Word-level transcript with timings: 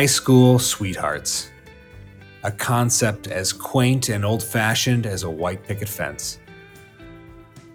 High 0.00 0.06
school 0.06 0.58
sweethearts. 0.58 1.50
A 2.42 2.50
concept 2.50 3.26
as 3.26 3.52
quaint 3.52 4.08
and 4.08 4.24
old 4.24 4.42
fashioned 4.42 5.04
as 5.04 5.24
a 5.24 5.30
white 5.30 5.62
picket 5.62 5.90
fence. 5.90 6.38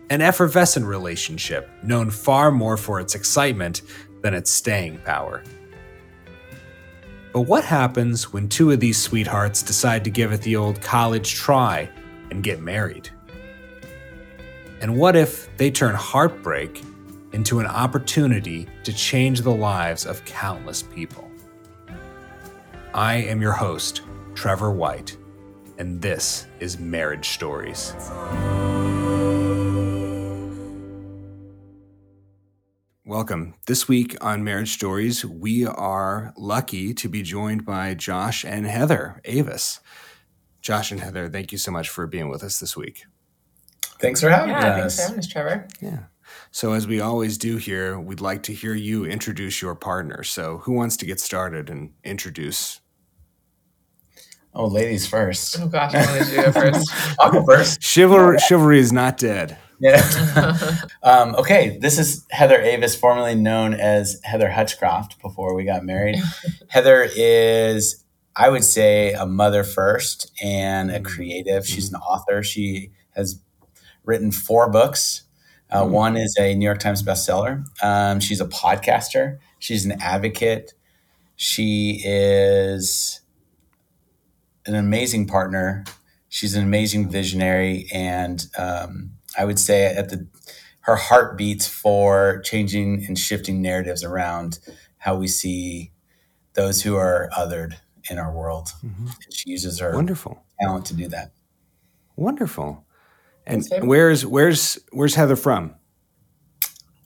An 0.10 0.22
effervescent 0.22 0.88
relationship 0.88 1.70
known 1.84 2.10
far 2.10 2.50
more 2.50 2.78
for 2.78 3.00
its 3.00 3.14
excitement 3.14 3.84
than 4.24 4.34
its 4.34 4.50
staying 4.50 4.98
power. 5.06 5.44
But 7.32 7.42
what 7.42 7.64
happens 7.64 8.34
when 8.34 8.50
two 8.50 8.72
of 8.72 8.80
these 8.80 8.98
sweethearts 8.98 9.62
decide 9.62 10.04
to 10.06 10.10
give 10.10 10.32
it 10.32 10.42
the 10.42 10.56
old 10.56 10.82
college 10.82 11.36
try 11.36 11.88
and 12.32 12.42
get 12.42 12.60
married? 12.60 13.08
And 14.82 14.98
what 14.98 15.16
if 15.16 15.56
they 15.58 15.70
turn 15.70 15.94
heartbreak 15.94 16.82
into 17.34 17.60
an 17.60 17.68
opportunity 17.68 18.68
to 18.84 18.92
change 18.92 19.42
the 19.42 19.54
lives 19.54 20.08
of 20.08 20.26
countless 20.26 20.82
people? 20.82 21.25
I 22.96 23.16
am 23.16 23.42
your 23.42 23.52
host, 23.52 24.04
Trevor 24.36 24.72
White, 24.72 25.18
and 25.78 26.02
this 26.02 26.48
is 26.62 26.80
Marriage 26.80 27.28
Stories. 27.28 27.94
Welcome. 33.06 33.56
This 33.68 33.90
week 33.90 34.16
on 34.22 34.46
Marriage 34.46 34.72
Stories, 34.72 35.26
we 35.26 35.66
are 35.66 36.34
lucky 36.38 36.94
to 36.94 37.10
be 37.10 37.22
joined 37.22 37.66
by 37.66 37.96
Josh 37.96 38.46
and 38.46 38.66
Heather 38.66 39.20
Avis. 39.26 39.82
Josh 40.62 40.90
and 40.90 41.02
Heather, 41.02 41.28
thank 41.28 41.52
you 41.52 41.58
so 41.58 41.72
much 41.72 41.90
for 41.90 42.08
being 42.08 42.30
with 42.30 42.46
us 42.46 42.62
this 42.62 42.78
week. 42.78 43.04
Thanks 44.00 44.22
for 44.22 44.30
having 44.30 44.52
yeah, 44.52 44.60
us. 44.60 44.96
thanks 44.96 44.96
for 44.96 45.02
having 45.02 45.20
us, 45.20 45.28
Trevor. 45.28 45.68
Yeah. 45.82 46.04
So, 46.50 46.72
as 46.72 46.88
we 46.88 47.02
always 47.02 47.38
do 47.38 47.58
here, 47.58 48.00
we'd 48.00 48.22
like 48.22 48.44
to 48.44 48.54
hear 48.54 48.74
you 48.74 49.04
introduce 49.04 49.62
your 49.62 49.76
partner. 49.76 50.24
So, 50.24 50.60
who 50.60 50.72
wants 50.72 50.96
to 50.98 51.06
get 51.06 51.20
started 51.20 51.70
and 51.70 51.92
introduce? 52.06 52.80
Oh, 54.56 54.68
ladies 54.68 55.06
first. 55.06 55.60
Oh 55.60 55.68
gosh, 55.68 55.94
I 55.94 56.06
wanted 56.06 56.26
to 56.26 56.32
do 56.32 56.40
it 56.40 56.54
first. 56.54 56.90
I'll 57.20 57.32
go 57.32 57.44
first. 57.46 57.82
Chivalry, 57.82 58.38
chivalry 58.40 58.80
is 58.80 58.94
not 58.94 59.18
dead. 59.18 59.58
Yeah. 59.80 60.78
um, 61.04 61.36
okay, 61.36 61.78
this 61.82 62.00
is 62.00 62.26
Heather 62.32 62.62
Avis, 62.62 62.96
formerly 62.96 63.36
known 63.36 63.74
as 63.74 64.22
Heather 64.24 64.50
Hutchcroft 64.50 65.22
before 65.22 65.54
we 65.54 65.66
got 65.66 65.84
married. 65.84 66.16
Heather 66.70 67.06
is, 67.16 68.06
I 68.38 68.50
would 68.50 68.64
say, 68.64 69.12
a 69.12 69.26
mother 69.26 69.66
first 69.66 70.32
and 70.42 70.90
a 70.90 71.02
creative. 71.02 71.68
She's 71.68 71.90
an 71.90 71.96
author. 71.96 72.42
She 72.42 72.92
has 73.12 73.42
written 74.06 74.32
four 74.32 74.70
books. 74.72 75.24
Uh, 75.70 75.84
Mm. 75.84 75.90
One 75.90 76.16
is 76.16 76.38
a 76.40 76.56
New 76.56 76.64
York 76.64 76.80
Times 76.80 77.04
bestseller. 77.04 77.66
Um, 77.84 78.22
she's 78.22 78.40
a 78.40 78.46
podcaster. 78.46 79.40
She's 79.60 79.84
an 79.84 80.00
advocate. 80.00 80.74
She 81.36 82.02
is 82.06 83.20
an 84.66 84.76
amazing 84.76 85.28
partner. 85.28 85.84
She's 86.30 86.56
an 86.56 86.64
amazing 86.64 87.10
visionary, 87.10 87.88
and 87.94 88.46
um, 88.58 89.12
I 89.38 89.46
would 89.46 89.60
say 89.60 89.86
at 89.86 90.10
the 90.10 90.28
her 90.82 90.96
heart 90.96 91.38
beats 91.38 91.68
for 91.68 92.42
changing 92.44 93.06
and 93.08 93.18
shifting 93.18 93.62
narratives 93.62 94.04
around 94.04 94.60
how 94.98 95.16
we 95.16 95.28
see 95.28 95.92
those 96.54 96.84
who 96.84 96.96
are 96.96 97.30
othered 97.36 97.74
in 98.10 98.20
our 98.20 98.32
world. 98.32 98.70
Mhm. 98.86 99.08
And 99.26 99.34
she 99.34 99.50
uses 99.50 99.80
her 99.80 99.94
Wonderful. 99.96 100.44
talent 100.62 100.86
to 100.88 100.94
do 100.94 101.08
that. 101.08 101.32
Wonderful. 102.16 102.86
And 103.48 103.66
where's 103.82 104.26
where's 104.26 104.78
where's 104.92 105.16
Heather 105.16 105.36
from? 105.36 105.76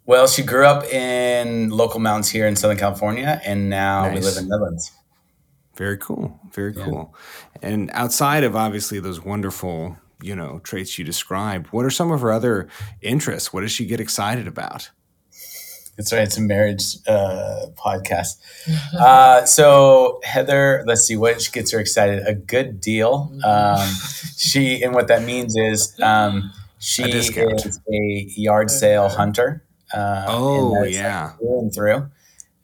Well, 0.06 0.28
she 0.28 0.42
grew 0.42 0.66
up 0.66 0.84
in 0.86 1.70
local 1.70 2.00
mountains 2.00 2.30
here 2.30 2.48
in 2.48 2.56
Southern 2.56 2.78
California, 2.78 3.40
and 3.46 3.70
now 3.70 4.12
we 4.14 4.20
live 4.22 4.38
in 4.38 4.50
Midlands. 4.50 4.92
Very 5.80 5.98
cool. 5.98 6.38
Very 6.54 6.74
Yeah. 6.76 6.84
cool. 6.84 7.16
And 7.62 7.90
outside 7.94 8.44
of 8.44 8.54
obviously 8.56 9.00
those 9.00 9.24
wonderful, 9.24 9.96
you 10.22 10.36
know, 10.36 10.60
traits 10.64 11.00
you 11.00 11.06
described, 11.06 11.68
what 11.72 11.86
are 11.86 11.90
some 11.90 12.12
of 12.12 12.20
her 12.20 12.32
other 12.34 12.68
interests? 13.02 13.54
What 13.54 13.62
does 13.62 13.72
she 13.72 13.86
get 13.86 14.02
excited 14.02 14.46
about? 14.46 14.90
That's 15.96 16.12
right. 16.14 16.24
It's 16.24 16.38
a 16.38 16.42
marriage 16.42 16.98
uh, 17.08 17.68
podcast. 17.78 18.36
Uh, 18.98 19.46
so 19.46 20.20
Heather, 20.24 20.84
let's 20.86 21.04
see 21.06 21.16
what 21.16 21.48
gets 21.54 21.72
her 21.72 21.80
excited. 21.80 22.26
A 22.28 22.34
good 22.34 22.82
deal. 22.82 23.32
Um, 23.46 23.88
she 24.36 24.82
and 24.84 24.94
what 24.94 25.08
that 25.08 25.24
means 25.24 25.56
is 25.56 25.96
um, 26.02 26.52
she 26.80 27.04
A 27.04 27.08
is 27.08 27.30
a 27.92 28.26
yard 28.36 28.70
sale 28.72 29.08
hunter. 29.10 29.64
Uh, 29.94 30.26
Oh, 30.28 30.76
and 30.76 30.84
that's 30.86 30.96
yeah. 30.96 31.30
through 31.38 31.60
and 31.60 31.74
through. 31.74 32.10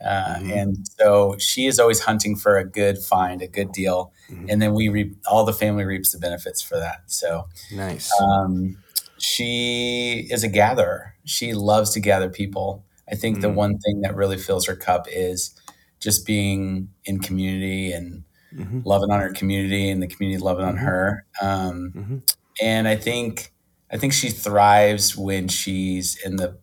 Uh, 0.06 0.36
Mhm. 0.40 0.52
And 0.58 0.88
so 1.00 1.36
she 1.40 1.66
is 1.66 1.80
always 1.80 2.02
hunting 2.02 2.36
for 2.36 2.58
a 2.58 2.64
good 2.64 2.98
find, 3.00 3.42
a 3.42 3.48
good 3.48 3.72
deal, 3.72 4.12
Mhm. 4.30 4.46
and 4.50 4.62
then 4.62 4.74
we 4.74 4.88
reap 4.88 5.18
all 5.30 5.44
the 5.46 5.54
family 5.54 5.84
reaps 5.84 6.12
the 6.12 6.20
benefits 6.20 6.62
for 6.62 6.78
that. 6.80 7.02
So 7.08 7.48
Nice. 7.74 8.12
um, 8.22 8.78
she 9.18 10.28
is 10.30 10.44
a 10.44 10.48
gatherer. 10.48 11.16
She 11.24 11.54
loves 11.54 11.92
to 11.92 12.00
gather 12.00 12.30
people. 12.30 12.86
I 13.12 13.16
think 13.16 13.42
the 13.42 13.48
Mm. 13.50 13.56
one 13.56 13.78
thing 13.80 14.02
that 14.02 14.16
really 14.16 14.38
fills 14.38 14.66
her 14.68 14.76
cup 14.76 15.08
is 15.12 15.56
just 16.00 16.26
being 16.26 16.90
in 17.06 17.20
community 17.20 17.92
and 17.92 18.24
hmm 18.56 18.82
loving 18.86 19.12
on 19.12 19.20
her 19.20 19.32
community 19.34 19.90
and 19.90 20.02
the 20.02 20.08
community 20.08 20.42
loving 20.42 20.66
on 20.66 20.76
Mhm. 20.76 20.80
her. 20.80 21.26
Um, 21.42 21.92
hmm 21.94 22.18
and 22.62 22.88
I 22.88 22.96
think 22.96 23.52
I 23.92 23.98
think 23.98 24.14
she 24.14 24.30
thrives 24.30 25.16
when 25.16 25.48
she's 25.48 26.18
in 26.26 26.38
the 26.38 26.58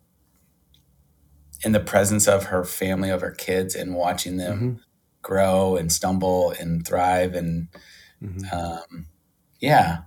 in 1.63 1.71
the 1.71 1.79
presence 1.79 2.27
of 2.27 2.45
her 2.45 2.63
family, 2.63 3.09
of 3.09 3.21
her 3.21 3.31
kids, 3.31 3.75
and 3.75 3.95
watching 3.95 4.37
them 4.37 4.59
hmm 4.59 4.73
grow 5.21 5.77
and 5.77 5.91
stumble 5.91 6.51
and 6.59 6.85
thrive. 6.85 7.33
And 7.33 7.69
hmm 8.21 8.43
um, 8.51 9.07
yeah, 9.59 10.03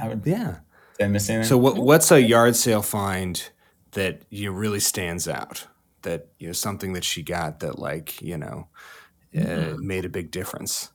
I 0.00 0.08
would. 0.08 0.22
Yeah. 0.24 0.58
Did 0.98 1.04
I 1.04 1.08
miss 1.08 1.28
anything? 1.30 1.48
So 1.48 1.58
what 1.58 1.76
what's 1.76 2.10
a 2.10 2.20
yard 2.20 2.56
sale 2.56 2.82
find 2.82 3.50
that 3.92 4.22
you 4.30 4.52
really 4.52 4.80
stands 4.80 5.28
out? 5.28 5.66
That 6.02 6.28
you 6.38 6.46
know 6.46 6.52
something 6.52 6.92
that 6.94 7.04
she 7.04 7.22
got 7.22 7.60
that 7.60 7.78
like 7.78 8.20
you 8.22 8.38
know 8.38 8.68
uh, 9.38 9.76
made 9.78 10.04
a 10.04 10.08
big 10.08 10.30
difference. 10.30 10.90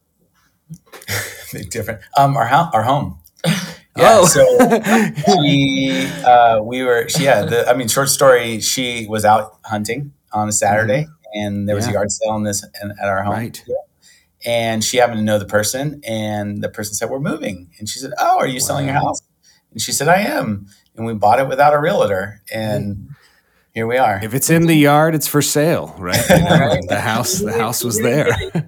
big 1.53 1.69
different. 1.69 2.01
Um, 2.17 2.35
our 2.37 2.45
house, 2.45 2.71
our 2.73 2.83
home. 2.83 3.19
Yeah, 3.97 4.17
oh, 4.19 4.25
so 4.25 4.43
she, 5.43 6.05
uh, 6.25 6.61
we 6.61 6.83
were, 6.83 7.07
she, 7.07 7.23
yeah, 7.23 7.43
the, 7.45 7.69
I 7.69 7.73
mean, 7.75 7.87
short 7.87 8.09
story, 8.09 8.59
she 8.59 9.07
was 9.07 9.23
out 9.23 9.57
hunting 9.63 10.11
on 10.33 10.49
a 10.49 10.51
Saturday 10.51 11.07
and 11.33 11.67
there 11.67 11.75
was 11.75 11.85
Yeah. 11.85 11.91
a 11.91 11.93
yard 11.93 12.11
sale 12.11 12.35
in 12.35 12.43
this 12.43 12.65
in, 12.83 12.91
at 13.01 13.07
our 13.07 13.23
home. 13.23 13.33
right. 13.33 13.63
And 14.45 14.83
she 14.83 14.97
happened 14.97 15.17
to 15.19 15.23
know 15.23 15.39
the 15.39 15.45
person 15.45 16.01
and 16.05 16.61
the 16.61 16.69
person 16.69 16.93
said, 16.93 17.09
we're 17.09 17.19
moving. 17.19 17.69
And 17.79 17.89
she 17.89 17.99
said, 17.99 18.11
oh, 18.19 18.37
are 18.37 18.45
you 18.47 18.59
selling 18.59 18.85
your 18.85 18.93
house? 18.95 19.21
And 19.71 19.81
she 19.81 19.91
said, 19.91 20.07
I 20.07 20.17
am. 20.17 20.67
And 20.95 21.05
we 21.05 21.13
bought 21.13 21.39
it 21.39 21.47
without 21.47 21.73
a 21.73 21.79
realtor. 21.79 22.41
And 22.53 23.09
here 23.73 23.87
we 23.87 23.97
are. 23.97 24.19
If 24.23 24.33
it's 24.35 24.49
in 24.51 24.67
the 24.67 24.75
yard, 24.75 25.15
it's 25.15 25.27
for 25.27 25.41
sale, 25.41 25.95
right? 25.97 26.21
Right. 26.29 26.83
the 26.87 26.99
house, 26.99 27.39
the 27.39 27.53
house 27.53 27.83
was 27.83 27.99
there. 27.99 28.25
didn't 28.25 28.53
get 28.53 28.55
it- 28.55 28.65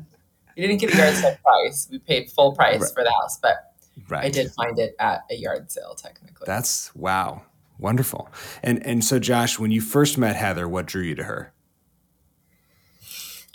You 0.56 0.68
didn't 0.68 0.80
get 0.82 0.94
a 0.94 0.98
yard 0.98 1.14
sale 1.16 1.38
price. 1.44 1.88
We 1.92 2.00
paid 2.00 2.32
full 2.32 2.54
price 2.56 2.80
Right. 2.82 2.92
for 2.94 3.04
the 3.04 3.12
house, 3.12 3.38
but 3.40 3.67
Right. 4.10 4.26
I 4.26 4.30
did 4.30 4.52
find 4.52 4.78
it 4.80 4.96
at 5.00 5.24
a 5.32 5.36
yard 5.36 5.72
sale 5.72 5.96
technically. 5.96 6.46
That's 6.46 6.94
wow, 6.96 7.44
wonderful. 7.80 8.30
And 8.64 8.86
and 8.86 9.04
so, 9.04 9.20
Josh, 9.20 9.60
when 9.60 9.72
you 9.72 9.82
first 9.82 10.18
met 10.18 10.36
Heather, 10.36 10.68
what 10.68 10.86
drew 10.86 11.02
you 11.04 11.16
to 11.16 11.24
her? 11.24 11.54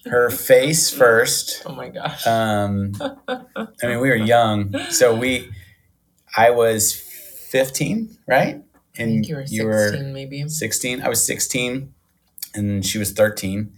Her 0.04 0.30
face 0.30 0.90
first. 0.90 1.62
oh 1.64 1.74
my 1.74 1.88
gosh. 1.88 2.26
Um, 2.26 2.92
I 3.28 3.44
mean, 3.84 4.00
we 4.00 4.08
were 4.08 4.16
young, 4.16 4.74
so 4.90 5.14
we. 5.14 5.50
I 6.36 6.50
was 6.50 6.92
fifteen, 6.94 8.16
right? 8.26 8.56
I 8.98 9.02
And 9.02 9.24
think 9.24 9.28
you 9.50 9.64
were 9.66 9.88
16 9.90 10.12
maybe. 10.12 10.48
16. 10.48 11.02
I 11.02 11.08
was 11.08 11.24
16 11.24 11.94
and 12.54 12.84
she 12.84 12.98
was 12.98 13.12
13. 13.12 13.72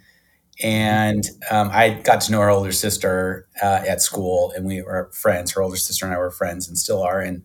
And 0.63 1.25
um, 1.51 1.71
I 1.73 1.91
got 2.05 2.21
to 2.23 2.33
know 2.33 2.41
her 2.41 2.51
older 2.51 2.73
sister 2.73 3.49
uh, 3.63 3.83
at 3.89 4.01
school 4.01 4.53
and 4.57 4.65
we 4.65 4.83
were 4.83 5.11
friends. 5.13 5.53
Her 5.53 5.63
older 5.63 5.77
sister 5.77 6.05
and 6.07 6.15
I 6.15 6.19
were 6.19 6.31
friends 6.31 6.69
and 6.69 6.79
still 6.79 7.03
are. 7.03 7.21
And, 7.21 7.43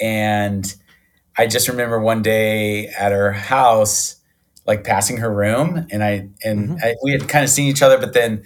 and 0.00 0.74
I 1.36 1.46
just 1.46 1.68
remember 1.68 2.00
one 2.00 2.22
day 2.22 2.88
at 2.88 3.12
her 3.12 3.32
house, 3.32 4.16
like 4.66 4.84
passing 4.84 5.18
her 5.18 5.32
room 5.32 5.86
and 5.90 6.02
I, 6.02 6.28
and 6.44 6.70
Mhm. 6.70 6.78
I, 6.82 6.94
we 7.02 7.12
had 7.12 7.28
kind 7.28 7.44
of 7.44 7.50
seen 7.50 7.68
each 7.68 7.82
other, 7.82 7.98
but 7.98 8.12
then 8.14 8.44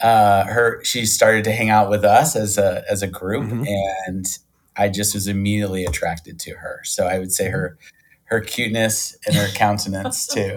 uh, 0.00 0.44
her, 0.44 0.82
she 0.82 1.06
started 1.06 1.44
to 1.44 1.52
hang 1.52 1.70
out 1.70 1.90
with 1.90 2.04
us 2.04 2.34
as 2.34 2.58
a, 2.58 2.82
as 2.90 3.02
a 3.02 3.06
group 3.06 3.44
Mhm. 3.44 3.66
and 4.06 4.38
I 4.76 4.88
just 4.88 5.14
was 5.14 5.26
immediately 5.26 5.84
attracted 5.84 6.38
to 6.40 6.54
her. 6.54 6.80
So 6.84 7.06
I 7.06 7.18
would 7.18 7.32
say 7.32 7.50
her, 7.50 7.76
her 8.24 8.40
cuteness 8.40 9.16
and 9.26 9.36
her 9.36 9.48
countenance 9.48 10.26
too. 10.26 10.56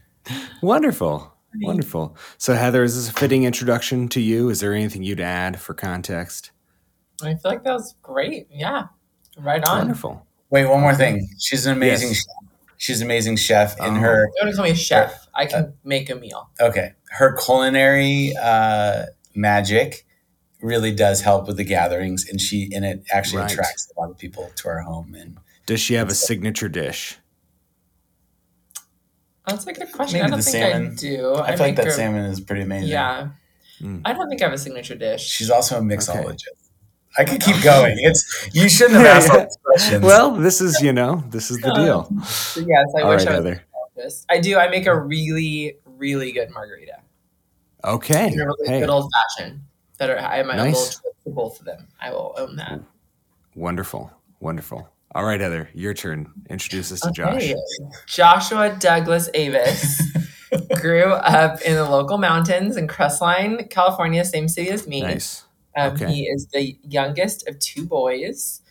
Wonderful, 0.62 1.31
wonderful. 1.60 2.16
So, 2.38 2.54
Heather, 2.54 2.82
is 2.82 2.96
this 2.96 3.08
a 3.08 3.12
fitting 3.18 3.44
introduction 3.44 4.08
to 4.08 4.20
you? 4.20 4.48
Is 4.48 4.60
there 4.60 4.72
anything 4.72 5.02
you'd 5.02 5.20
add 5.20 5.60
for 5.60 5.74
context? 5.74 6.50
I 7.22 7.34
feel 7.34 7.40
like 7.52 7.64
that 7.64 7.72
was 7.74 7.94
great. 8.02 8.48
Yeah. 8.50 8.86
Right 9.38 9.62
on. 9.66 9.78
Wonderful. 9.78 10.26
Wait, 10.50 10.66
one 10.66 10.80
more 10.80 10.94
thing. 10.94 11.28
She's 11.38 11.66
an 11.66 11.76
amazing 11.76 12.08
Yes. 12.08 12.16
chef. 12.18 12.50
She's 12.78 13.00
an 13.00 13.06
amazing 13.06 13.36
chef 13.36 13.78
in 13.78 13.84
Oh. 13.96 14.00
her 14.00 14.24
You 14.24 14.32
want 14.44 14.50
to 14.50 14.56
call 14.56 14.64
me 14.64 14.70
a 14.72 14.74
chef? 14.74 15.26
I 15.34 15.46
can 15.46 15.72
make 15.84 16.10
a 16.10 16.14
meal. 16.16 16.50
okay. 16.60 16.92
her 17.10 17.36
culinary 17.36 18.34
uh, 18.40 19.04
magic 19.34 20.06
really 20.62 20.94
does 20.94 21.20
help 21.20 21.46
with 21.46 21.56
the 21.58 21.64
gatherings, 21.64 22.26
and 22.28 22.40
she 22.40 22.70
and 22.74 22.84
it 22.86 23.04
actually 23.12 23.42
Right. 23.42 23.52
attracts 23.52 23.92
a 23.94 24.00
lot 24.00 24.10
of 24.10 24.16
people 24.18 24.50
to 24.56 24.68
our 24.68 24.80
home. 24.80 25.14
And 25.14 25.36
Does 25.66 25.80
she 25.80 25.94
have 25.94 26.08
a 26.08 26.14
signature 26.14 26.68
dish? 26.70 27.18
That's 29.46 29.66
a 29.66 29.72
good 29.72 29.90
question. 29.92 30.20
Maybe 30.20 30.26
I 30.26 30.28
don't 30.30 30.38
the 30.38 30.44
think 30.44 30.64
salmon. 30.72 30.92
I 30.92 30.94
do. 30.94 31.34
I, 31.34 31.56
feel 31.56 31.66
like 31.66 31.76
that 31.76 31.86
a- 31.88 31.92
salmon 31.92 32.24
is 32.26 32.40
pretty 32.40 32.62
amazing. 32.62 32.88
Yeah. 32.90 33.30
Mm. 33.80 34.02
I 34.04 34.12
don't 34.12 34.28
think 34.28 34.40
I 34.40 34.44
have 34.44 34.52
a 34.52 34.58
signature 34.58 34.94
dish. 34.94 35.22
she's 35.26 35.50
also 35.50 35.78
a 35.78 35.80
mixologist. 35.82 36.46
I 37.18 37.24
could 37.24 37.40
keep 37.42 37.60
going. 37.62 37.96
It's 37.98 38.48
you 38.54 38.68
shouldn't 38.68 38.96
have 38.98 39.06
asked 39.06 39.30
all 39.30 39.40
these 39.40 39.58
questions. 39.64 40.04
Well, 40.04 40.30
this 40.36 40.60
is 40.60 40.80
you 40.80 40.92
know 40.92 41.22
this 41.28 41.50
is 41.50 41.58
the 41.60 41.72
deal. 41.74 42.04
So 42.24 42.60
yes, 42.60 42.86
I 42.96 43.02
All 43.02 43.10
wish 43.10 43.24
right, 43.26 43.34
I 43.34 43.40
was 43.40 43.44
Heather. 43.48 43.62
this. 43.96 44.24
I 44.30 44.38
do. 44.40 44.56
I 44.56 44.68
make 44.68 44.86
a 44.86 44.98
really, 44.98 45.76
really 45.84 46.32
good 46.32 46.50
margarita. 46.50 47.00
Okay. 47.84 48.28
And 48.28 48.40
a 48.40 48.46
really 48.46 48.68
Hey, 48.68 48.80
good 48.80 48.88
old 48.88 49.10
fashioned. 49.12 49.60
That 49.98 50.08
are 50.10 50.18
I 50.18 50.42
might 50.42 50.56
Nice. 50.56 50.72
nice. 50.74 50.96
little 51.04 51.12
to 51.24 51.30
both 51.30 51.58
of 51.60 51.66
them. 51.66 51.88
I 52.00 52.10
will 52.12 52.34
own 52.38 52.56
that. 52.56 52.80
wonderful, 53.54 54.10
wonderful. 54.40 54.88
All 55.14 55.24
right, 55.24 55.40
Heather, 55.40 55.68
your 55.74 55.92
turn. 55.94 56.30
Introduce 56.48 56.90
us 56.90 57.00
to 57.00 57.10
Josh. 57.10 57.34
Okay. 57.34 57.54
Joshua 58.06 58.74
Douglas 58.78 59.28
Avis 59.34 60.00
grew 60.80 61.12
up 61.12 61.60
in 61.62 61.74
the 61.74 61.84
local 61.88 62.16
mountains 62.18 62.76
in 62.78 62.88
Crestline, 62.88 63.68
California, 63.68 64.24
same 64.24 64.48
city 64.48 64.70
as 64.70 64.86
me. 64.86 65.02
Nice. 65.02 65.44
Um, 65.76 65.92
Okay. 65.94 66.12
He 66.12 66.22
is 66.24 66.46
the 66.52 66.78
youngest 66.88 67.46
of 67.48 67.58
two 67.58 67.84
boys 67.84 68.62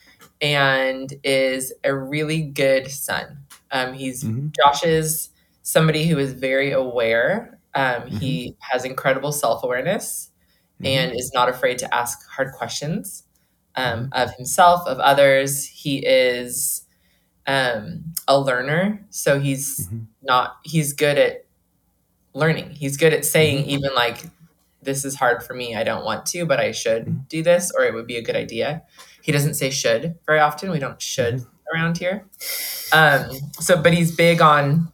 and 0.41 1.13
is 1.23 1.73
a 1.83 1.95
really 1.95 2.41
good 2.41 2.89
son. 2.89 3.37
Um, 3.71 3.93
he's 3.93 4.23
Mhm. 4.23 4.51
Josh 4.55 4.83
is 4.83 5.29
somebody 5.61 6.07
who 6.07 6.17
is 6.17 6.33
very 6.33 6.71
aware. 6.71 7.59
Um, 7.75 8.07
He 8.07 8.55
has 8.59 8.83
incredible 8.83 9.31
self 9.31 9.63
awareness 9.63 10.29
Mhm. 10.81 10.87
and 10.87 11.11
is 11.15 11.31
not 11.33 11.49
afraid 11.49 11.77
to 11.79 11.93
ask 11.93 12.27
hard 12.27 12.51
questions 12.53 13.23
um, 13.75 14.09
of 14.11 14.33
himself, 14.35 14.87
of 14.87 14.99
others. 14.99 15.65
He 15.65 15.99
is 16.05 16.83
um, 17.47 18.03
a 18.27 18.39
learner, 18.39 19.03
so 19.09 19.39
he's 19.39 19.87
Mhm. 19.89 20.05
not. 20.21 20.57
He's 20.63 20.93
good 20.93 21.17
at 21.17 21.45
learning. 22.33 22.71
He's 22.71 22.97
good 22.97 23.13
at 23.13 23.25
saying 23.25 23.59
Mm-hmm. 23.63 23.69
even 23.71 23.95
like, 23.95 24.23
"This 24.81 25.03
is 25.05 25.15
hard 25.15 25.43
for 25.43 25.53
me. 25.53 25.75
I 25.75 25.83
don't 25.83 26.05
want 26.05 26.25
to, 26.27 26.45
but 26.45 26.59
I 26.59 26.71
should 26.71 27.05
Mhm. 27.05 27.27
do 27.29 27.43
this, 27.43 27.71
or 27.75 27.83
it 27.83 27.93
would 27.93 28.07
be 28.07 28.17
a 28.17 28.21
good 28.21 28.35
idea." 28.35 28.83
He 29.21 29.31
doesn't 29.31 29.55
say 29.55 29.69
"should" 29.69 30.15
very 30.25 30.39
often. 30.39 30.69
We 30.71 30.79
don't 30.79 31.01
"should" 31.01 31.35
Mm-hmm. 31.35 31.75
around 31.75 31.97
here. 31.97 32.25
Um, 32.93 33.31
so, 33.59 33.81
but 33.81 33.93
he's 33.93 34.15
big 34.15 34.41
on. 34.41 34.91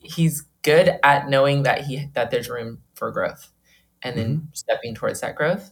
He's 0.00 0.42
good 0.62 0.98
at 1.02 1.28
knowing 1.28 1.62
that 1.64 1.82
he 1.86 2.10
that 2.14 2.30
there's 2.30 2.48
room 2.50 2.82
for 2.94 3.10
growth, 3.12 3.50
and 4.02 4.16
then 4.18 4.36
Mm-hmm. 4.36 4.46
stepping 4.54 4.94
towards 4.94 5.20
that 5.20 5.36
growth, 5.36 5.70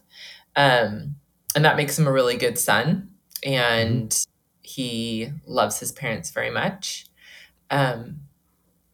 um, 0.55 1.15
and 1.57 1.65
that 1.65 1.75
makes 1.77 1.99
him 1.99 2.07
a 2.07 2.13
really 2.13 2.37
good 2.37 2.59
son. 2.59 3.09
And 3.43 4.11
Mm-hmm. 4.11 4.31
he 4.61 5.31
loves 5.47 5.79
his 5.79 5.91
parents 5.91 6.31
very 6.31 6.51
much. 6.51 7.07
Um, 7.71 8.21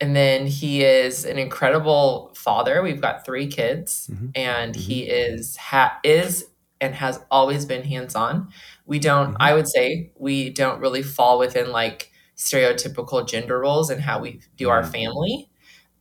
and 0.01 0.15
then 0.15 0.47
he 0.47 0.83
is 0.83 1.25
an 1.25 1.37
incredible 1.39 2.33
father. 2.35 2.81
We've 2.83 3.01
got 3.01 3.25
three 3.25 3.47
kids, 3.47 4.09
Mhm. 4.11 4.31
and 4.35 4.75
he 4.75 5.03
is 5.03 5.57
ha- 5.57 5.99
is 6.03 6.45
and 6.81 6.95
has 6.95 7.19
always 7.31 7.65
been 7.65 7.83
hands 7.83 8.15
on. 8.15 8.49
We 8.85 8.99
don't. 8.99 9.37
I 9.39 9.53
would 9.53 9.67
say 9.67 10.11
we 10.17 10.49
don't 10.51 10.81
really 10.81 11.03
fall 11.03 11.39
within 11.39 11.71
like 11.71 12.11
stereotypical 12.37 13.27
gender 13.27 13.59
roles 13.59 13.89
and 13.89 14.01
how 14.01 14.19
we 14.19 14.41
do 14.57 14.69
our 14.69 14.83
Mhm. 14.83 14.91
family. 14.91 15.49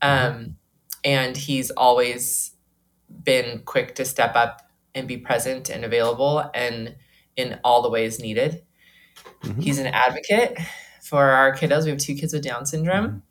Um, 0.03 0.57
and 1.05 1.37
he's 1.37 1.71
always 1.73 2.53
been 3.25 3.63
quick 3.65 3.95
to 3.97 4.05
step 4.05 4.37
up 4.37 4.62
and 4.95 5.09
be 5.09 5.17
present 5.17 5.71
and 5.71 5.85
available 5.85 6.51
and 6.55 6.97
in 7.37 7.59
all 7.65 7.83
the 7.83 7.89
ways 7.91 8.19
needed. 8.21 8.63
Mhm. 9.43 9.63
He's 9.63 9.79
an 9.79 9.87
advocate 9.87 10.59
for 11.03 11.25
our 11.31 11.55
kiddos. 11.55 11.85
We 11.85 11.91
have 11.91 11.99
two 11.99 12.15
kids 12.15 12.33
with 12.33 12.43
Down 12.43 12.67
syndrome. 12.67 13.23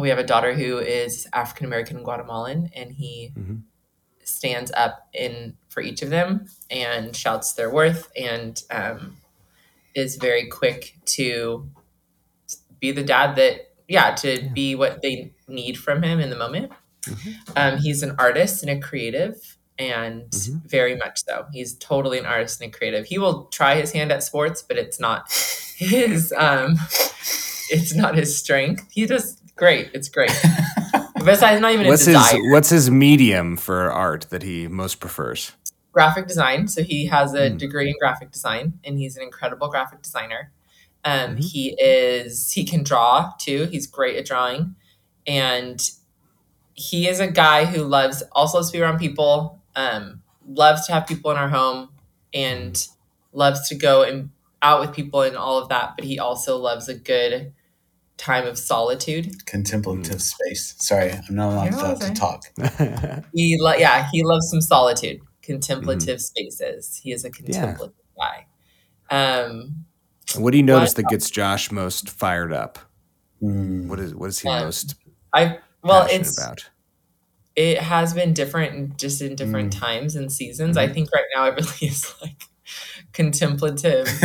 We 0.00 0.08
have 0.08 0.18
a 0.18 0.24
daughter 0.24 0.54
who 0.54 0.78
is 0.78 1.26
African 1.32 1.66
American 1.66 1.96
and 1.96 2.04
Guatemalan, 2.04 2.70
and 2.74 2.92
he 2.92 3.32
Mhm. 3.36 3.62
stands 4.24 4.70
up 4.76 5.08
in 5.12 5.56
for 5.68 5.80
each 5.82 6.02
of 6.02 6.10
them 6.10 6.46
and 6.70 7.14
shouts 7.16 7.52
their 7.54 7.70
worth 7.70 8.10
and 8.16 8.62
um, 8.70 9.16
is 9.94 10.16
very 10.16 10.46
quick 10.48 10.96
to 11.04 11.68
be 12.78 12.92
the 12.92 13.02
dad 13.02 13.34
that 13.36 13.72
yeah 13.88 14.14
to 14.14 14.40
Yeah. 14.42 14.48
be 14.52 14.74
what 14.74 15.02
they 15.02 15.32
need 15.48 15.76
from 15.78 16.02
him 16.02 16.20
in 16.20 16.30
the 16.30 16.36
moment. 16.36 16.72
Mhm. 17.02 17.34
Um, 17.56 17.78
he's 17.78 18.02
an 18.02 18.14
artist 18.18 18.62
and 18.62 18.70
a 18.70 18.78
creative, 18.80 19.56
and 19.80 20.30
Mhm. 20.30 20.62
very 20.68 20.94
much 20.96 21.24
so. 21.24 21.46
He's 21.52 21.74
totally 21.74 22.18
an 22.18 22.26
artist 22.26 22.60
and 22.60 22.72
a 22.72 22.76
creative. 22.76 23.06
He 23.06 23.18
will 23.18 23.44
try 23.46 23.74
his 23.76 23.90
hand 23.92 24.12
at 24.12 24.22
sports, 24.22 24.62
but 24.62 24.76
it's 24.76 25.00
not 25.00 25.24
his. 25.76 26.32
Um, 26.36 26.76
it's 27.70 27.94
not 27.94 28.14
his 28.14 28.36
strength. 28.36 28.86
He 28.90 29.06
does 29.06 29.38
great. 29.56 29.90
It's 29.94 30.08
great. 30.08 30.30
Besides, 31.24 31.60
not 31.60 31.72
even 31.72 31.86
What's 31.86 32.04
his. 32.04 32.16
What's 32.50 32.70
his 32.70 32.90
medium 32.90 33.56
for 33.56 33.90
art 33.90 34.26
that 34.30 34.42
he 34.42 34.68
most 34.68 35.00
prefers? 35.00 35.52
graphic 35.92 36.28
design. 36.28 36.68
So 36.68 36.84
he 36.84 37.06
has 37.06 37.34
a 37.34 37.50
Mm. 37.50 37.58
degree 37.58 37.88
in 37.88 37.94
graphic 38.00 38.30
design, 38.30 38.74
and 38.84 38.96
he's 38.96 39.16
an 39.16 39.24
incredible 39.24 39.66
graphic 39.68 40.02
designer. 40.02 40.52
Um, 41.04 41.36
Mhm. 41.36 41.44
He 41.50 41.74
is 41.80 42.52
he 42.52 42.62
can 42.64 42.84
draw 42.84 43.32
too. 43.40 43.64
He's 43.72 43.88
great 43.88 44.16
at 44.16 44.24
drawing, 44.24 44.76
and 45.26 45.80
he 46.74 47.08
is 47.08 47.18
a 47.20 47.26
guy 47.26 47.64
who 47.64 47.82
loves 47.82 48.22
also 48.32 48.58
loves 48.58 48.70
to 48.70 48.78
be 48.78 48.82
around 48.82 48.98
people. 48.98 49.59
Um, 49.76 50.22
loves 50.46 50.86
to 50.86 50.92
have 50.92 51.06
people 51.06 51.30
in 51.30 51.36
our 51.36 51.48
home, 51.48 51.90
and 52.34 52.86
loves 53.32 53.68
to 53.68 53.74
go 53.74 54.02
and 54.02 54.30
out 54.62 54.80
with 54.80 54.94
people 54.94 55.22
and 55.22 55.36
all 55.36 55.58
of 55.58 55.68
that. 55.68 55.94
But 55.96 56.04
he 56.04 56.18
also 56.18 56.56
loves 56.56 56.88
a 56.88 56.94
good 56.94 57.52
time 58.16 58.46
of 58.46 58.58
solitude. 58.58 59.46
Contemplative 59.46 60.20
space. 60.20 60.74
Sorry, 60.78 61.12
I'm 61.12 61.34
not 61.34 61.52
allowed 61.52 61.70
You're 61.70 61.96
to, 61.96 62.08
to 62.08 62.14
talk. 62.14 62.44
He 63.34 63.56
lo- 63.58 63.74
yeah 63.74 64.08
he 64.12 64.22
loves 64.22 64.50
some 64.50 64.60
solitude, 64.60 65.20
contemplative 65.42 66.20
spaces. 66.20 67.00
He 67.02 67.12
is 67.12 67.24
a 67.24 67.30
contemplative 67.30 67.94
guy. 68.16 68.46
Um, 69.10 69.86
what 70.36 70.52
do 70.52 70.58
you 70.58 70.62
notice 70.62 70.94
that 70.94 71.08
gets 71.08 71.30
Josh 71.30 71.72
most 71.72 72.08
fired 72.10 72.52
up? 72.52 72.78
Hmm. 73.40 73.88
What 73.88 73.98
is 73.98 74.14
What 74.14 74.28
is 74.28 74.38
he 74.40 74.48
Um, 74.48 74.64
most 74.64 74.94
I 75.32 75.58
well, 75.82 76.06
it's 76.10 76.38
about? 76.38 76.68
It 77.60 77.78
has 77.78 78.14
been 78.14 78.32
different, 78.32 78.96
just 78.98 79.20
in 79.20 79.34
different 79.36 79.72
times 79.72 80.16
and 80.16 80.32
seasons. 80.32 80.76
I 80.76 80.88
think 80.88 81.10
right 81.12 81.24
now 81.34 81.44
it 81.46 81.54
really 81.60 81.92
is 81.92 82.14
like 82.22 82.42
contemplative. 83.12 84.06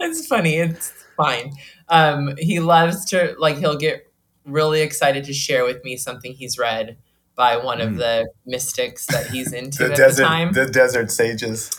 it's 0.00 0.26
funny. 0.26 0.56
It's 0.56 0.92
fine. 1.16 1.52
Um, 1.88 2.34
he 2.38 2.60
loves 2.60 3.04
to 3.06 3.34
like 3.38 3.58
he'll 3.58 3.76
get 3.76 4.10
really 4.44 4.80
excited 4.82 5.24
to 5.24 5.32
share 5.32 5.64
with 5.64 5.82
me 5.84 5.96
something 5.96 6.32
he's 6.32 6.58
read 6.58 6.96
by 7.34 7.56
one 7.56 7.80
of 7.80 7.90
Mm. 7.90 7.98
the 7.98 8.28
mystics 8.46 9.06
that 9.06 9.26
he's 9.28 9.52
into 9.60 9.84
the 9.84 9.90
at 9.92 9.96
desert, 9.96 10.22
the 10.22 10.28
time. 10.28 10.52
the 10.52 10.66
desert 10.66 11.10
sages. 11.10 11.70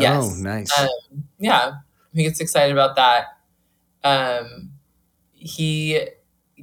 yes. 0.00 0.24
Oh, 0.38 0.42
nice. 0.42 0.78
Um, 0.78 0.88
yeah, 1.38 1.72
he 2.12 2.22
gets 2.24 2.40
excited 2.40 2.72
about 2.72 2.96
that. 2.96 3.26
Um, 4.02 4.70
he 5.32 6.08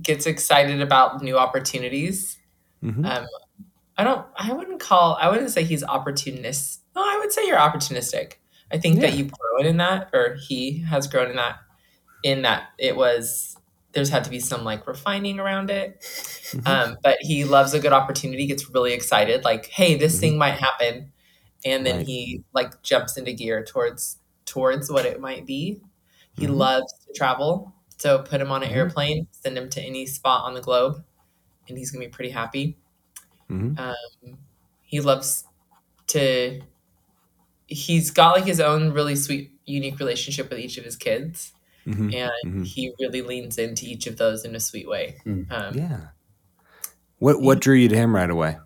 gets 0.01 0.25
excited 0.25 0.81
about 0.81 1.21
new 1.21 1.37
opportunities. 1.37 2.37
Mhm. 2.83 3.05
Um, 3.05 3.27
I 3.97 4.03
don't. 4.03 4.25
I 4.37 4.53
wouldn't 4.53 4.79
call. 4.79 5.17
I 5.21 5.29
wouldn't 5.29 5.51
say 5.51 5.63
he's 5.63 5.83
opportunist. 5.83 6.81
No, 6.95 7.01
I 7.03 7.17
would 7.19 7.31
say 7.31 7.45
you're 7.47 7.57
opportunistic. 7.59 8.33
I 8.71 8.77
think 8.79 9.01
that 9.01 9.15
you've 9.15 9.31
grown 9.31 9.65
in 9.67 9.77
that, 9.77 10.09
or 10.13 10.35
he 10.47 10.79
has 10.81 11.07
grown 11.07 11.29
in 11.31 11.35
that. 11.37 11.57
In 12.23 12.43
that, 12.43 12.69
it 12.79 12.95
was 12.97 13.57
there's 13.93 14.09
had 14.09 14.23
to 14.25 14.29
be 14.31 14.39
some 14.39 14.63
like 14.65 14.87
refining 14.87 15.39
around 15.39 15.71
it. 15.71 16.01
Mhm. 16.01 16.67
Um, 16.67 16.97
but 17.03 17.17
he 17.21 17.45
loves 17.45 17.73
a 17.73 17.79
good 17.79 17.93
opportunity. 17.93 18.47
Gets 18.47 18.69
really 18.71 18.93
excited, 18.93 19.43
like, 19.45 19.67
"Hey, 19.67 19.95
this 19.95 20.17
Mhm. 20.17 20.21
thing 20.21 20.37
might 20.39 20.59
happen," 20.59 21.11
and 21.65 21.85
then 21.85 21.97
Right. 21.97 22.07
he 22.07 22.43
like 22.53 22.81
jumps 22.83 23.17
into 23.17 23.33
gear 23.33 23.63
towards 23.65 24.17
towards 24.45 24.91
what 24.91 25.05
it 25.05 25.19
might 25.21 25.45
be. 25.45 25.81
He 26.37 26.47
Mhm. 26.47 26.55
loves 26.57 26.93
to 27.07 27.13
travel, 27.13 27.73
so 27.97 28.19
put 28.19 28.41
him 28.41 28.51
on 28.51 28.63
an 28.63 28.69
Mhm. 28.69 28.75
airplane, 28.75 29.27
send 29.31 29.57
him 29.57 29.69
to 29.71 29.81
any 29.81 30.05
spot 30.07 30.45
on 30.45 30.53
the 30.55 30.61
globe, 30.61 31.03
and 31.67 31.77
he's 31.77 31.91
gonna 31.91 32.05
be 32.05 32.09
pretty 32.11 32.31
happy. 32.31 32.77
Mhm. 33.49 33.77
Um, 33.79 34.37
he 34.81 34.99
loves 35.01 35.45
to. 36.07 36.61
He's 37.67 38.11
got 38.11 38.35
like 38.35 38.45
his 38.45 38.59
own 38.59 38.91
really 38.91 39.15
sweet, 39.15 39.51
unique 39.65 39.99
relationship 39.99 40.49
with 40.49 40.59
each 40.59 40.77
of 40.77 40.83
his 40.83 40.95
kids, 40.95 41.53
Mhm. 41.87 42.13
and 42.13 42.31
Mhm. 42.63 42.65
he 42.67 42.93
really 42.99 43.21
leans 43.21 43.57
into 43.57 43.85
each 43.85 44.07
of 44.07 44.17
those 44.17 44.43
in 44.43 44.55
a 44.55 44.59
sweet 44.59 44.87
way. 44.87 45.15
Hmm. 45.23 45.43
Um, 45.49 45.77
Yeah. 45.77 45.99
What 47.19 47.41
What 47.41 47.59
drew 47.59 47.75
you 47.75 47.87
to 47.89 47.95
him 47.95 48.15
right 48.15 48.29
away? 48.29 48.57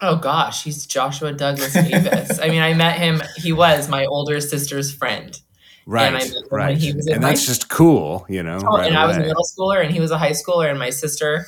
Oh 0.00 0.16
gosh, 0.16 0.62
he's 0.62 0.86
Joshua 0.86 1.32
Douglas 1.32 1.74
Avis. 1.74 2.38
I 2.40 2.48
mean, 2.50 2.62
I 2.62 2.72
met 2.74 2.98
him. 2.98 3.20
He 3.36 3.52
was 3.52 3.88
my 3.88 4.04
older 4.06 4.40
sister's 4.40 4.92
friend. 4.92 5.40
Right. 5.86 6.08
I 6.08 6.10
met 6.10 6.26
him 6.26 6.42
when 6.50 6.60
right. 6.60 6.78
he 6.78 6.92
was 6.92 7.06
in 7.08 7.14
and 7.14 7.24
high 7.24 7.30
that's 7.30 7.46
just 7.46 7.68
cool, 7.70 8.26
you 8.28 8.42
know. 8.42 8.58
Oh, 8.62 8.76
right 8.76 8.86
and 8.86 8.96
I 8.96 9.06
was 9.06 9.16
a 9.16 9.20
middle 9.20 9.42
schooler, 9.42 9.82
and 9.82 9.90
he 9.92 9.98
was 9.98 10.10
a 10.10 10.18
high 10.18 10.32
schooler, 10.32 10.68
and 10.70 10.78
my 10.78 10.90
sister 10.90 11.46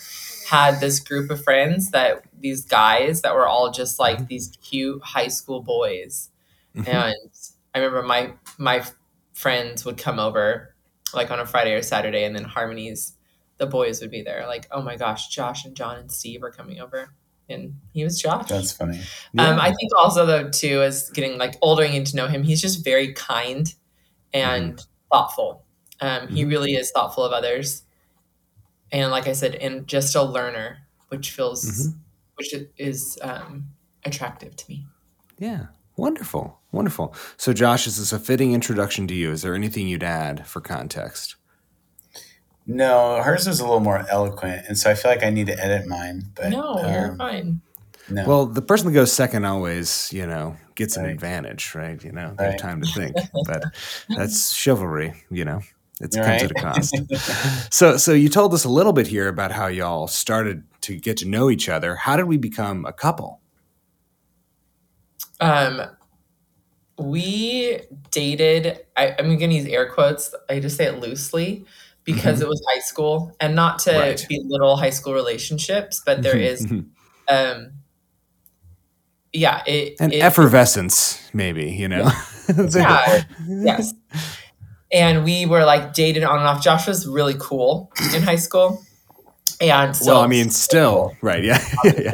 had 0.51 0.81
this 0.81 0.99
group 1.01 1.31
of 1.31 1.43
friends 1.43 1.91
that 1.93 2.25
these 2.41 2.65
guys 2.65 3.23
that 3.23 3.35
were 3.35 3.47
all 3.47 3.71
just 3.71 3.99
like 4.01 4.27
these 4.27 4.57
cute 4.63 5.01
high 5.03 5.29
school 5.29 5.63
boys. 5.63 6.31
Mhm. 6.77 6.89
And 6.89 7.31
I 7.75 7.79
remember 7.79 8.03
my 8.03 8.33
my 8.59 8.85
friends 9.33 9.85
would 9.85 9.97
come 9.97 10.19
over 10.19 10.75
like 11.15 11.31
on 11.31 11.41
a 11.41 11.47
Friday 11.47 11.75
or 11.75 11.83
Saturday 11.83 12.25
and 12.25 12.35
then 12.35 12.45
Harmony's 12.45 13.13
the 13.59 13.67
boys 13.67 14.01
would 14.01 14.11
be 14.11 14.23
there. 14.23 14.47
Like, 14.47 14.67
oh 14.71 14.81
my 14.83 14.97
gosh, 14.97 15.29
Josh 15.29 15.65
and 15.67 15.77
John 15.77 15.99
and 15.99 16.11
Steve 16.11 16.43
are 16.43 16.51
coming 16.51 16.81
over. 16.81 17.15
And 17.49 17.75
he 17.93 18.05
was 18.05 18.21
Josh. 18.21 18.49
That's 18.49 18.73
funny. 18.73 19.01
Um, 19.39 19.59
I 19.61 19.73
think 19.73 19.91
also 19.99 20.25
though 20.27 20.49
too, 20.51 20.83
as 20.83 21.11
getting 21.11 21.37
like 21.39 21.57
older 21.63 21.83
and 21.83 21.93
getting 21.93 22.07
to 22.07 22.17
know 22.17 22.27
him, 22.29 22.43
he's 22.43 22.61
just 22.61 22.85
very 22.85 23.13
kind 23.13 23.73
and 24.33 24.81
thoughtful. 25.13 25.65
Um, 26.01 26.29
He 26.29 26.45
Mhm. 26.45 26.49
really 26.49 26.75
is 26.75 26.91
thoughtful 26.93 27.25
of 27.25 27.33
others, 27.33 27.83
and 28.93 29.11
like 29.11 29.27
I 29.29 29.33
said, 29.33 29.55
and 29.57 29.87
just 29.87 30.15
a 30.15 30.23
learner, 30.23 30.79
which 31.09 31.31
feels 31.31 31.65
Mhm. 31.65 31.95
which 32.37 32.55
is 32.79 33.19
um, 33.23 33.67
attractive 34.05 34.57
to 34.57 34.65
me. 34.69 34.87
Yeah. 35.39 35.67
Wonderful. 35.97 36.59
Wonderful. 36.73 37.15
So, 37.37 37.53
Josh, 37.53 37.87
is 37.87 37.99
this 37.99 38.13
a 38.13 38.19
fitting 38.19 38.55
introduction 38.55 39.07
to 39.09 39.15
you. 39.15 39.31
Is 39.33 39.43
there 39.43 39.55
anything 39.55 39.87
you'd 39.89 40.03
add 40.03 40.47
for 40.47 40.61
context? 40.61 41.37
No, 42.67 43.21
hers 43.23 43.47
was 43.47 43.61
a 43.61 43.65
little 43.65 43.81
more 43.81 44.07
eloquent, 44.09 44.65
and 44.69 44.79
so 44.79 44.91
I 44.91 44.95
feel 44.95 45.11
like 45.11 45.25
I 45.25 45.31
need 45.31 45.47
to 45.47 45.59
edit 45.59 45.87
mine. 45.89 46.25
But 46.35 46.51
no, 46.51 46.81
you're 46.89 47.11
um, 47.11 47.19
fine. 47.19 47.61
No, 48.09 48.27
Well, 48.27 48.47
the 48.47 48.63
person 48.63 48.87
that 48.87 48.93
goes 48.93 49.13
second 49.13 49.45
always, 49.45 50.13
you 50.13 50.27
know, 50.27 50.57
gets 50.75 50.97
an 50.97 51.05
advantage, 51.07 51.75
right? 51.75 52.03
You 52.03 52.13
know, 52.13 52.35
they 52.39 52.53
have 52.53 52.59
time 52.59 52.81
to 52.83 52.89
think. 52.93 53.17
But 53.47 53.65
that's 54.09 54.53
chivalry, 54.53 55.25
you 55.31 55.45
know. 55.45 55.61
It 56.01 56.13
comes 56.13 56.17
right. 56.27 56.43
at 56.43 56.51
a 56.51 56.55
cost. 56.55 57.73
so, 57.73 57.97
so 57.99 58.13
you 58.13 58.29
told 58.31 58.55
us 58.55 58.65
a 58.65 58.69
little 58.71 58.93
bit 58.95 59.07
here 59.07 59.29
about 59.29 59.53
how 59.53 59.67
y'all 59.67 60.07
started 60.09 60.65
to 60.83 60.97
get 60.97 61.19
to 61.19 61.29
know 61.29 61.51
each 61.51 61.69
other. 61.69 61.95
How 61.95 62.17
did 62.17 62.25
we 62.25 62.39
become 62.39 62.87
a 62.87 62.93
couple? 62.93 63.41
Um, 65.41 65.83
we 66.99 67.81
dated. 68.11 68.81
I, 68.97 69.15
I'm 69.19 69.37
going 69.39 69.51
to 69.51 69.57
use 69.57 69.67
air 69.67 69.91
quotes. 69.91 70.35
I 70.49 70.61
just 70.61 70.77
say 70.77 70.87
it 70.87 71.01
loosely 71.01 71.65
because 72.05 72.39
Mhm. 72.41 72.43
it 72.43 72.49
was 72.49 72.63
high 72.73 72.81
school, 72.81 73.37
and 73.41 73.55
not 73.55 73.79
to 73.81 73.93
Right. 73.93 74.27
belittle 74.29 74.77
high 74.77 74.91
school 74.91 75.13
relationships, 75.15 76.03
but 76.05 76.23
there 76.23 76.37
is 76.37 76.67
Mhm. 76.67 76.87
um 77.29 77.73
yeah 79.33 79.63
it, 79.67 79.97
an 80.01 80.11
it- 80.13 80.23
effervescence, 80.23 81.21
maybe, 81.35 81.71
you 81.71 81.89
know. 81.89 82.11
yeah 82.75 83.23
yes 83.49 83.93
and 84.93 85.25
we 85.25 85.47
were 85.47 85.65
like 85.65 85.93
dated 85.95 86.23
on 86.25 86.39
and 86.39 86.47
off 86.47 86.63
josh 86.63 86.87
was 86.87 87.07
really 87.07 87.35
cool 87.39 87.91
in 88.15 88.23
high 88.23 88.37
school 88.37 88.83
and 89.61 89.95
so 89.95 90.07
well, 90.15 90.23
I 90.23 90.27
mean, 90.27 90.49
still, 90.49 91.15
right? 91.21 91.45
Yeah, 91.45 91.63
yeah, 91.85 92.13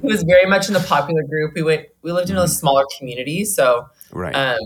he 0.00 0.06
was 0.06 0.22
very 0.22 0.46
much 0.48 0.68
in 0.68 0.72
the 0.74 0.80
popular 0.80 1.22
group 1.22 1.52
we 1.54 1.62
went 1.62 1.86
we 2.00 2.12
lived 2.12 2.30
in 2.30 2.36
a 2.38 2.44
Mhm. 2.44 2.48
smaller 2.48 2.84
community 2.98 3.44
so 3.44 3.86
right. 4.10 4.34
um 4.34 4.58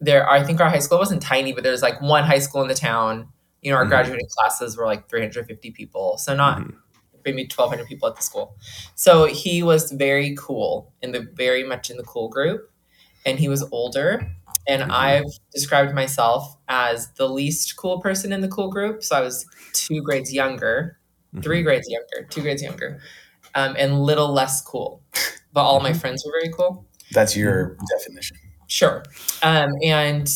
there 0.00 0.28
i 0.28 0.42
think 0.42 0.60
our 0.60 0.68
high 0.68 0.78
school 0.80 0.98
wasn't 0.98 1.22
tiny 1.22 1.52
but 1.52 1.62
there's 1.62 1.80
like 1.82 2.00
one 2.02 2.24
high 2.24 2.38
school 2.40 2.60
in 2.62 2.68
the 2.68 2.74
town 2.74 3.28
you 3.62 3.70
know 3.70 3.78
our 3.78 3.84
Mhm. 3.86 3.88
graduating 3.88 4.26
classes 4.36 4.76
were 4.76 4.84
like 4.84 5.08
350 5.08 5.70
people 5.70 6.18
so 6.18 6.34
not 6.34 6.58
Mhm. 6.58 6.74
maybe 7.24 7.46
1200 7.46 7.86
people 7.86 8.08
at 8.08 8.16
the 8.16 8.22
school 8.22 8.56
so 8.94 9.24
he 9.24 9.62
was 9.62 9.90
very 9.92 10.34
cool 10.36 10.92
in 11.02 11.12
the 11.12 11.20
very 11.34 11.62
much 11.64 11.88
in 11.90 11.96
the 11.96 12.02
cool 12.02 12.28
group 12.28 12.68
and 13.24 13.38
he 13.38 13.48
was 13.48 13.62
older 13.72 14.26
and 14.66 14.82
Mhm. 14.82 14.90
i've 14.90 15.24
described 15.52 15.94
myself 15.94 16.56
as 16.68 17.08
the 17.14 17.28
least 17.28 17.76
cool 17.76 18.00
person 18.00 18.32
in 18.32 18.40
the 18.40 18.48
cool 18.48 18.70
group 18.70 19.02
so 19.02 19.16
i 19.16 19.20
was 19.20 19.44
two 19.72 20.00
grades 20.02 20.32
younger 20.32 20.98
three 21.42 21.60
Mhm. 21.60 21.64
grades 21.64 21.88
younger 21.88 22.28
two 22.30 22.42
grades 22.42 22.62
younger 22.62 23.00
um, 23.54 23.74
and 23.78 24.00
little 24.02 24.32
less 24.32 24.62
cool 24.62 25.02
but 25.52 25.62
all 25.62 25.80
my 25.80 25.90
Mhm. 25.92 26.00
friends 26.00 26.24
were 26.24 26.32
very 26.40 26.52
cool 26.52 26.86
that's 27.12 27.36
your 27.36 27.76
definition. 27.90 28.38
Sure. 28.68 29.02
Um, 29.42 29.68
and 29.82 30.26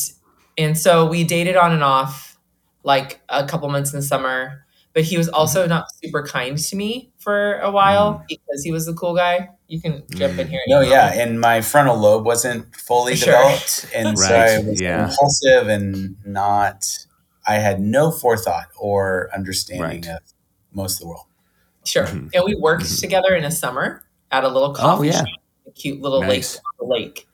and 0.59 0.77
so 0.77 1.07
we 1.07 1.23
dated 1.23 1.55
on 1.55 1.71
and 1.71 1.83
off 1.83 2.37
like 2.83 3.19
a 3.29 3.43
couple 3.47 3.67
months 3.69 3.91
in 3.93 3.99
the 3.99 4.05
summer, 4.05 4.63
but 4.97 5.03
he 5.03 5.15
was 5.15 5.29
also 5.29 5.59
Mm-hmm. 5.61 5.69
not 5.69 5.85
super 6.03 6.23
kind 6.25 6.57
to 6.57 6.75
me 6.75 7.11
for 7.19 7.59
a 7.59 7.69
while 7.69 8.23
because 8.27 8.63
he 8.63 8.71
was 8.71 8.87
the 8.87 8.95
cool 8.95 9.15
guy. 9.15 9.47
You 9.67 9.79
can 9.79 10.01
jump 10.15 10.39
in 10.39 10.47
here. 10.47 10.59
No, 10.67 10.79
anytime. 10.79 10.91
yeah, 10.91 11.21
and 11.21 11.39
my 11.39 11.61
frontal 11.61 11.95
lobe 11.95 12.25
wasn't 12.25 12.75
fully 12.75 13.15
Sure. 13.15 13.31
developed, 13.33 13.85
and 13.93 14.17
so 14.17 14.23
Right, 14.33 14.49
I 14.55 14.59
was 14.59 14.81
yeah. 14.81 15.07
impulsive 15.09 15.67
and 15.67 16.15
not. 16.25 16.97
I 17.45 17.55
had 17.59 17.79
no 17.79 18.09
forethought 18.09 18.69
or 18.75 19.29
understanding 19.35 19.83
Right. 19.83 20.07
of 20.07 20.19
most 20.73 20.95
of 20.95 21.01
the 21.01 21.07
world. 21.09 21.25
Sure. 21.85 22.05
Mhm. 22.07 22.31
And 22.33 22.43
we 22.43 22.55
worked 22.55 22.85
Mhm. 22.85 22.99
together 22.99 23.35
in 23.35 23.43
a 23.43 23.51
summer 23.51 24.01
at 24.31 24.43
a 24.43 24.47
little 24.47 24.73
coffee 24.73 25.09
Oh, 25.09 25.11
yeah. 25.11 25.19
shop, 25.19 25.27
a 25.67 25.71
cute 25.73 26.01
little 26.01 26.21
Nice. 26.21 26.55
lake 26.55 26.63
on 26.65 26.73
the 26.87 26.93
lake. 26.95 27.27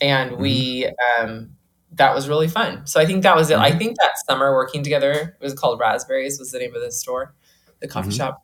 And 0.00 0.38
we 0.38 0.88
um 1.18 1.50
that 1.92 2.14
was 2.14 2.28
really 2.28 2.48
fun. 2.48 2.86
So 2.86 3.00
I 3.00 3.06
think 3.06 3.22
that 3.24 3.34
was 3.36 3.50
it. 3.50 3.58
I 3.58 3.72
Mhm. 3.72 3.78
think 3.78 3.96
that 3.98 4.12
summer 4.28 4.52
working 4.52 4.82
together, 4.82 5.36
it 5.40 5.44
was 5.44 5.54
called 5.54 5.80
Raspberries, 5.80 6.38
was 6.38 6.50
the 6.52 6.58
name 6.58 6.74
of 6.74 6.80
the 6.82 6.92
store, 6.92 7.34
the 7.80 7.88
coffee 7.88 8.10
Mhm. 8.10 8.16
shop. 8.16 8.42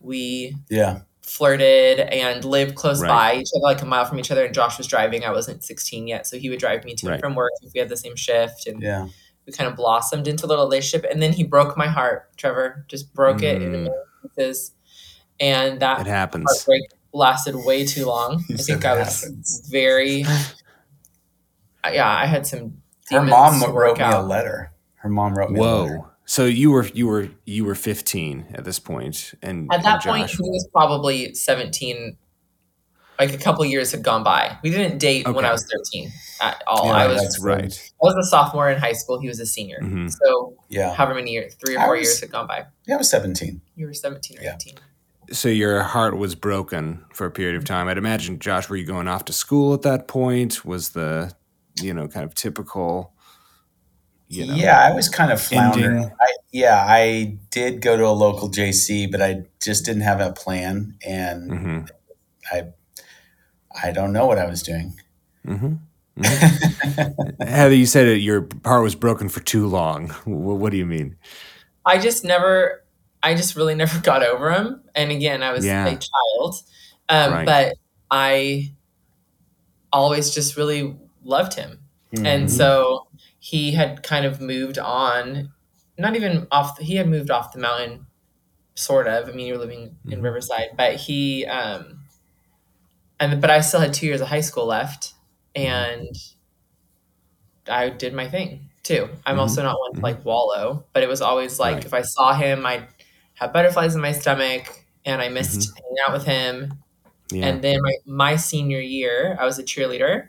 We 0.00 0.56
Yeah, 0.68 1.00
flirted 1.22 2.00
and 2.00 2.44
lived 2.44 2.74
close 2.76 3.00
Right. 3.00 3.08
by 3.08 3.34
each 3.40 3.48
other, 3.56 3.62
like 3.62 3.82
a 3.82 3.86
mile 3.86 4.04
from 4.04 4.18
each 4.20 4.30
other. 4.30 4.44
And 4.44 4.54
Josh 4.54 4.78
was 4.78 4.86
driving. 4.86 5.24
I 5.24 5.32
wasn't 5.32 5.64
16 5.64 6.06
yet. 6.06 6.26
So 6.26 6.38
he 6.38 6.50
would 6.50 6.58
drive 6.60 6.84
me 6.84 6.94
to 6.96 7.06
Right. 7.06 7.14
and 7.14 7.20
from 7.20 7.34
work 7.34 7.52
if 7.62 7.72
we 7.72 7.80
had 7.80 7.88
the 7.88 7.96
same 7.96 8.14
shift. 8.14 8.66
And 8.66 8.80
yeah. 8.82 9.08
we 9.46 9.52
kind 9.52 9.68
of 9.68 9.76
blossomed 9.76 10.28
into 10.28 10.44
a 10.44 10.48
little 10.48 10.64
relationship. 10.66 11.10
And 11.10 11.20
then 11.22 11.32
he 11.32 11.42
broke 11.44 11.76
my 11.76 11.86
heart, 11.88 12.36
Trevor, 12.36 12.84
just 12.88 13.12
broke 13.14 13.42
it 13.42 13.62
in 13.62 13.74
a 13.74 13.78
Mm. 13.78 13.82
million 13.84 13.94
pieces. 14.22 14.72
And 15.40 15.80
that 15.80 16.00
It 16.02 16.06
happens. 16.06 16.44
heartbreak 16.48 16.82
lasted 17.12 17.56
way 17.56 17.84
too 17.86 18.06
long. 18.06 18.44
I 18.50 18.56
think 18.58 18.84
I 18.84 18.96
was 18.98 19.22
happens. 19.22 19.62
very, 19.70 20.24
yeah, 21.92 22.08
I 22.08 22.26
had 22.26 22.46
some. 22.46 22.78
Her 23.10 23.22
mom 23.22 23.60
wrote 23.62 23.74
work 23.74 23.98
me 23.98 24.04
a 24.04 24.20
letter. 24.20 24.72
Her 24.96 25.08
mom 25.08 25.36
wrote 25.36 25.50
me 25.50 25.60
a 25.60 25.62
letter. 25.62 25.96
Whoa. 25.98 26.06
So 26.24 26.44
you 26.44 26.70
were 26.72 26.86
you 26.86 27.06
were 27.06 27.28
you 27.44 27.64
were 27.64 27.74
15 27.76 28.46
at 28.54 28.64
this 28.64 28.78
point, 28.80 29.34
and 29.42 29.72
At 29.72 29.82
that 29.84 29.94
and 29.94 30.02
point, 30.04 30.28
Josh- 30.28 30.38
he 30.38 30.42
was 30.50 30.68
probably 30.72 31.34
17. 31.34 32.16
Like 33.18 33.32
a 33.32 33.38
couple 33.38 33.64
years 33.64 33.92
had 33.92 34.02
gone 34.02 34.22
by. 34.24 34.58
We 34.62 34.68
didn't 34.70 34.98
date 34.98 35.26
when 35.26 35.46
I 35.46 35.50
was 35.52 35.64
13 35.64 36.12
at 36.42 36.62
all. 36.66 36.84
Yeah, 36.86 36.92
I 36.92 37.06
was 37.06 37.22
that's 37.22 37.40
right. 37.42 37.92
I 38.02 38.04
was 38.04 38.14
a 38.14 38.28
sophomore 38.28 38.68
in 38.70 38.78
high 38.78 38.92
school. 38.92 39.18
He 39.18 39.26
was 39.26 39.40
a 39.40 39.46
senior. 39.46 39.78
Mhm. 39.80 40.12
So 40.12 40.54
Yeah, 40.68 40.92
however 40.92 41.14
many 41.14 41.30
years, 41.30 41.54
three 41.54 41.76
or 41.76 41.80
four 41.80 41.96
was- 41.96 42.02
years 42.08 42.20
had 42.20 42.30
gone 42.30 42.46
by. 42.46 42.66
yeah. 42.86 42.96
I 42.96 42.98
was 42.98 43.08
seventeen. 43.08 43.62
You 43.74 43.86
were 43.86 43.94
17 43.94 44.38
or 44.38 44.42
Yeah. 44.42 44.56
18. 44.56 44.74
So 45.32 45.48
your 45.48 45.82
heart 45.82 46.18
was 46.18 46.34
broken 46.34 47.04
for 47.14 47.24
a 47.26 47.30
period 47.30 47.56
of 47.56 47.64
time. 47.64 47.88
I'd 47.88 47.96
imagine, 47.96 48.38
Josh, 48.38 48.68
were 48.68 48.76
you 48.76 48.84
going 48.84 49.08
off 49.08 49.24
to 49.26 49.32
school 49.32 49.72
at 49.72 49.80
that 49.82 50.06
point? 50.08 50.66
Was 50.66 50.90
the, 50.90 51.32
you 51.82 51.94
know, 51.94 52.08
kind 52.08 52.24
of 52.24 52.34
typical, 52.34 53.12
you 54.28 54.46
know, 54.46 54.54
yeah, 54.56 54.80
I 54.80 54.92
was 54.92 55.08
kind 55.08 55.30
of 55.32 55.40
floundering. 55.40 56.10
I, 56.20 56.26
yeah, 56.52 56.84
I 56.86 57.38
did 57.50 57.80
go 57.80 57.96
to 57.96 58.06
a 58.06 58.10
local 58.10 58.48
JC, 58.48 59.06
but 59.10 59.22
I 59.22 59.44
just 59.62 59.84
didn't 59.84 60.02
have 60.02 60.20
a 60.20 60.32
plan, 60.32 60.98
and 61.06 61.50
hmm 61.50 61.80
I, 62.52 62.64
I 63.82 63.90
don't 63.92 64.12
know 64.12 64.26
what 64.26 64.38
I 64.38 64.46
was 64.46 64.62
doing. 64.62 64.98
hmm 65.44 65.74
Heather, 67.40 67.74
you 67.74 67.86
said 67.86 68.06
it, 68.06 68.18
your 68.18 68.48
heart 68.64 68.82
was 68.82 68.94
broken 68.94 69.28
for 69.28 69.40
too 69.40 69.66
long. 69.66 70.08
What, 70.24 70.56
what 70.56 70.70
do 70.70 70.78
you 70.78 70.86
mean? 70.86 71.16
I 71.84 71.98
just 71.98 72.24
never, 72.24 72.84
I 73.22 73.34
just 73.34 73.54
really 73.56 73.74
never 73.82 74.00
got 74.00 74.22
over 74.22 74.50
him. 74.52 74.82
And 74.94 75.10
again, 75.10 75.42
I 75.42 75.52
was 75.52 75.66
Yeah. 75.66 75.86
a 75.86 75.98
child. 75.98 76.56
Um, 77.08 77.32
Right. 77.32 77.44
But 77.44 77.74
I 78.10 78.72
always 79.92 80.30
just 80.30 80.56
really 80.56 80.96
loved 81.26 81.54
him. 81.54 81.80
And 82.16 82.46
Mhm. 82.46 82.50
so 82.50 83.08
he 83.38 83.72
had 83.72 84.02
kind 84.02 84.24
of 84.24 84.40
moved 84.40 84.78
on, 84.78 85.52
not 85.98 86.16
even 86.16 86.46
off, 86.50 86.78
he 86.78 86.96
had 86.96 87.08
moved 87.08 87.30
off 87.30 87.52
the 87.52 87.58
mountain, 87.58 88.06
sort 88.74 89.06
of. 89.08 89.28
I 89.28 89.32
mean, 89.32 89.46
you're 89.46 89.58
living 89.58 89.96
in 90.10 90.20
Mhm. 90.20 90.24
Riverside, 90.24 90.70
but 90.76 90.94
he, 90.96 91.44
um, 91.46 92.00
and 93.20 93.40
but 93.40 93.50
I 93.50 93.60
still 93.60 93.80
had 93.80 93.94
two 93.94 94.06
years 94.06 94.20
of 94.20 94.28
high 94.28 94.40
school 94.42 94.66
left, 94.66 95.14
and 95.54 96.08
I 97.68 97.88
did 97.90 98.14
my 98.14 98.28
thing 98.28 98.70
too. 98.82 99.08
I'm 99.26 99.36
Mhm. 99.36 99.40
also 99.40 99.62
not 99.62 99.78
one 99.80 99.92
to 99.94 99.98
Mhm. 100.00 100.02
like 100.04 100.24
wallow, 100.24 100.84
but 100.92 101.02
it 101.02 101.08
was 101.08 101.20
always 101.20 101.58
like 101.58 101.76
Right. 101.76 101.84
if 101.84 101.94
I 101.94 102.02
saw 102.02 102.34
him, 102.34 102.64
I'd 102.64 102.86
have 103.34 103.52
butterflies 103.52 103.94
in 103.94 104.00
my 104.00 104.12
stomach, 104.12 104.84
and 105.04 105.20
I 105.20 105.28
missed 105.28 105.70
hanging 105.76 105.96
out 106.06 106.12
with 106.12 106.24
him. 106.24 106.74
yeah. 107.32 107.46
And 107.46 107.62
then 107.62 107.82
my, 107.82 107.92
my 108.06 108.36
senior 108.36 108.78
year, 108.80 109.36
I 109.40 109.44
was 109.44 109.58
a 109.58 109.64
cheerleader. 109.64 110.28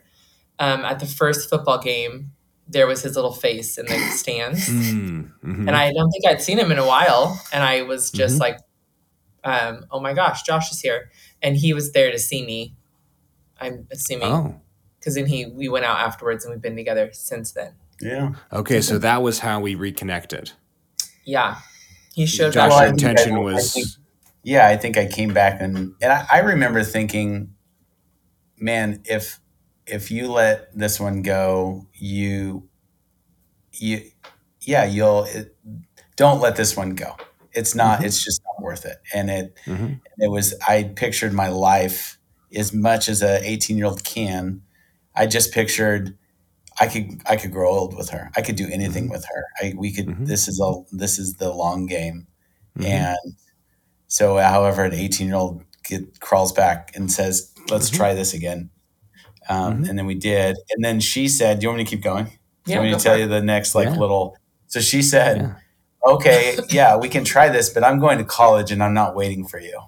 Um, 0.58 0.84
at 0.84 0.98
the 1.00 1.06
first 1.06 1.48
football 1.48 1.78
game, 1.78 2.32
there 2.66 2.86
was 2.86 3.02
his 3.02 3.14
little 3.16 3.32
face 3.32 3.78
in 3.78 3.86
the 3.86 3.98
stands. 4.10 4.68
Mm, 4.68 5.30
mhm. 5.44 5.58
And 5.68 5.70
I 5.70 5.92
don't 5.92 6.10
think 6.10 6.26
I'd 6.26 6.42
seen 6.42 6.58
him 6.58 6.70
in 6.72 6.78
a 6.78 6.86
while. 6.86 7.40
And 7.52 7.62
I 7.62 7.82
was 7.82 8.10
just 8.10 8.36
Mhm. 8.36 8.40
like, 8.40 8.58
um, 9.44 9.86
oh 9.90 10.00
my 10.00 10.12
gosh, 10.14 10.42
Josh 10.42 10.70
is 10.72 10.80
here. 10.80 11.10
And 11.42 11.56
he 11.56 11.72
was 11.72 11.92
there 11.92 12.10
to 12.10 12.18
see 12.18 12.44
me. 12.44 12.74
I'm 13.60 13.86
assuming. 13.90 14.28
oh, 14.28 14.60
Because 14.98 15.14
then 15.14 15.26
he 15.26 15.46
we 15.46 15.68
went 15.68 15.84
out 15.84 15.98
afterwards 16.00 16.44
and 16.44 16.52
we've 16.52 16.62
been 16.62 16.76
together 16.76 17.10
since 17.12 17.52
then. 17.52 17.72
yeah. 18.00 18.32
okay. 18.52 18.80
So 18.80 18.98
that 18.98 19.22
was 19.22 19.38
how 19.40 19.60
we 19.60 19.74
reconnected. 19.74 20.52
Yeah. 21.24 21.56
He 22.14 22.26
showed 22.26 22.52
Josh, 22.52 22.68
back 22.68 22.70
Well, 22.70 22.80
your 22.82 22.88
intention 22.90 23.32
I- 23.34 23.36
I 23.36 23.40
was 23.40 23.72
think- 23.74 23.86
yeah, 24.42 24.66
I 24.66 24.76
think 24.76 24.96
I 24.98 25.06
came 25.06 25.32
back 25.32 25.60
and 25.60 25.94
and 26.02 26.12
I, 26.12 26.26
I 26.32 26.38
remember 26.40 26.82
thinking, 26.82 27.54
man, 28.58 29.00
if 29.04 29.40
if 29.90 30.10
you 30.10 30.30
let 30.32 30.76
this 30.78 31.00
one 31.00 31.22
go, 31.22 31.86
you 31.94 32.68
you 33.72 34.02
yeah, 34.62 34.84
you'll 34.84 35.24
it, 35.24 35.56
don't 36.16 36.40
let 36.40 36.56
this 36.56 36.76
one 36.76 36.94
go. 36.94 37.16
It's 37.52 37.74
not. 37.74 38.00
Mhm. 38.00 38.04
It's 38.04 38.22
just 38.22 38.42
not 38.44 38.62
worth 38.62 38.84
it. 38.84 38.98
And 39.14 39.30
it 39.30 39.58
hmm 39.64 39.94
it 40.18 40.30
was. 40.30 40.54
I 40.68 40.84
pictured 40.84 41.32
my 41.32 41.48
life 41.48 42.18
as 42.54 42.72
much 42.72 43.08
as 43.08 43.22
a 43.22 43.40
18 43.48 43.76
year 43.78 43.86
old 43.86 44.04
can. 44.04 44.62
I 45.14 45.26
just 45.26 45.52
pictured 45.52 46.16
I 46.80 46.86
could 46.88 47.22
I 47.26 47.36
could 47.36 47.52
grow 47.52 47.70
old 47.70 47.96
with 47.96 48.10
her. 48.10 48.30
I 48.36 48.42
could 48.42 48.56
do 48.56 48.68
anything 48.70 49.08
Mhm. 49.08 49.12
with 49.12 49.24
her. 49.34 49.44
I 49.62 49.74
we 49.76 49.92
could. 49.92 50.06
Mhm. 50.08 50.26
This 50.26 50.48
is 50.48 50.60
a 50.60 50.82
this 50.92 51.18
is 51.18 51.34
the 51.36 51.52
long 51.52 51.86
game. 51.86 52.26
Mhm. 52.78 52.86
And 52.86 53.18
so, 54.08 54.38
however, 54.38 54.84
an 54.84 54.94
18 54.94 55.28
year 55.28 55.36
old 55.36 55.64
get 55.84 56.20
crawls 56.20 56.52
back 56.52 56.92
and 56.96 57.10
says, 57.12 57.52
"Let's 57.70 57.90
Mhm. 57.90 57.96
try 57.96 58.14
this 58.14 58.34
again." 58.34 58.70
Um, 59.48 59.82
Mhm. 59.84 59.88
And 59.88 59.98
then 59.98 60.06
we 60.06 60.14
did. 60.14 60.56
And 60.70 60.84
then 60.84 61.00
she 61.00 61.26
said, 61.28 61.58
"Do 61.58 61.64
you 61.64 61.68
want 61.70 61.78
me 61.78 61.84
to 61.84 61.90
keep 61.90 62.02
going? 62.02 62.24
Do 62.26 62.30
you 62.32 62.38
Yeah, 62.74 62.76
want 62.80 62.90
me 62.90 62.96
to 62.98 63.02
tell 63.02 63.14
it. 63.16 63.20
you 63.20 63.28
the 63.28 63.40
next 63.42 63.74
like 63.74 63.88
Yeah. 63.88 63.96
little?" 63.96 64.36
So 64.66 64.80
she 64.80 65.02
said, 65.02 65.38
Yeah. 65.38 65.54
"Okay, 66.12 66.58
yeah, 66.68 66.96
we 66.96 67.08
can 67.08 67.24
try 67.24 67.48
this, 67.48 67.70
but 67.70 67.82
I'm 67.82 67.98
going 67.98 68.18
to 68.18 68.24
college 68.24 68.70
and 68.70 68.82
I'm 68.82 68.94
not 68.94 69.14
waiting 69.16 69.46
for 69.46 69.58
you." 69.58 69.80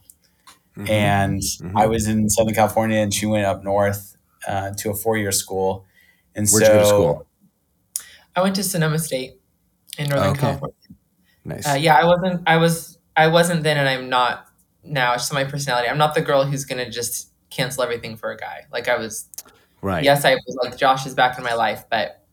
Mhm. 0.79 0.89
And 0.89 1.41
Mhm. 1.43 1.73
I 1.77 1.87
was 1.87 2.07
in 2.07 2.29
Southern 2.31 2.55
California, 2.55 2.99
and 2.99 3.13
she 3.13 3.27
went 3.27 3.45
up 3.45 3.63
north 3.63 4.17
uh, 4.49 4.71
to 4.79 4.91
a 4.91 4.95
four 4.95 5.19
year 5.19 5.33
school. 5.33 5.85
And 6.35 6.49
Where'd 6.49 6.65
so, 6.65 6.73
you 6.73 6.79
go 6.79 6.83
to 6.83 6.89
school? 6.89 7.27
I 8.35 8.41
went 8.43 8.57
to 8.57 8.63
Sonoma 8.63 8.99
State 8.99 9.39
in 9.99 10.09
Northern 10.09 10.31
Okay. 10.31 10.41
California. 10.41 10.77
Nice. 11.45 11.67
Uh, 11.69 11.75
yeah, 11.75 11.97
I 11.97 12.05
wasn't. 12.05 12.43
I 12.47 12.57
was. 12.57 12.97
I 13.17 13.27
wasn't 13.27 13.63
then, 13.65 13.77
and 13.77 13.89
I'm 13.89 14.09
not 14.09 14.47
now. 14.85 15.13
It's 15.13 15.25
just 15.25 15.33
my 15.35 15.45
personality. 15.45 15.89
I'm 15.89 15.99
not 15.99 16.15
the 16.15 16.23
girl 16.23 16.45
who's 16.45 16.65
gonna 16.65 16.89
just 16.89 17.30
cancel 17.51 17.83
everything 17.83 18.17
for 18.17 18.31
a 18.31 18.37
guy. 18.37 18.67
Like 18.73 18.89
I 18.89 18.97
was. 18.97 19.29
right. 19.83 20.03
Yes, 20.05 20.25
I 20.25 20.35
was 20.35 20.59
like 20.63 20.77
Josh 20.79 21.07
is 21.07 21.15
back 21.15 21.37
in 21.39 21.45
my 21.45 21.55
life, 21.55 21.85
but 21.91 22.25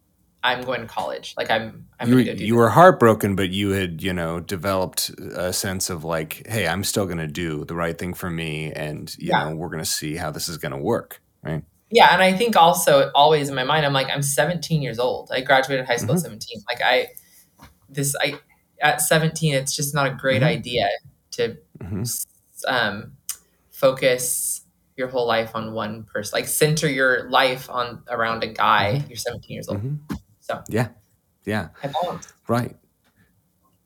I'm 0.43 0.61
going 0.61 0.81
to 0.81 0.87
college. 0.87 1.33
Like 1.37 1.49
I'm. 1.51 1.87
I'm 1.99 2.09
you, 2.09 2.35
do. 2.35 2.45
you 2.45 2.55
were 2.55 2.69
heartbroken, 2.69 3.35
but 3.35 3.49
you 3.49 3.71
had, 3.71 4.03
you 4.03 4.13
know, 4.13 4.39
developed 4.39 5.09
a 5.35 5.51
sense 5.51 5.89
of 5.89 6.03
like, 6.03 6.45
hey, 6.47 6.67
I'm 6.67 6.83
still 6.83 7.05
going 7.05 7.17
to 7.17 7.27
do 7.27 7.65
the 7.65 7.73
right 7.75 7.97
thing 7.97 8.13
for 8.13 8.29
me, 8.29 8.71
and 8.71 9.13
you 9.17 9.29
Yeah. 9.29 9.45
know, 9.49 9.55
we're 9.55 9.69
going 9.69 9.83
to 9.83 9.89
see 9.89 10.15
how 10.15 10.29
this 10.31 10.47
is 10.47 10.57
going 10.57 10.71
to 10.73 10.77
work, 10.77 11.21
right? 11.41 11.63
Yeah, 11.89 12.13
and 12.13 12.21
I 12.21 12.33
think 12.33 12.55
also 12.55 13.11
always 13.15 13.49
in 13.49 13.55
my 13.55 13.63
mind, 13.63 13.85
I'm 13.85 13.93
like, 13.93 14.09
I'm 14.13 14.21
17 14.21 14.81
years 14.81 14.99
old. 14.99 15.29
I 15.31 15.41
graduated 15.41 15.85
high 15.87 15.95
school 15.95 16.13
Mhm. 16.15 16.17
at 16.17 16.21
17. 16.23 16.61
Like 16.69 16.81
I, 16.83 17.07
this 17.89 18.15
I 18.21 18.39
at 18.81 19.01
17, 19.01 19.55
it's 19.55 19.75
just 19.75 19.95
not 19.95 20.05
a 20.05 20.11
great 20.13 20.41
Mhm. 20.43 20.45
idea 20.47 20.87
to 21.31 21.57
hmm 21.81 22.03
um, 22.67 23.13
focus 23.71 24.56
your 24.97 25.07
whole 25.07 25.27
life 25.27 25.51
on 25.53 25.73
one 25.73 26.03
person. 26.03 26.37
Like 26.37 26.47
center 26.47 26.89
your 26.89 27.29
life 27.29 27.69
on 27.69 28.03
around 28.09 28.43
a 28.43 28.47
guy. 28.47 29.03
You're 29.07 29.15
17 29.15 29.53
years 29.53 29.69
old. 29.69 29.79
hmm 29.79 29.95
So 30.41 30.63
Yeah, 30.67 30.89
yeah, 31.45 31.69
I 31.83 31.87
balance. 31.87 32.33
right. 32.47 32.75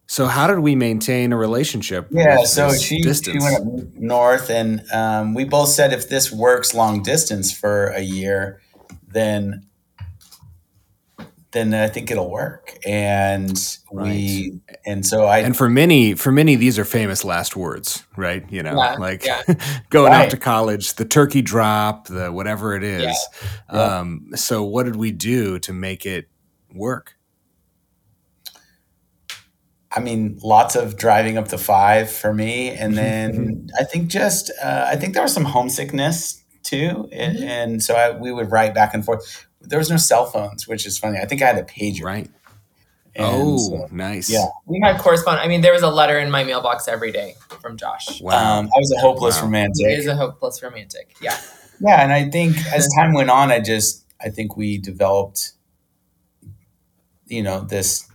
So, 0.08 0.26
how 0.26 0.48
did 0.48 0.60
we 0.60 0.76
maintain 0.76 1.32
a 1.32 1.38
relationship? 1.38 2.10
yeah, 2.12 2.40
with 2.40 2.50
so 2.50 2.68
this 2.68 2.84
she, 2.84 3.02
she 3.02 3.40
went 3.40 3.56
up 3.56 3.64
north, 3.96 4.50
and 4.50 4.84
um, 4.92 5.34
we 5.34 5.46
both 5.46 5.70
said 5.70 5.94
if 5.94 6.10
this 6.10 6.30
works 6.30 6.74
long 6.74 7.02
distance 7.02 7.54
for 7.54 7.88
a 7.88 8.02
year, 8.02 8.60
then 9.08 9.68
then 11.54 11.74
I 11.74 11.88
think 11.90 12.10
it'll 12.12 12.30
work. 12.32 12.78
And 12.88 13.58
we 13.92 14.60
and 14.86 15.06
so 15.06 15.26
I 15.26 15.40
and 15.40 15.56
for 15.56 15.70
many, 15.70 16.14
for 16.14 16.32
many, 16.32 16.56
these 16.56 16.80
are 16.80 16.86
famous 16.86 17.26
last 17.26 17.56
words, 17.56 18.06
right? 18.16 18.44
You 18.52 18.64
know, 18.64 18.76
Yeah, 18.78 18.96
like 18.96 19.26
yeah. 19.26 19.42
going 19.90 20.12
Right. 20.14 20.26
out 20.26 20.32
to 20.32 20.38
college, 20.38 20.94
the 20.96 21.06
turkey 21.06 21.42
drop, 21.42 22.08
the 22.08 22.32
whatever 22.32 22.76
it 22.76 22.84
is. 22.84 23.18
Yeah. 23.72 23.80
Um, 23.82 24.28
so, 24.36 24.64
what 24.64 24.84
did 24.84 24.96
we 24.96 25.12
do 25.12 25.60
to 25.60 25.74
make 25.74 26.06
it 26.06 26.28
work? 26.74 27.16
I 29.94 30.00
mean, 30.00 30.40
lots 30.42 30.76
of 30.78 30.96
driving 30.98 31.38
up 31.38 31.50
the 31.50 31.58
five 31.58 32.10
for 32.10 32.34
me, 32.34 32.70
and 32.70 32.98
then 32.98 33.68
I 33.80 33.84
think 33.84 34.08
just 34.10 34.52
uh, 34.64 34.86
I 34.88 34.96
think 34.96 35.14
there 35.14 35.24
was 35.24 35.34
some 35.34 35.46
homesickness 35.46 36.42
too, 36.64 37.10
and, 37.12 37.38
Mhm. 37.38 37.42
and 37.44 37.84
so 37.84 37.96
I, 37.96 38.12
we 38.18 38.32
would 38.32 38.52
write 38.52 38.74
back 38.74 38.94
and 38.94 39.04
forth. 39.04 39.48
There 39.62 39.80
was 39.80 39.90
no 39.90 39.98
cell 39.98 40.26
phones, 40.26 40.68
which 40.68 40.86
is 40.86 40.98
funny. 40.98 41.20
I 41.20 41.26
think 41.26 41.42
I 41.42 41.48
had 41.48 41.58
a 41.58 41.64
pager. 41.64 42.04
Right. 42.04 42.30
And 43.14 43.26
oh, 43.28 43.58
so, 43.58 43.88
nice. 43.92 44.30
yeah. 44.30 44.46
We 44.66 44.80
had 44.82 44.98
correspond. 45.00 45.40
I 45.42 45.48
mean, 45.48 45.62
there 45.62 45.74
was 45.74 45.82
a 45.84 45.90
letter 45.90 46.18
in 46.20 46.32
my 46.32 46.44
mailbox 46.46 46.88
every 46.88 47.12
day 47.12 47.36
from 47.62 47.76
Josh. 47.76 48.22
Wow. 48.22 48.60
um, 48.60 48.66
I 48.68 48.80
was 48.80 48.92
a 48.98 49.02
hopeless 49.02 49.36
Wow. 49.36 49.42
He 49.42 49.46
romantic. 49.48 50.00
is 50.00 50.08
a 50.08 50.16
hopeless 50.16 50.64
romantic. 50.64 51.16
Yeah. 51.22 51.38
Yeah, 51.82 52.02
and 52.04 52.14
I 52.14 52.30
think 52.30 52.56
as 52.74 52.88
time 52.98 53.14
went 53.14 53.30
on, 53.30 53.52
I 53.52 53.60
just 53.60 54.06
I 54.24 54.30
think 54.30 54.56
we 54.56 54.78
developed, 54.78 55.54
you 57.26 57.44
know, 57.44 57.62
this 57.62 58.08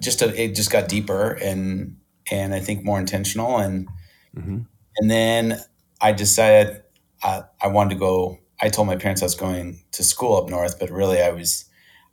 just 0.00 0.20
a, 0.20 0.42
it 0.42 0.54
just 0.54 0.70
got 0.70 0.88
deeper 0.88 1.30
and 1.32 1.96
and 2.30 2.52
I 2.54 2.60
think 2.60 2.84
more 2.84 2.98
intentional 2.98 3.58
and 3.58 3.88
hmm 4.34 4.60
and 4.98 5.10
then 5.10 5.58
I 6.02 6.12
decided 6.12 6.82
I, 7.22 7.44
I 7.62 7.68
wanted 7.68 7.94
to 7.94 8.00
go. 8.00 8.38
I 8.62 8.68
told 8.68 8.86
my 8.86 8.96
parents 8.96 9.20
I 9.22 9.26
was 9.26 9.34
going 9.34 9.82
to 9.92 10.04
school 10.04 10.36
up 10.36 10.48
north, 10.48 10.78
but 10.78 10.88
really 10.90 11.20
I 11.20 11.30
was 11.30 11.64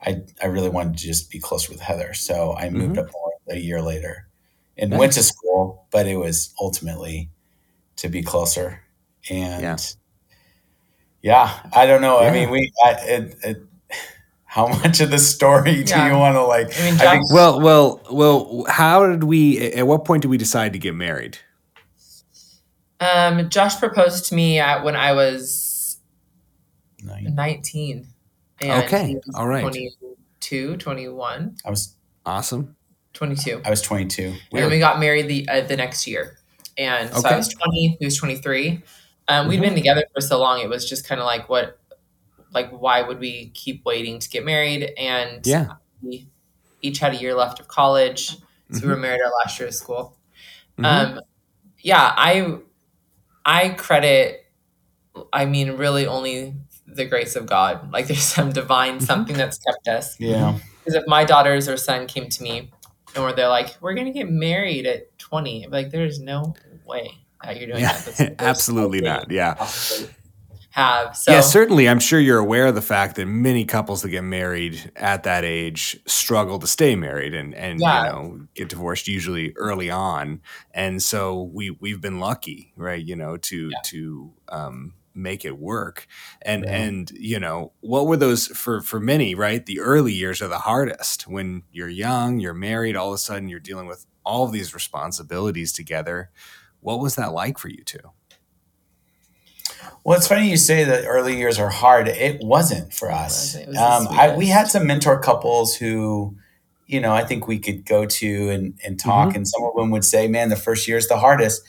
I 0.06 0.22
I 0.42 0.48
really 0.48 0.70
wanted 0.70 0.98
to 0.98 1.04
just 1.04 1.30
be 1.30 1.40
closer 1.40 1.72
with 1.72 1.80
Heather, 1.80 2.14
so 2.14 2.56
I 2.58 2.70
moved 2.70 2.98
up 2.98 3.06
north 3.06 3.58
a 3.58 3.60
year 3.60 3.82
later 3.82 4.28
and 4.78 4.98
went 4.98 5.14
to 5.14 5.24
school, 5.24 5.86
but 5.92 6.08
it 6.08 6.16
was 6.16 6.54
ultimately 6.60 7.30
to 7.98 8.10
be 8.10 8.24
closer 8.24 8.82
and. 9.30 9.62
Yeah. 9.62 9.78
Yeah, 11.22 11.60
I 11.74 11.86
don't 11.86 12.02
know. 12.02 12.20
I 12.20 12.32
mean, 12.32 12.50
we. 12.50 12.72
I, 12.82 12.92
it, 13.02 13.36
it, 13.44 13.64
how 14.46 14.68
much 14.68 15.02
of 15.02 15.12
the 15.12 15.18
story 15.20 15.84
do 15.84 15.92
Yeah. 15.92 16.08
you 16.08 16.18
want 16.18 16.36
to 16.36 16.44
like? 16.44 16.68
I 16.80 16.84
mean, 16.84 16.94
I 16.94 17.12
think 17.12 17.34
Well, 17.34 17.60
well, 17.60 18.02
well. 18.10 18.66
How 18.70 19.06
did 19.06 19.26
we? 19.26 19.60
At 19.74 19.86
what 19.86 20.06
point 20.06 20.22
did 20.22 20.30
we 20.30 20.38
decide 20.38 20.72
to 20.72 20.80
get 20.80 20.96
married? 20.96 21.38
Um, 23.02 23.50
Josh 23.50 23.78
proposed 23.78 24.28
to 24.28 24.36
me 24.36 24.60
at 24.60 24.86
when 24.86 24.96
I 24.96 25.12
was 25.12 25.69
Nine. 27.04 27.34
19. 27.36 28.08
And 28.62 28.84
Okay, 28.84 29.16
all 29.36 29.48
right. 29.48 29.62
22, 29.62 30.78
21, 30.78 31.56
I 31.66 31.70
was. 31.70 31.96
Awesome. 32.26 32.76
22. 33.14 33.62
I 33.66 33.70
was 33.70 33.82
twenty 33.82 34.06
two. 34.06 34.36
and 34.52 34.62
then 34.62 34.70
we 34.70 34.78
got 34.80 35.00
married 35.00 35.28
the 35.28 35.48
uh, 35.50 35.62
the 35.62 35.76
next 35.76 36.06
year. 36.06 36.38
And 36.78 37.10
so 37.12 37.20
Okay. 37.20 37.30
I 37.30 37.38
was 37.38 37.48
20, 37.50 37.98
he 38.00 38.06
was 38.06 38.16
23. 38.18 38.82
Um, 39.28 39.48
we'd 39.48 39.58
Mhm. 39.60 39.62
been 39.64 39.76
together 39.76 40.04
for 40.14 40.22
so 40.22 40.40
long, 40.40 40.62
it 40.62 40.70
was 40.70 40.88
just 40.88 41.08
kind 41.08 41.20
of 41.20 41.26
like, 41.26 41.50
what, 41.50 41.80
like, 42.54 42.70
why 42.72 43.02
would 43.02 43.20
we 43.20 43.50
keep 43.54 43.84
waiting 43.86 44.20
to 44.20 44.30
get 44.30 44.46
married? 44.46 44.94
And 44.98 45.46
Yeah. 45.46 45.74
we 46.02 46.28
each 46.82 47.00
had 47.00 47.14
a 47.14 47.18
year 47.18 47.34
left 47.36 47.60
of 47.60 47.68
college. 47.68 48.38
So 48.72 48.82
we 48.84 48.88
were 48.90 48.98
married 48.98 49.22
our 49.22 49.32
last 49.44 49.60
year 49.60 49.68
of 49.70 49.74
school. 49.76 50.18
Mhm. 50.78 50.86
Um, 50.86 51.22
yeah, 51.80 52.14
I, 52.16 52.58
I 53.46 53.70
credit, 53.70 54.46
I 55.34 55.46
mean, 55.46 55.72
really 55.72 56.06
only 56.08 56.54
the 57.00 57.06
grace 57.06 57.36
of 57.36 57.48
God. 57.48 57.92
Like 57.92 58.08
there's 58.08 58.22
some 58.22 58.52
divine 58.52 59.00
something 59.00 59.36
that's 59.36 59.58
kept 59.58 59.88
us. 59.88 60.20
Yeah. 60.20 60.60
Because 60.80 60.94
if 60.96 61.08
my 61.08 61.26
daughters 61.26 61.68
or 61.68 61.78
son 61.78 62.06
came 62.06 62.30
to 62.30 62.44
me 62.44 62.70
and 63.16 63.24
were 63.24 63.34
they're 63.34 63.48
like, 63.50 63.76
we're 63.82 63.96
gonna 63.96 64.14
get 64.14 64.30
married 64.30 64.86
at 64.86 65.18
20, 65.18 65.64
I'm 65.66 65.72
like, 65.72 65.90
there's 65.90 66.20
no 66.20 66.54
way 66.86 67.18
that 67.44 67.58
you're 67.58 67.68
doing 67.68 67.80
yeah. 67.82 67.94
that. 67.98 68.16
That's 68.16 68.36
Absolutely 68.40 69.02
not. 69.02 69.32
Yeah. 69.32 69.56
possibly 69.56 70.14
Have 70.72 71.18
so 71.18 71.32
yeah, 71.32 71.42
certainly. 71.42 71.90
I'm 71.90 72.00
sure 72.00 72.20
you're 72.20 72.38
aware 72.38 72.68
of 72.68 72.76
the 72.76 72.82
fact 72.82 73.16
that 73.16 73.26
many 73.26 73.66
couples 73.66 74.04
that 74.04 74.10
get 74.10 74.24
married 74.24 74.92
at 74.96 75.24
that 75.24 75.44
age 75.44 76.00
struggle 76.06 76.60
to 76.60 76.68
stay 76.68 76.96
married 76.96 77.34
and 77.34 77.56
and 77.56 77.80
Yeah. 77.80 78.06
you 78.06 78.12
know 78.12 78.48
get 78.54 78.70
divorced 78.70 79.08
usually 79.08 79.54
early 79.58 79.90
on. 79.90 80.42
And 80.72 81.02
so 81.02 81.50
we 81.52 81.72
we've 81.72 82.00
been 82.02 82.20
lucky, 82.20 82.72
right? 82.76 83.04
You 83.04 83.16
know, 83.16 83.36
to 83.38 83.70
Yeah. 83.70 83.78
to 83.86 84.34
um, 84.50 84.94
make 85.22 85.46
it 85.46 85.58
work. 85.58 86.08
And 86.42 86.64
Yeah. 86.64 86.76
and 86.82 87.12
you 87.12 87.40
know 87.40 87.74
what 87.82 88.08
were 88.08 88.18
those 88.18 88.48
for 88.48 88.82
for 88.82 89.00
many? 89.00 89.36
Right, 89.36 89.66
the 89.66 89.80
early 89.80 90.14
years 90.14 90.42
are 90.42 90.48
the 90.48 90.60
hardest 90.60 91.28
when 91.28 91.64
you're 91.72 91.90
young, 91.90 92.40
you're 92.40 92.54
married. 92.54 92.96
All 92.96 93.10
of 93.10 93.16
a 93.16 93.18
sudden, 93.20 93.50
you're 93.50 93.60
dealing 93.60 93.88
with 93.88 94.06
all 94.26 94.46
of 94.46 94.52
these 94.52 94.74
responsibilities 94.74 95.72
together. 95.74 96.30
What 96.82 97.00
was 97.00 97.16
that 97.16 97.34
like 97.34 97.58
for 97.58 97.70
you 97.70 97.84
two? 97.84 98.00
Well, 100.04 100.18
it's 100.18 100.28
funny 100.28 100.50
you 100.50 100.58
say 100.58 100.84
that 100.84 101.06
early 101.06 101.38
years 101.38 101.60
are 101.60 101.70
hard. 101.70 102.08
It 102.08 102.42
wasn't 102.42 102.94
for 102.94 103.12
us. 103.12 103.56
wasn't. 103.56 103.64
It 103.64 103.68
was 103.70 103.78
the 103.78 103.84
um, 103.84 104.08
I, 104.20 104.36
we 104.36 104.48
had 104.48 104.68
some 104.68 104.88
mentor 104.88 105.20
couples 105.20 105.76
who, 105.76 106.36
you 106.88 107.00
know, 107.00 107.14
I 107.14 107.24
think 107.24 107.48
we 107.48 107.60
could 107.60 107.86
go 107.86 108.06
to 108.06 108.50
and, 108.50 108.80
and 108.84 109.00
talk, 109.00 109.30
Mhm. 109.30 109.36
and 109.38 109.48
some 109.48 109.64
of 109.64 109.76
them 109.76 109.92
would 109.92 110.06
say, 110.06 110.28
"Man, 110.28 110.50
the 110.50 110.56
first 110.56 110.88
year 110.88 110.98
is 110.98 111.08
the 111.08 111.18
hardest," 111.18 111.62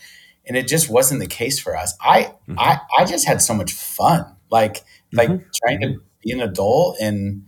and 0.50 0.56
it 0.58 0.66
just 0.66 0.90
wasn't 0.90 1.20
the 1.20 1.28
case 1.28 1.60
for 1.60 1.76
us. 1.76 1.94
I 2.00 2.34
Mhm. 2.48 2.56
I, 2.58 2.80
I 2.98 3.04
just 3.04 3.24
had 3.24 3.40
so 3.40 3.54
much 3.54 3.72
fun, 3.72 4.26
like 4.50 4.82
like 5.12 5.28
Mhm. 5.30 5.44
trying 5.64 5.80
to 5.82 6.00
be 6.24 6.32
an 6.32 6.40
adult, 6.40 6.96
and 7.00 7.44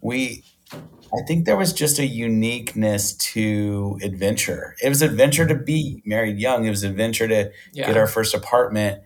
we. 0.00 0.44
I 0.72 1.22
think 1.26 1.44
there 1.46 1.56
was 1.56 1.72
just 1.72 1.98
a 2.00 2.06
uniqueness 2.06 3.14
to 3.32 3.98
adventure. 4.02 4.74
It 4.82 4.88
was 4.88 5.02
adventure 5.02 5.46
to 5.46 5.54
be 5.54 6.02
married 6.04 6.38
young. 6.38 6.66
It 6.66 6.70
was 6.70 6.82
adventure 6.82 7.28
to 7.28 7.50
Yeah. 7.72 7.86
get 7.86 7.96
our 7.96 8.06
first 8.08 8.34
apartment 8.34 9.02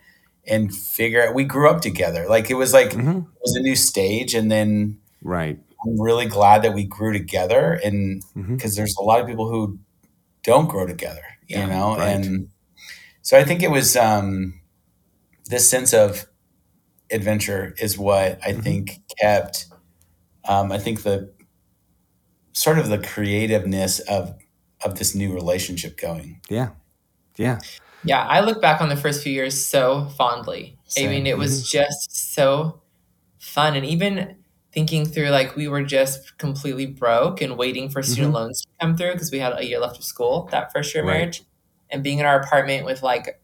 and 0.46 0.74
figure 0.74 1.22
out. 1.22 1.34
We 1.34 1.44
grew 1.44 1.68
up 1.70 1.80
together. 1.82 2.26
Like 2.28 2.50
it 2.50 2.54
was 2.54 2.72
like 2.72 2.90
Mhm. 2.92 3.22
it 3.26 3.40
was 3.42 3.54
a 3.56 3.60
new 3.60 3.76
stage, 3.76 4.34
and 4.34 4.50
then 4.50 4.98
Right. 5.22 5.58
I'm 5.84 6.00
really 6.00 6.26
glad 6.26 6.62
that 6.62 6.74
we 6.74 6.84
grew 6.84 7.12
together. 7.12 7.78
And 7.84 8.22
because 8.34 8.76
there's 8.76 8.96
a 8.98 9.02
lot 9.02 9.20
of 9.20 9.26
people 9.26 9.48
who 9.48 9.78
don't 10.42 10.68
grow 10.68 10.86
together, 10.86 11.22
Yeah, 11.48 11.64
you 11.66 11.70
know, 11.72 11.96
right. 11.96 12.16
and 12.16 12.48
so 13.22 13.38
I 13.38 13.44
think 13.44 13.62
it 13.62 13.70
was 13.70 13.96
um, 13.96 14.60
this 15.46 15.68
sense 15.68 15.92
of 15.92 16.26
adventure 17.10 17.74
is 17.78 17.98
what 17.98 18.38
I 18.46 18.52
Mhm. 18.52 18.62
think 18.62 19.00
kept. 19.20 19.66
Um, 20.48 20.72
I 20.72 20.78
think 20.78 21.02
the 21.02 21.32
sort 22.52 22.78
of 22.78 22.88
the 22.88 22.98
creativeness 22.98 24.00
of 24.00 24.34
of 24.82 24.98
this 24.98 25.14
new 25.14 25.32
relationship 25.34 25.98
going. 26.00 26.40
Yeah. 26.48 26.70
Yeah. 27.36 27.58
Yeah, 28.02 28.24
I 28.26 28.40
look 28.40 28.62
back 28.62 28.80
on 28.80 28.88
the 28.88 28.96
first 28.96 29.22
few 29.22 29.30
years 29.32 29.66
so 29.66 30.08
fondly. 30.16 30.78
I 30.98 31.06
mean, 31.06 31.26
it 31.26 31.36
was 31.36 31.68
just 31.70 32.32
so 32.34 32.80
fun. 33.38 33.76
And 33.76 33.84
even 33.84 34.36
thinking 34.72 35.04
through, 35.04 35.28
like, 35.28 35.54
we 35.54 35.68
were 35.68 35.82
just 35.82 36.38
completely 36.38 36.86
broke 36.86 37.42
and 37.42 37.58
waiting 37.58 37.90
for 37.90 38.02
student 38.02 38.32
loans 38.32 38.62
to 38.62 38.68
come 38.80 38.96
through 38.96 39.12
because 39.12 39.30
we 39.30 39.38
had 39.38 39.52
a 39.58 39.66
year 39.66 39.78
left 39.80 39.98
of 39.98 40.04
school 40.04 40.48
that 40.50 40.72
first 40.72 40.94
year 40.94 41.02
of 41.04 41.08
Right. 41.08 41.18
marriage. 41.18 41.42
And 41.90 42.02
being 42.02 42.18
in 42.18 42.26
our 42.26 42.40
apartment 42.40 42.84
with, 42.84 43.02
like, 43.02 43.40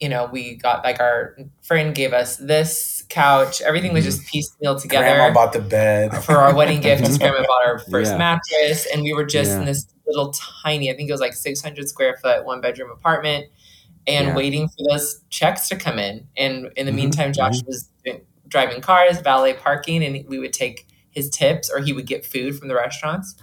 you 0.00 0.08
know, 0.10 0.26
we 0.30 0.56
got 0.56 0.84
like 0.84 1.00
our 1.00 1.36
friend 1.62 1.94
gave 1.94 2.12
us 2.12 2.36
this 2.36 3.02
couch. 3.08 3.62
Everything 3.62 3.94
was 3.94 4.04
Mhm. 4.04 4.08
just 4.08 4.26
piecemeal 4.26 4.78
together 4.78 5.06
Grandma 5.06 5.32
bought 5.32 5.54
the 5.54 5.60
bed 5.60 6.22
for 6.22 6.36
our 6.36 6.54
wedding 6.54 6.80
gift. 6.82 7.02
Grandma 7.18 7.42
bought 7.46 7.64
our 7.64 7.78
first 7.78 8.12
Yeah. 8.12 8.18
mattress, 8.18 8.86
and 8.92 9.02
we 9.02 9.14
were 9.14 9.24
just 9.24 9.52
Yeah. 9.52 9.60
in 9.60 9.64
this 9.64 9.86
little 10.06 10.34
tiny, 10.62 10.90
I 10.90 10.96
think 10.96 11.08
it 11.08 11.12
was 11.12 11.20
like 11.22 11.32
600 11.32 11.88
square 11.88 12.16
foot, 12.22 12.44
one 12.44 12.60
bedroom 12.60 12.90
apartment, 12.90 13.46
and 14.06 14.28
Yeah. 14.28 14.34
waiting 14.34 14.68
for 14.68 14.84
those 14.90 15.22
checks 15.30 15.66
to 15.70 15.76
come 15.76 15.98
in. 15.98 16.26
And 16.36 16.70
in 16.76 16.84
the 16.84 16.92
Mhm, 16.92 16.96
meantime, 16.96 17.32
Josh 17.32 17.62
was 17.66 17.88
driving 18.48 18.80
cars, 18.82 19.18
valet 19.20 19.54
parking, 19.54 20.04
and 20.04 20.24
we 20.28 20.38
would 20.38 20.52
take 20.52 20.86
his 21.10 21.30
tips, 21.30 21.70
or 21.70 21.80
he 21.80 21.94
would 21.94 22.06
get 22.06 22.24
food 22.26 22.58
from 22.58 22.68
the 22.68 22.74
restaurants, 22.74 23.34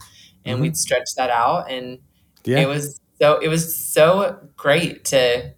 and 0.46 0.60
Mhm. 0.60 0.62
we'd 0.62 0.78
stretch 0.78 1.16
that 1.18 1.32
out. 1.32 1.70
And 1.70 1.98
Yeah. 2.46 2.60
it 2.60 2.68
was 2.68 3.00
so 3.24 3.38
it 3.40 3.48
was 3.48 3.74
so 3.76 4.38
great 4.58 5.06
to 5.06 5.54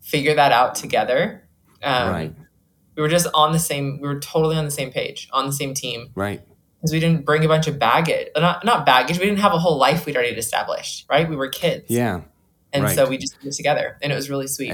figure 0.00 0.34
that 0.34 0.52
out 0.52 0.74
together. 0.74 1.46
Um, 1.82 2.08
right. 2.10 2.34
We 2.96 3.02
were 3.02 3.08
just 3.08 3.26
on 3.34 3.52
the 3.52 3.58
same. 3.58 4.00
We 4.00 4.08
were 4.08 4.18
totally 4.20 4.56
on 4.56 4.64
the 4.64 4.70
same 4.70 4.90
page, 4.90 5.28
on 5.32 5.46
the 5.46 5.52
same 5.52 5.74
team 5.74 6.10
Right. 6.14 6.40
because 6.78 6.92
we 6.92 7.00
didn't 7.00 7.26
bring 7.26 7.44
a 7.44 7.48
bunch 7.48 7.66
of 7.66 7.78
baggage 7.78 8.28
not 8.36 8.64
not 8.64 8.86
baggage 8.86 9.18
we 9.18 9.24
didn't 9.26 9.40
have 9.40 9.52
a 9.52 9.58
whole 9.58 9.76
life 9.78 10.06
we'd 10.06 10.16
already 10.16 10.34
established 10.36 11.04
right 11.10 11.28
we 11.28 11.36
were 11.36 11.48
kids 11.48 11.84
Yeah. 11.88 12.22
and 12.72 12.84
right. 12.84 12.94
so 12.96 13.06
we 13.08 13.18
just 13.18 13.38
did 13.38 13.48
it 13.48 13.54
together 13.54 13.98
and 14.02 14.10
it 14.12 14.14
was 14.14 14.30
really 14.30 14.46
sweet 14.46 14.72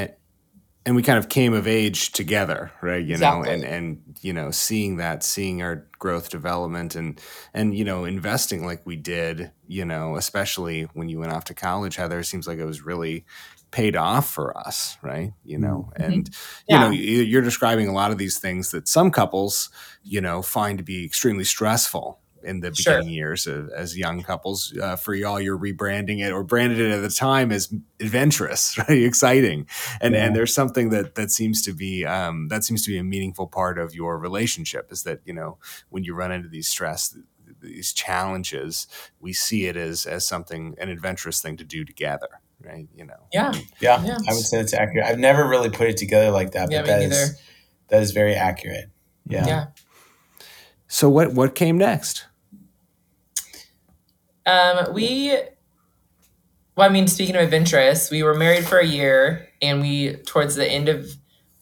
and 0.87 0.95
we 0.97 1.03
kind 1.03 1.19
of 1.19 1.29
came 1.29 1.53
of 1.53 1.67
age 1.67 2.13
together 2.13 2.71
right 2.81 3.05
you 3.05 3.15
Exactly. 3.15 3.49
know 3.49 3.53
and 3.55 3.65
and 3.65 4.03
you 4.23 4.33
know 4.33 4.51
seeing 4.51 4.97
that 4.97 5.23
seeing 5.23 5.61
our 5.61 5.87
growth 5.99 6.31
development 6.31 6.95
and 6.95 7.21
and 7.53 7.77
you 7.77 7.85
know 7.85 8.05
investing 8.05 8.65
like 8.65 8.81
we 8.87 8.97
did 8.97 9.51
you 9.67 9.85
know 9.85 10.17
especially 10.17 10.85
when 10.95 11.09
you 11.09 11.19
went 11.19 11.33
off 11.33 11.45
to 11.45 11.55
college 11.55 11.97
heather 11.97 12.21
it 12.21 12.25
seems 12.25 12.47
like 12.47 12.59
it 12.59 12.65
was 12.65 12.83
really 12.83 13.25
paid 13.73 13.97
off 13.97 14.31
for 14.31 14.57
us 14.57 14.97
right 15.03 15.33
you 15.45 15.59
know 15.59 15.91
Mhm. 15.99 16.05
and 16.07 16.31
Yeah. 16.69 16.89
you 16.91 16.97
know 16.97 17.23
you're 17.23 17.43
describing 17.43 17.89
a 17.89 17.93
lot 17.93 18.11
of 18.13 18.17
these 18.19 18.39
things 18.39 18.71
that 18.71 18.87
some 18.89 19.11
couples 19.11 19.69
you 20.05 20.21
know 20.21 20.41
find 20.41 20.79
to 20.79 20.85
be 20.85 21.05
extremely 21.05 21.45
stressful 21.45 22.21
in 22.47 22.61
the 22.61 22.75
Sure. 22.75 22.95
beginning 22.99 23.15
years 23.15 23.47
of, 23.47 23.69
as 23.71 23.97
young 23.99 24.23
couples 24.23 24.73
uh, 24.81 24.97
for 24.97 25.15
y'all 25.15 25.41
you're 25.41 25.59
rebranding 25.59 26.25
it 26.25 26.33
or 26.33 26.43
branded 26.45 26.79
it 26.81 26.91
at 26.93 27.03
the 27.03 27.11
time 27.11 27.51
as 27.53 27.73
adventurous 28.01 28.79
right 28.89 29.03
exciting 29.03 29.67
and 30.01 30.15
Yeah. 30.15 30.25
and 30.27 30.37
there's 30.37 30.55
something 30.55 30.91
that 30.91 31.15
that 31.17 31.31
seems 31.31 31.61
to 31.63 31.73
be 31.73 32.05
um, 32.07 32.49
that 32.49 32.65
seems 32.65 32.85
to 32.85 32.91
be 32.91 32.99
a 32.99 33.05
meaningful 33.05 33.47
part 33.47 33.79
of 33.79 33.95
your 33.95 34.19
relationship 34.19 34.91
is 34.93 35.03
that 35.03 35.21
you 35.25 35.35
know 35.35 35.59
when 35.91 36.05
you 36.05 36.15
run 36.15 36.33
into 36.33 36.49
these 36.49 36.69
stress 36.69 37.17
these 37.61 37.93
challenges 37.93 38.87
we 39.21 39.33
see 39.33 39.67
it 39.67 39.77
as 39.77 40.07
as 40.07 40.27
something 40.27 40.75
an 40.79 40.89
adventurous 40.89 41.41
thing 41.43 41.57
to 41.57 41.65
do 41.65 41.85
together 41.85 42.29
right 42.63 42.87
you 42.95 43.05
know 43.05 43.27
yeah 43.33 43.53
Yeah, 43.81 44.03
Yeah. 44.05 44.19
I 44.29 44.33
would 44.35 44.45
say 44.45 44.61
it's 44.61 44.73
accurate. 44.75 45.07
I've 45.07 45.19
never 45.19 45.49
really 45.49 45.71
put 45.71 45.89
it 45.89 45.97
together 45.97 46.31
like 46.31 46.53
that, 46.53 46.71
Yeah, 46.71 46.83
but 46.83 46.87
me 46.87 46.93
that 46.93 47.01
neither. 47.01 47.15
is 47.23 47.41
that 47.89 48.03
is 48.03 48.13
very 48.13 48.35
accurate. 48.35 48.87
Yeah. 49.29 49.47
yeah 49.47 49.65
so 50.89 51.09
what 51.09 51.33
what 51.35 51.55
came 51.55 51.79
next 51.79 52.27
um 54.47 54.93
we 54.95 55.37
well 56.77 56.89
i 56.89 56.93
mean 56.93 57.07
speaking 57.07 57.37
of 57.37 57.43
adventurous 57.43 58.11
we 58.11 58.23
were 58.23 58.35
married 58.35 58.65
for 58.65 58.79
a 58.79 58.87
year 58.87 59.49
and 59.63 59.81
we 59.81 60.15
towards 60.27 60.55
the 60.55 60.67
end 60.71 60.89
of 60.89 61.07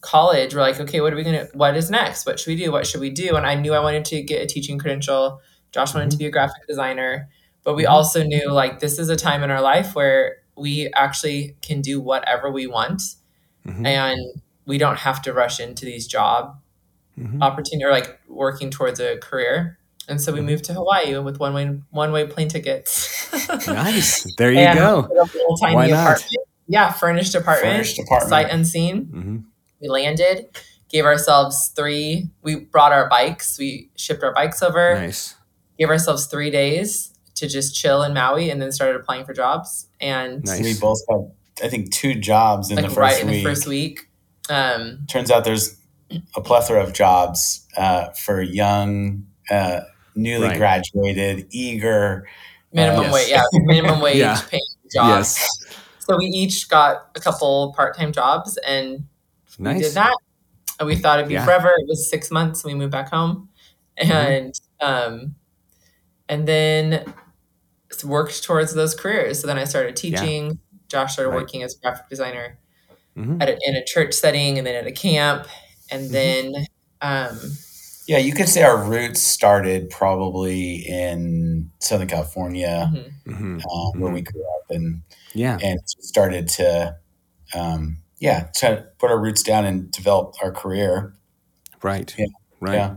college 0.01 0.55
we're 0.55 0.61
like 0.61 0.79
okay 0.81 1.01
what 1.01 1.13
are 1.13 1.17
we 1.17 1.23
gonna 1.25 1.47
what 1.55 1.77
is 1.77 1.91
next? 1.91 2.27
What 2.27 2.39
should 2.39 2.51
we 2.51 2.57
do? 2.63 2.71
What 2.71 2.87
should 2.87 3.01
we 3.01 3.09
do? 3.11 3.37
And 3.37 3.47
i 3.47 3.55
knew 3.55 3.73
i 3.73 3.81
wanted 3.81 4.05
to 4.07 4.23
get 4.23 4.43
a 4.43 4.47
teaching 4.47 4.79
credential. 4.79 5.41
Josh 5.73 5.95
wanted 5.95 6.11
to 6.11 6.17
be 6.19 6.27
a 6.27 6.31
graphic 6.31 6.67
designer. 6.69 7.29
But 7.65 7.75
we 7.75 7.85
Mhm. 7.85 7.89
also 7.91 8.23
knew 8.23 8.51
like 8.53 8.81
this 8.81 8.99
is 8.99 9.09
a 9.09 9.17
time 9.17 9.43
in 9.43 9.51
our 9.51 9.63
life 9.63 9.95
where 9.95 10.37
we 10.57 10.91
actually 10.95 11.57
can 11.63 11.81
do 11.81 12.01
whatever 12.01 12.51
we 12.51 12.67
want. 12.67 13.03
Mhm. 13.67 13.87
and 13.87 14.21
we 14.67 14.77
don't 14.77 14.99
have 14.99 15.23
to 15.23 15.33
rush 15.33 15.59
into 15.59 15.87
these 15.87 16.07
job 16.07 16.59
Mhm. 17.19 17.41
opportunity 17.43 17.85
or 17.85 17.91
like 17.91 18.21
working 18.29 18.71
towards 18.71 19.01
a 19.01 19.17
career 19.19 19.79
and 20.09 20.21
so 20.21 20.33
we 20.33 20.41
Mhm. 20.41 20.45
moved 20.47 20.65
to 20.67 20.75
hawaii 20.75 21.17
with 21.19 21.39
one 21.41 21.55
way 21.55 21.67
one 21.91 22.13
way 22.13 22.27
plane 22.27 22.49
tickets. 22.49 23.11
Nice. 23.67 24.27
There 24.39 24.53
you 24.53 24.59
And 24.61 24.79
go. 24.79 25.09
little 25.11 25.57
tiny 25.57 25.75
Why 25.75 25.87
not? 25.89 26.01
apartment. 26.03 26.37
Yeah 26.69 26.93
furnished 26.93 27.35
apartment, 27.35 27.73
Furnished 27.75 27.99
apartment. 27.99 28.31
sight 28.31 28.51
unseen. 28.51 29.05
Hmm 29.07 29.37
we 29.81 29.89
landed 29.89 30.47
gave 30.89 31.05
ourselves 31.05 31.73
three 31.77 32.31
we 32.43 32.55
brought 32.57 32.93
our 32.93 33.09
bikes. 33.09 33.59
We 33.59 33.91
shipped 33.97 34.23
our 34.23 34.33
bikes 34.33 34.63
over. 34.63 34.95
Nice. 34.95 35.35
Gave 35.79 35.89
ourselves 35.91 36.27
three 36.27 36.51
days 36.51 37.11
to 37.35 37.49
just 37.49 37.75
chill 37.75 38.03
in 38.05 38.15
maui 38.15 38.49
and 38.51 38.63
then 38.63 38.71
started 38.73 38.97
applying 39.01 39.25
for 39.25 39.35
jobs. 39.35 39.87
And 40.01 40.45
Nice. 40.45 40.61
We 40.63 40.75
both 40.79 41.01
had, 41.11 41.31
I 41.67 41.69
think, 41.69 41.93
two 41.93 42.15
jobs 42.15 42.71
in 42.71 42.77
like 42.77 42.85
the 42.87 42.91
first 42.91 42.99
right 42.99 43.21
in 43.21 43.29
week. 43.29 43.43
the 43.43 43.51
first 43.51 43.67
week. 43.67 44.09
Um 44.49 45.05
Turns 45.09 45.31
out 45.33 45.45
there's 45.45 45.77
a 46.37 46.41
plethora 46.41 46.83
of 46.83 46.93
jobs 46.93 47.67
uh, 47.77 48.11
for 48.11 48.41
young, 48.41 49.25
uh, 49.51 49.81
newly 50.15 50.49
Right. 50.49 50.57
graduated, 50.59 51.47
eager. 51.51 52.27
minimum 52.73 53.05
yes. 53.05 53.13
wage 53.15 53.29
yeah 53.31 53.43
minimum 53.67 54.01
wage 54.07 54.17
Yeah. 54.17 54.41
paying 54.49 54.63
jobs 54.93 55.37
yes 55.39 55.49
So 56.07 56.17
we 56.19 56.27
each 56.27 56.69
got 56.69 57.11
a 57.17 57.21
couple 57.21 57.73
part-time 57.77 58.13
jobs 58.13 58.59
and 58.67 59.07
we 59.59 59.75
did 59.79 59.93
that. 59.95 60.15
And 60.79 60.87
we 60.89 60.97
thought 60.97 61.19
it'd 61.21 61.29
be 61.29 61.35
Yeah. 61.35 61.45
forever. 61.47 61.69
It 61.69 61.87
was 61.89 62.11
six 62.11 62.31
months 62.31 62.63
and 62.65 62.73
we 62.73 62.79
moved 62.79 62.93
back 62.93 63.09
home. 63.11 63.49
And 63.97 64.53
um 64.81 65.35
and 66.29 66.47
then 66.49 67.05
worked 68.05 68.43
towards 68.43 68.75
those 68.75 68.95
careers. 68.95 69.41
So 69.41 69.47
then 69.47 69.57
I 69.57 69.65
started 69.65 69.95
teaching. 69.97 70.59
Josh 70.89 71.13
started 71.15 71.31
Right. 71.31 71.41
working 71.41 71.63
as 71.63 71.75
a 71.77 71.79
graphic 71.81 72.09
designer 72.11 72.59
Mhm. 73.17 73.41
at 73.41 73.49
a, 73.49 73.59
in 73.67 73.77
a 73.77 73.85
church 73.85 74.13
setting 74.15 74.59
and 74.59 74.67
then 74.67 74.75
at 74.75 74.87
a 74.87 74.93
camp. 74.93 75.47
And 75.91 76.09
Mhm. 76.11 76.13
then 76.13 76.67
um 77.01 77.39
Yeah, 78.07 78.19
you 78.19 78.35
could 78.35 78.49
say 78.49 78.63
our 78.63 78.83
roots 78.83 79.21
started 79.23 79.89
probably 79.91 80.87
in 80.87 81.71
Southern 81.81 82.09
California, 82.09 82.91
mhm. 82.93 83.13
Mhm. 83.27 83.63
uh, 83.65 83.99
where 83.99 84.13
we 84.13 84.21
grew 84.21 84.43
up, 84.43 84.71
and 84.71 85.03
yeah 85.35 85.59
and 85.63 85.81
started 85.87 86.49
to, 86.49 86.97
um, 87.55 87.99
yeah, 88.19 88.49
to 88.57 88.87
put 88.99 89.11
our 89.11 89.19
roots 89.19 89.43
down 89.43 89.65
and 89.65 89.91
develop 89.91 90.35
our 90.43 90.53
career. 90.53 91.15
right 91.83 92.15
Yeah. 92.19 92.27
right 92.61 92.75
Yeah. 92.75 92.95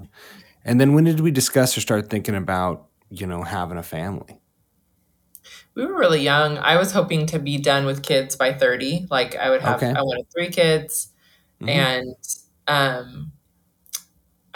and 0.65 0.80
then 0.82 0.93
when 0.93 1.04
did 1.06 1.20
we 1.22 1.32
discuss 1.32 1.78
or 1.78 1.82
start 1.82 2.10
thinking 2.10 2.36
about 2.36 2.88
you 3.10 3.28
know 3.28 3.43
having 3.43 3.78
a 3.78 3.84
family 3.84 4.39
we 5.76 5.86
were 5.86 5.96
really 5.98 6.22
young. 6.22 6.58
I 6.58 6.78
was 6.78 6.91
hoping 6.91 7.28
to 7.28 7.39
be 7.39 7.58
done 7.60 7.86
with 7.86 8.02
kids 8.02 8.36
by 8.36 8.52
30. 8.54 9.06
Like 9.12 9.36
I 9.36 9.50
would 9.52 9.62
have 9.62 9.78
Okay. 9.78 9.91
I 9.96 10.02
wanted 10.02 10.26
three 10.34 10.50
kids. 10.50 11.10
Mhm. 11.62 11.70
and 11.70 12.15
um 12.67 13.32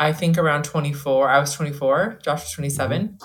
i 0.08 0.12
think 0.12 0.38
around 0.38 0.64
24 0.64 1.30
i 1.30 1.40
was 1.40 1.54
24 1.54 2.20
josh 2.24 2.42
was 2.44 2.52
27 2.54 3.18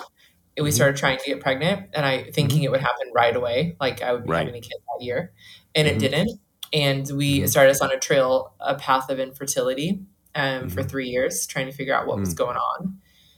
and 0.57 0.63
we 0.63 0.69
Mhm. 0.69 0.73
started 0.73 0.97
trying 0.97 1.17
to 1.19 1.25
get 1.25 1.39
pregnant 1.41 1.89
and 1.93 2.05
i 2.05 2.29
thinking 2.31 2.63
it 2.63 2.71
would 2.71 2.81
happen 2.81 3.07
right 3.13 3.35
away 3.35 3.75
like 3.79 4.01
i 4.01 4.13
would 4.13 4.23
be 4.25 4.29
Right. 4.31 4.45
having 4.45 4.55
a 4.55 4.61
kid 4.61 4.77
that 4.87 5.03
year 5.05 5.33
and 5.75 5.87
Mhm. 5.87 5.91
it 5.91 5.99
didn't 5.99 6.31
and 6.73 7.09
we 7.21 7.29
Mhm. 7.41 7.49
started 7.49 7.71
us 7.71 7.81
on 7.81 7.91
a 7.91 7.97
trail 7.99 8.53
a 8.59 8.75
path 8.75 9.09
of 9.09 9.19
infertility 9.19 10.01
um, 10.35 10.69
for 10.69 10.83
Mhm. 10.83 10.89
three 10.89 11.09
years 11.09 11.47
trying 11.47 11.65
to 11.65 11.71
figure 11.71 11.95
out 11.95 12.05
what 12.07 12.17
was 12.19 12.33
Mm. 12.33 12.37
going 12.37 12.57
on 12.57 12.97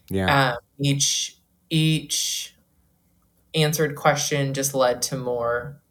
yeah 0.09 0.51
um, 0.53 0.57
each 0.79 1.37
each 1.69 2.55
answered 3.55 3.95
question 3.95 4.53
just 4.53 4.73
led 4.73 5.01
to 5.03 5.15
more 5.17 5.81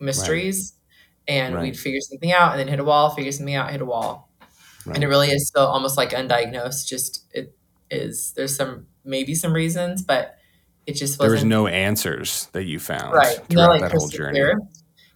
mysteries 0.00 0.74
and 1.28 1.54
Right. 1.54 1.62
we'd 1.62 1.78
figure 1.78 2.00
something 2.00 2.32
out 2.32 2.52
and 2.52 2.60
then 2.60 2.68
hit 2.68 2.80
a 2.80 2.84
wall 2.84 3.10
figure 3.10 3.32
something 3.32 3.54
out 3.54 3.70
hit 3.70 3.80
a 3.82 3.84
wall 3.84 4.25
and 4.94 5.02
it 5.02 5.08
really 5.08 5.28
is 5.28 5.46
still 5.48 5.66
almost 5.66 5.96
like 5.96 6.10
undiagnosed 6.10 6.86
just 6.86 7.24
it 7.32 7.56
is 7.90 8.32
there's 8.36 8.54
some 8.56 8.86
maybe 9.04 9.34
some 9.34 9.52
reasons 9.52 10.02
but 10.02 10.36
it 10.86 10.92
just 10.94 11.18
There 11.18 11.30
wasn't 11.30 11.46
was 11.46 11.50
no 11.50 11.66
answers 11.66 12.46
that 12.52 12.64
you 12.64 12.78
found 12.78 13.12
right 13.12 13.36
throughout 13.48 13.66
no 13.66 13.72
like 13.72 13.80
that 13.82 13.92
whole 13.92 14.08
journey. 14.08 14.42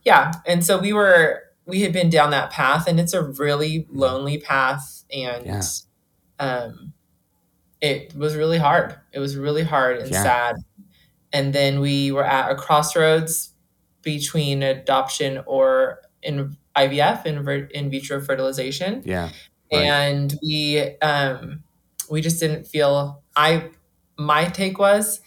yeah 0.05 0.33
and 0.47 0.65
so 0.65 0.79
we 0.79 0.93
were 0.93 1.43
we 1.67 1.83
had 1.83 1.93
been 1.93 2.11
down 2.11 2.31
that 2.31 2.51
path 2.51 2.87
and 2.89 2.99
it's 2.99 3.13
a 3.15 3.23
really 3.23 3.87
lonely 3.91 4.39
path 4.39 5.05
and 5.13 5.47
Yeah. 5.47 5.63
um 6.39 6.93
it 7.81 8.15
was 8.15 8.35
really 8.37 8.59
hard 8.59 8.95
it 9.13 9.19
was 9.19 9.37
really 9.37 9.63
hard 9.63 9.99
and 9.99 10.11
Yeah. 10.11 10.23
sad 10.23 10.57
and 11.33 11.53
then 11.53 11.81
we 11.81 12.11
were 12.13 12.25
at 12.25 12.51
a 12.51 12.55
crossroads 12.57 13.55
between 14.03 14.63
adoption 14.63 15.43
or 15.47 16.01
in 16.23 16.57
ivf 16.77 17.27
in, 17.27 17.69
in 17.75 17.91
vitro 17.91 18.21
fertilization 18.21 19.03
Yeah. 19.05 19.31
Right. 19.73 19.83
and 19.85 20.35
we 20.43 20.81
um 21.01 21.63
we 22.11 22.21
just 22.21 22.41
didn't 22.41 22.67
feel 22.67 23.23
i 23.37 23.71
my 24.19 24.47
take 24.47 24.79
was 24.79 25.21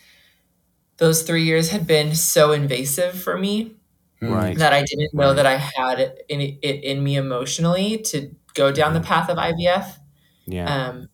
those 0.98 1.24
three 1.24 1.44
years 1.44 1.70
had 1.70 1.88
been 1.88 2.16
so 2.16 2.52
invasive 2.52 3.22
for 3.22 3.38
me 3.38 3.76
Hmm. 4.20 4.32
Right. 4.32 4.58
that 4.58 4.72
i 4.74 4.84
didn't 4.84 5.14
know 5.14 5.28
Right. 5.28 5.36
that 5.36 5.46
i 5.46 5.56
had 5.58 6.00
it 6.00 6.26
in, 6.30 6.40
it 6.42 6.84
in 6.84 7.04
me 7.04 7.18
emotionally 7.18 7.98
to 8.12 8.32
go 8.54 8.72
down 8.72 8.94
the 8.94 9.02
path 9.02 9.30
of 9.30 9.38
ivf 9.38 9.98
Yeah. 10.46 10.88
um 10.90 11.10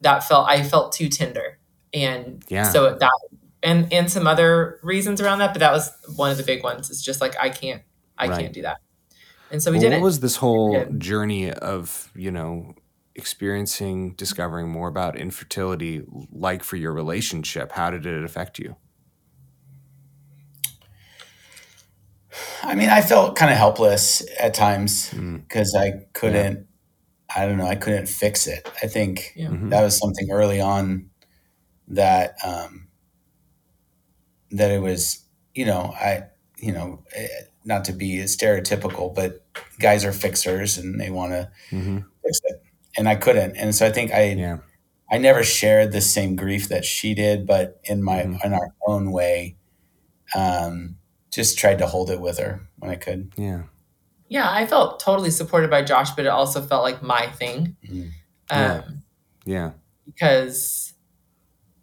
that 0.00 0.24
felt 0.24 0.48
i 0.48 0.62
felt 0.62 0.92
too 0.92 1.08
tender 1.10 1.58
and 1.92 2.42
Yeah. 2.48 2.62
so 2.70 2.94
that 2.96 3.10
and 3.62 3.92
and 3.92 4.10
some 4.10 4.26
other 4.26 4.78
reasons 4.82 5.20
around 5.20 5.40
that 5.40 5.52
but 5.52 5.60
that 5.60 5.72
was 5.72 5.90
one 6.16 6.30
of 6.30 6.36
the 6.38 6.42
big 6.42 6.62
ones 6.62 6.90
it's 6.90 7.02
just 7.02 7.20
like 7.20 7.34
i 7.40 7.50
can't 7.50 7.82
i 8.16 8.28
Right. 8.28 8.40
can't 8.40 8.52
do 8.54 8.62
that 8.62 8.78
and 9.54 9.62
so 9.62 9.70
we 9.70 9.76
Well, 9.78 9.82
did 9.82 9.90
what 9.92 9.98
it 9.98 10.02
was 10.02 10.20
this 10.20 10.36
whole 10.36 10.84
journey 10.98 11.50
of, 11.52 12.10
you 12.14 12.30
know, 12.30 12.74
experiencing, 13.14 14.14
discovering 14.16 14.68
more 14.68 14.88
about 14.88 15.16
infertility 15.16 16.02
like 16.32 16.64
for 16.64 16.76
your 16.76 16.92
relationship? 16.92 17.70
How 17.72 17.90
did 17.90 18.04
it 18.04 18.24
affect 18.24 18.58
you? 18.58 18.76
I 22.62 22.74
mean, 22.74 22.88
I 22.88 23.00
felt 23.00 23.36
kind 23.36 23.52
of 23.52 23.58
helpless 23.58 24.22
at 24.40 24.54
times 24.54 25.10
Mm. 25.10 25.42
because 25.42 25.74
I 25.76 25.92
couldn't. 26.14 26.66
I 27.34 27.46
don't 27.46 27.58
know. 27.58 27.66
I 27.66 27.76
couldn't 27.76 28.08
fix 28.08 28.46
it. 28.46 28.68
I 28.82 28.86
think 28.86 29.32
Yeah. 29.36 29.48
Mhm. 29.48 29.70
that 29.70 29.82
was 29.82 29.98
something 29.98 30.30
early 30.30 30.60
on 30.60 31.10
that 31.88 32.34
um, 32.44 32.88
that 34.50 34.70
it 34.70 34.80
was. 34.82 35.20
You 35.54 35.66
know, 35.66 35.94
I 35.96 36.24
you 36.58 36.72
know, 36.72 37.04
eh, 37.14 37.28
not 37.64 37.84
to 37.86 37.92
be 37.92 38.18
stereotypical, 38.18 39.14
but 39.14 39.44
guys 39.78 40.04
are 40.04 40.12
fixers 40.12 40.76
and 40.78 41.00
they 41.00 41.10
want 41.10 41.32
to 41.32 41.50
hmm 41.70 41.98
fix 42.22 42.40
it, 42.44 42.62
and 42.96 43.08
I 43.08 43.16
couldn't. 43.16 43.56
And 43.56 43.74
so 43.74 43.86
I 43.86 43.90
think 43.92 44.12
I 44.12 44.30
Yeah. 44.32 44.58
I 45.10 45.18
never 45.18 45.42
shared 45.44 45.92
the 45.92 46.00
same 46.00 46.34
grief 46.36 46.68
that 46.68 46.84
she 46.84 47.14
did, 47.14 47.46
but 47.46 47.80
in 47.84 48.02
my 48.02 48.22
Mhm. 48.22 48.44
in 48.44 48.52
our 48.54 48.68
own 48.86 49.12
way, 49.12 49.56
um, 50.34 50.96
just 51.30 51.58
tried 51.58 51.78
to 51.78 51.86
hold 51.86 52.10
it 52.10 52.20
with 52.20 52.38
her 52.38 52.60
when 52.78 52.90
I 52.90 52.96
could. 52.96 53.32
Yeah. 53.36 53.64
Yeah, 54.28 54.50
I 54.50 54.66
felt 54.66 55.00
totally 55.00 55.30
supported 55.30 55.70
by 55.70 55.82
Josh, 55.82 56.10
but 56.12 56.24
it 56.24 56.28
also 56.28 56.62
felt 56.62 56.82
like 56.82 57.02
my 57.02 57.26
thing. 57.32 57.76
Mhm. 57.84 58.10
Um, 58.50 58.60
Yeah. 58.60 58.82
Yeah. 59.44 59.70
because 60.06 60.94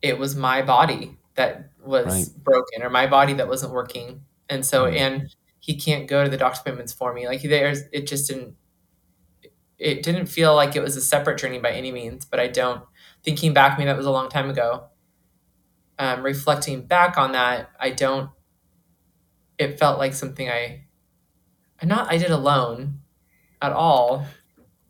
it 0.02 0.18
was 0.18 0.36
my 0.36 0.62
body 0.62 1.18
that 1.36 1.70
was 1.84 2.06
Right. 2.08 2.28
broken 2.44 2.82
or 2.84 2.90
my 2.90 3.08
body 3.08 3.34
that 3.34 3.48
wasn't 3.48 3.72
working. 3.74 4.22
And 4.50 4.66
so 4.66 4.86
Mhm. 4.86 4.96
and 4.98 5.36
he 5.62 5.76
can't 5.78 6.08
go 6.08 6.24
to 6.24 6.30
the 6.30 6.38
doctor 6.38 6.60
appointments 6.62 6.92
for 6.92 7.14
me. 7.14 7.28
Like 7.28 7.42
there's 7.44 7.84
it 7.94 8.08
just 8.08 8.28
didn't 8.28 8.56
it 9.78 10.04
didn't 10.04 10.26
feel 10.26 10.54
like 10.56 10.76
it 10.76 10.82
was 10.82 10.98
a 10.98 11.02
separate 11.02 11.40
journey 11.40 11.60
by 11.60 11.72
any 11.72 11.92
means, 11.92 12.26
but 12.26 12.40
I 12.40 12.48
don't 12.48 12.84
thinking 13.24 13.54
back, 13.54 13.76
I 13.76 13.78
mean 13.78 13.88
that 13.88 13.96
was 13.98 14.06
a 14.08 14.12
long 14.12 14.28
time 14.28 14.50
ago. 14.50 14.88
Um, 16.00 16.24
reflecting 16.24 16.86
back 16.88 17.18
on 17.18 17.32
that, 17.34 17.70
I 17.80 17.92
don't 17.92 18.32
it 19.60 19.78
felt 19.80 20.00
like 20.00 20.14
something 20.14 20.50
I 20.50 20.86
I 21.82 21.86
not 21.86 22.12
I 22.12 22.18
did 22.18 22.32
alone 22.32 23.02
at 23.62 23.72
all. 23.72 24.26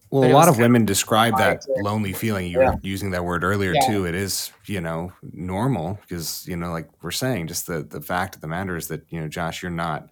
Well, 0.10 0.26
a 0.30 0.34
lot 0.34 0.50
of 0.50 0.58
women 0.60 0.86
describe 0.86 1.38
that 1.38 1.66
lonely 1.78 2.12
feeling. 2.12 2.48
You 2.48 2.60
Yeah. 2.60 2.72
were 2.72 2.80
using 2.82 3.12
that 3.12 3.24
word 3.24 3.44
earlier 3.46 3.74
Yeah. 3.76 3.88
too. 3.88 4.06
It 4.06 4.14
is, 4.16 4.52
you 4.66 4.82
know, 4.82 5.14
normal 5.22 6.00
because, 6.02 6.46
you 6.48 6.58
know, 6.58 6.72
like 6.72 6.90
we're 7.02 7.12
saying, 7.12 7.48
just 7.48 7.66
the 7.68 7.84
the 7.84 8.02
fact 8.02 8.36
of 8.36 8.42
the 8.42 8.48
matter 8.48 8.76
is 8.76 8.88
that, 8.90 9.04
you 9.10 9.22
know, 9.22 9.30
Josh, 9.30 9.62
you're 9.62 9.72
not 9.72 10.10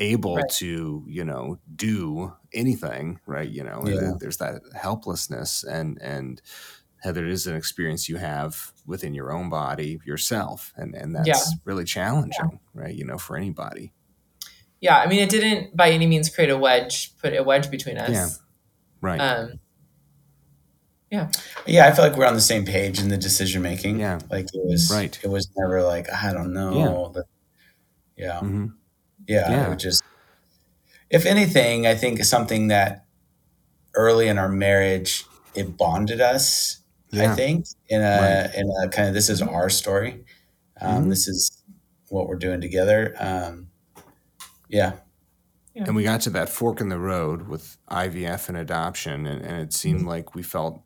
able 0.00 0.36
Right. 0.36 0.48
to, 0.54 1.04
you 1.06 1.24
know, 1.24 1.60
do 1.76 2.32
anything, 2.52 3.20
right? 3.26 3.48
You 3.48 3.62
know, 3.64 3.82
Yeah. 3.86 4.14
there's 4.18 4.38
that 4.38 4.62
helplessness 4.74 5.62
and 5.64 5.98
and 6.02 6.42
Heather, 7.02 7.24
it 7.24 7.32
is 7.32 7.46
an 7.46 7.56
experience 7.56 8.10
you 8.10 8.18
have 8.18 8.72
within 8.84 9.14
your 9.14 9.32
own 9.32 9.48
body 9.48 10.00
yourself. 10.04 10.72
And 10.76 10.94
and 10.94 11.14
that's 11.14 11.28
Yeah. 11.28 11.40
really 11.64 11.84
challenging, 11.84 12.60
right? 12.74 12.94
You 12.94 13.04
know, 13.06 13.16
for 13.18 13.36
anybody. 13.36 13.92
Yeah, 14.80 14.98
I 14.98 15.06
mean 15.06 15.20
it 15.20 15.30
didn't 15.30 15.76
by 15.76 15.90
any 15.90 16.06
means 16.06 16.28
create 16.28 16.50
a 16.50 16.58
wedge, 16.58 17.16
put 17.18 17.34
a 17.36 17.42
wedge 17.42 17.70
between 17.70 17.96
us. 17.98 18.10
Yeah. 18.10 18.28
Right. 19.00 19.18
Um, 19.20 19.60
Yeah, 21.10 21.30
yeah 21.66 21.86
I 21.88 21.92
feel 21.92 22.04
like 22.04 22.16
we're 22.16 22.26
on 22.26 22.34
the 22.34 22.40
same 22.40 22.64
page 22.64 23.00
in 23.00 23.08
the 23.08 23.16
decision 23.16 23.62
making. 23.62 23.98
Yeah. 24.00 24.18
like 24.30 24.46
it 24.54 24.64
was 24.64 24.90
Right. 24.90 25.18
It 25.22 25.28
was 25.28 25.48
never 25.56 25.82
like 25.82 26.08
I 26.12 26.32
don't 26.32 26.52
know. 26.52 27.12
Yeah, 28.16 28.26
yeah, 28.26 28.40
hmm 28.40 28.66
yeah. 29.30 29.50
Yeah. 29.50 29.66
It 29.66 29.68
would 29.70 29.78
just, 29.78 30.02
if 31.08 31.24
anything, 31.26 31.86
I 31.86 31.94
think 31.94 32.22
something 32.24 32.68
that 32.68 33.04
early 33.94 34.28
in 34.28 34.38
our 34.38 34.48
marriage 34.48 35.24
it 35.54 35.76
bonded 35.76 36.20
us. 36.20 36.78
Yeah. 37.10 37.32
I 37.32 37.34
think 37.34 37.66
in 37.88 38.00
a 38.02 38.50
in 38.56 38.70
a 38.84 38.88
kind 38.88 39.08
of 39.08 39.14
this 39.14 39.28
is 39.28 39.42
our 39.42 39.68
story. 39.70 40.24
Um, 40.80 41.04
Mhm. 41.06 41.08
This 41.10 41.26
is 41.28 41.62
what 42.08 42.28
we're 42.28 42.36
doing 42.38 42.60
together. 42.60 43.14
Um, 43.18 43.68
yeah, 44.68 44.92
And 45.74 45.96
we 45.96 46.02
got 46.04 46.20
to 46.22 46.30
that 46.30 46.48
fork 46.48 46.80
in 46.80 46.88
the 46.88 46.98
road 46.98 47.48
with 47.48 47.76
IVF 47.90 48.48
and 48.48 48.56
adoption, 48.56 49.26
and, 49.26 49.44
and 49.44 49.60
it 49.60 49.72
seemed 49.72 50.06
like 50.06 50.34
we 50.34 50.42
felt 50.42 50.82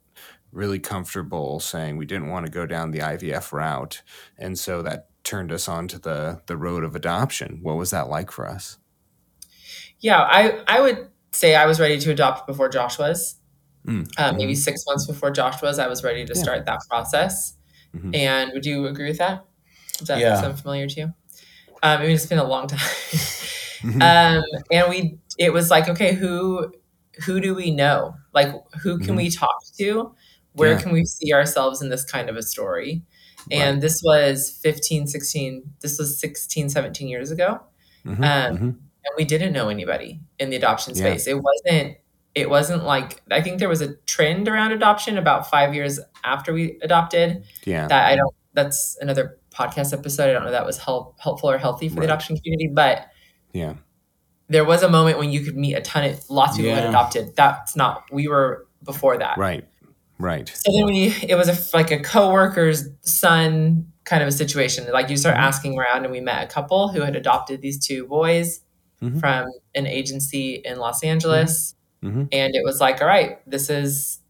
really 0.53 0.79
comfortable 0.79 1.61
saying 1.61 1.97
we 1.97 2.07
didn't 2.07 2.29
want 2.29 2.47
to 2.47 2.53
go 2.53 2.65
down 2.67 2.91
the 2.93 3.01
IVF 3.01 3.53
route. 3.53 4.03
And 4.39 4.59
so 4.59 4.83
that 4.83 5.09
turned 5.25 5.51
us 5.53 5.69
onto 5.69 5.99
the, 5.99 6.41
the 6.47 6.57
road 6.57 6.85
of 6.85 6.95
adoption. 6.95 7.59
What 7.63 7.77
was 7.77 7.91
that 7.91 8.09
like 8.09 8.31
for 8.31 8.49
us? 8.49 8.79
yeah, 10.01 10.21
I 10.21 10.63
I 10.69 10.81
would 10.81 11.09
say 11.33 11.55
I 11.55 11.65
was 11.67 11.81
ready 11.81 11.99
to 11.99 12.11
adopt 12.11 12.47
before 12.47 12.69
Josh 12.69 12.99
was. 12.99 13.37
Mm. 13.87 14.07
Uh, 14.19 14.33
maybe 14.33 14.55
six 14.55 14.85
months 14.87 15.07
before 15.07 15.31
Josh 15.31 15.61
was, 15.63 15.79
I 15.79 15.87
was 15.89 16.05
ready 16.05 16.25
to 16.27 16.33
Yeah. 16.35 16.43
start 16.43 16.67
that 16.67 16.81
process. 16.91 17.55
Mhm. 17.97 18.15
And 18.15 18.51
would 18.53 18.67
you 18.67 18.87
agree 18.87 19.09
with 19.09 19.19
that? 19.19 19.45
Does 19.99 20.09
that 20.09 20.19
Yeah. 20.19 20.41
sound 20.41 20.59
familiar 20.61 20.87
to 20.89 21.01
you? 21.01 21.05
Um, 21.83 22.01
I 22.01 22.03
mean, 22.03 22.11
it's 22.11 22.27
been 22.27 22.39
a 22.39 22.45
long 22.49 22.67
time. 22.75 22.79
Mhm. 23.81 24.03
um, 24.03 24.45
and 24.71 24.89
we, 24.91 25.19
it 25.39 25.53
was 25.53 25.71
like, 25.71 25.89
okay, 25.89 26.15
who, 26.15 26.73
who 27.25 27.41
do 27.41 27.55
we 27.55 27.71
know? 27.71 28.15
Like, 28.33 28.49
who 28.83 28.99
can 28.99 29.15
Mhm. 29.15 29.19
we 29.19 29.31
talk 29.31 29.63
to? 29.79 30.15
Where 30.53 30.73
Yeah. 30.73 30.81
can 30.83 30.93
we 30.93 31.05
see 31.05 31.33
ourselves 31.33 31.81
in 31.83 31.89
this 31.89 32.05
kind 32.05 32.29
of 32.31 32.37
a 32.37 32.43
story? 32.43 33.03
And 33.51 33.83
this 33.83 34.01
was 34.05 34.51
15, 34.63 35.07
16, 35.07 35.63
this 35.81 35.99
was 35.99 36.19
16, 36.19 36.69
17 36.71 37.09
years 37.09 37.31
ago. 37.31 37.61
Mhm. 38.07 38.11
um, 38.19 38.57
Mhm. 38.57 38.61
and 38.61 39.15
we 39.17 39.25
didn't 39.25 39.53
know 39.53 39.69
anybody 39.69 40.21
in 40.39 40.51
the 40.51 40.57
adoption 40.57 40.95
Yeah. 40.95 41.01
space. 41.11 41.27
It 41.27 41.41
wasn't 41.43 41.97
it 42.35 42.51
wasn't 42.51 42.85
like 42.85 43.23
I 43.31 43.41
think 43.41 43.61
there 43.61 43.69
was 43.69 43.81
a 43.81 43.95
trend 44.07 44.49
around 44.49 44.73
adoption 44.73 45.17
about 45.17 45.49
5 45.49 45.73
years 45.73 46.01
after 46.25 46.53
we 46.53 46.79
adopted 46.83 47.45
yeah. 47.65 47.87
that 47.87 48.07
I 48.11 48.17
don't 48.17 48.35
that's 48.55 48.97
another 49.01 49.39
podcast 49.53 49.93
episode. 49.93 50.31
I 50.31 50.33
don't 50.33 50.43
know 50.43 50.49
if 50.49 50.53
that 50.53 50.67
was 50.67 50.79
help, 50.79 51.19
helpful 51.21 51.49
or 51.51 51.59
healthy 51.59 51.89
for 51.89 51.97
Right. 51.97 52.01
the 52.03 52.13
adoption 52.13 52.37
community, 52.37 52.69
but 52.73 53.07
yeah. 53.53 53.75
there 54.49 54.65
was 54.65 54.83
a 54.83 54.89
moment 54.89 55.19
when 55.19 55.31
you 55.31 55.41
could 55.41 55.57
meet 55.57 55.75
a 55.75 55.81
ton 55.81 56.05
of 56.05 56.29
lots 56.29 56.53
of 56.53 56.57
people 56.59 56.71
who 56.73 56.81
had 56.81 56.89
adopted. 56.89 57.37
That's 57.37 57.77
not 57.77 58.05
we 58.13 58.27
were 58.29 58.67
before 58.83 59.17
that. 59.19 59.39
Right. 59.39 59.65
Right. 60.19 60.49
So 60.49 60.73
then 60.73 60.87
we 60.87 61.15
it 61.29 61.35
was 61.37 61.49
a, 61.49 61.77
like 61.77 61.91
a 61.91 61.99
coworker's 61.99 62.89
son 63.03 63.91
kind 64.05 64.23
of 64.23 64.29
a 64.29 64.33
situation. 64.33 64.87
Like 64.93 65.09
you 65.11 65.17
start 65.17 65.37
Mhm. 65.37 65.41
asking 65.41 65.79
around, 65.79 66.05
and 66.05 66.13
we 66.13 66.21
met 66.21 66.45
a 66.45 66.47
couple 66.47 66.89
who 66.89 67.01
had 67.01 67.17
adopted 67.17 67.63
these 67.63 67.79
two 67.85 68.07
boys 68.07 68.61
Mhm. 69.03 69.19
from 69.21 69.47
an 69.75 69.87
agency 69.87 70.57
in 70.65 70.79
Los 70.79 71.03
Angeles, 71.03 71.75
Mhm. 72.03 72.29
and 72.33 72.55
it 72.55 72.63
was 72.65 72.81
like, 72.81 73.01
all 73.01 73.09
right, 73.09 73.39
this 73.51 73.71
is 73.71 74.21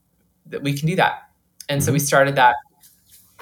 that 0.47 0.62
we 0.62 0.73
can 0.79 0.88
do 0.88 0.97
that, 0.97 1.25
and 1.68 1.83
so 1.83 1.92
we 1.92 1.99
Mm-hmm. 1.99 2.07
started 2.07 2.37
that 2.37 2.55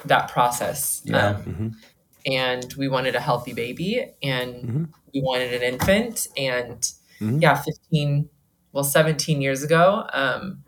that 0.05 0.27
process. 0.29 1.01
Yeah. 1.05 1.27
Um, 1.45 1.77
and 2.25 2.73
we 2.77 2.87
wanted 2.89 3.15
a 3.15 3.19
healthy 3.21 3.53
baby, 3.53 4.05
and 4.21 4.89
we 5.13 5.21
wanted 5.21 5.53
an 5.53 5.61
infant, 5.61 6.27
and 6.35 6.91
yeah, 7.21 7.55
fifteen, 7.55 8.27
well, 8.73 8.83
seventeen 8.83 9.41
years 9.41 9.63
ago, 9.63 10.05
um, 10.11 10.63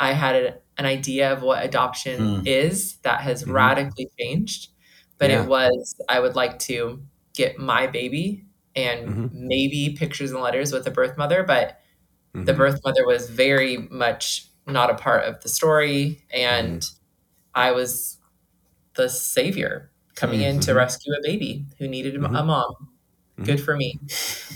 I 0.00 0.12
had 0.12 0.36
a, 0.36 0.54
an 0.78 0.86
idea 0.86 1.32
of 1.32 1.42
what 1.42 1.64
adoption 1.64 2.38
Hmm. 2.38 2.46
is 2.46 2.96
that 2.98 3.20
has 3.20 3.44
Mhm. 3.44 3.52
radically 3.52 4.08
changed. 4.18 4.68
But 5.18 5.30
Yeah. 5.30 5.42
it 5.42 5.48
was 5.48 6.00
I 6.08 6.20
would 6.20 6.36
like 6.36 6.58
to 6.60 7.02
get 7.34 7.58
my 7.58 7.86
baby 7.86 8.44
and 8.76 9.08
Mhm. 9.08 9.30
maybe 9.32 9.96
pictures 9.98 10.30
and 10.30 10.40
letters 10.40 10.72
with 10.72 10.84
the 10.84 10.90
birth 10.90 11.16
mother, 11.18 11.42
but 11.42 11.80
the 12.34 12.52
Mhm. 12.52 12.56
birth 12.56 12.80
mother 12.84 13.04
was 13.06 13.28
very 13.28 13.88
much 13.90 14.46
not 14.66 14.90
a 14.90 14.94
part 14.94 15.24
of 15.24 15.40
the 15.42 15.48
story, 15.48 16.22
and 16.32 16.82
Mm-hmm. 16.82 16.96
I 17.54 17.72
was 17.72 18.18
the 18.94 19.08
savior 19.08 19.90
coming 20.14 20.42
in 20.42 20.60
to 20.60 20.72
Mhm. 20.72 20.76
rescue 20.76 21.12
a 21.14 21.22
baby 21.22 21.64
who 21.78 21.88
needed 21.88 22.14
a- 22.16 22.24
a 22.24 22.28
Mhm. 22.28 22.46
mom. 22.46 22.74
Good 23.44 23.60
for 23.60 23.76
me. 23.76 23.98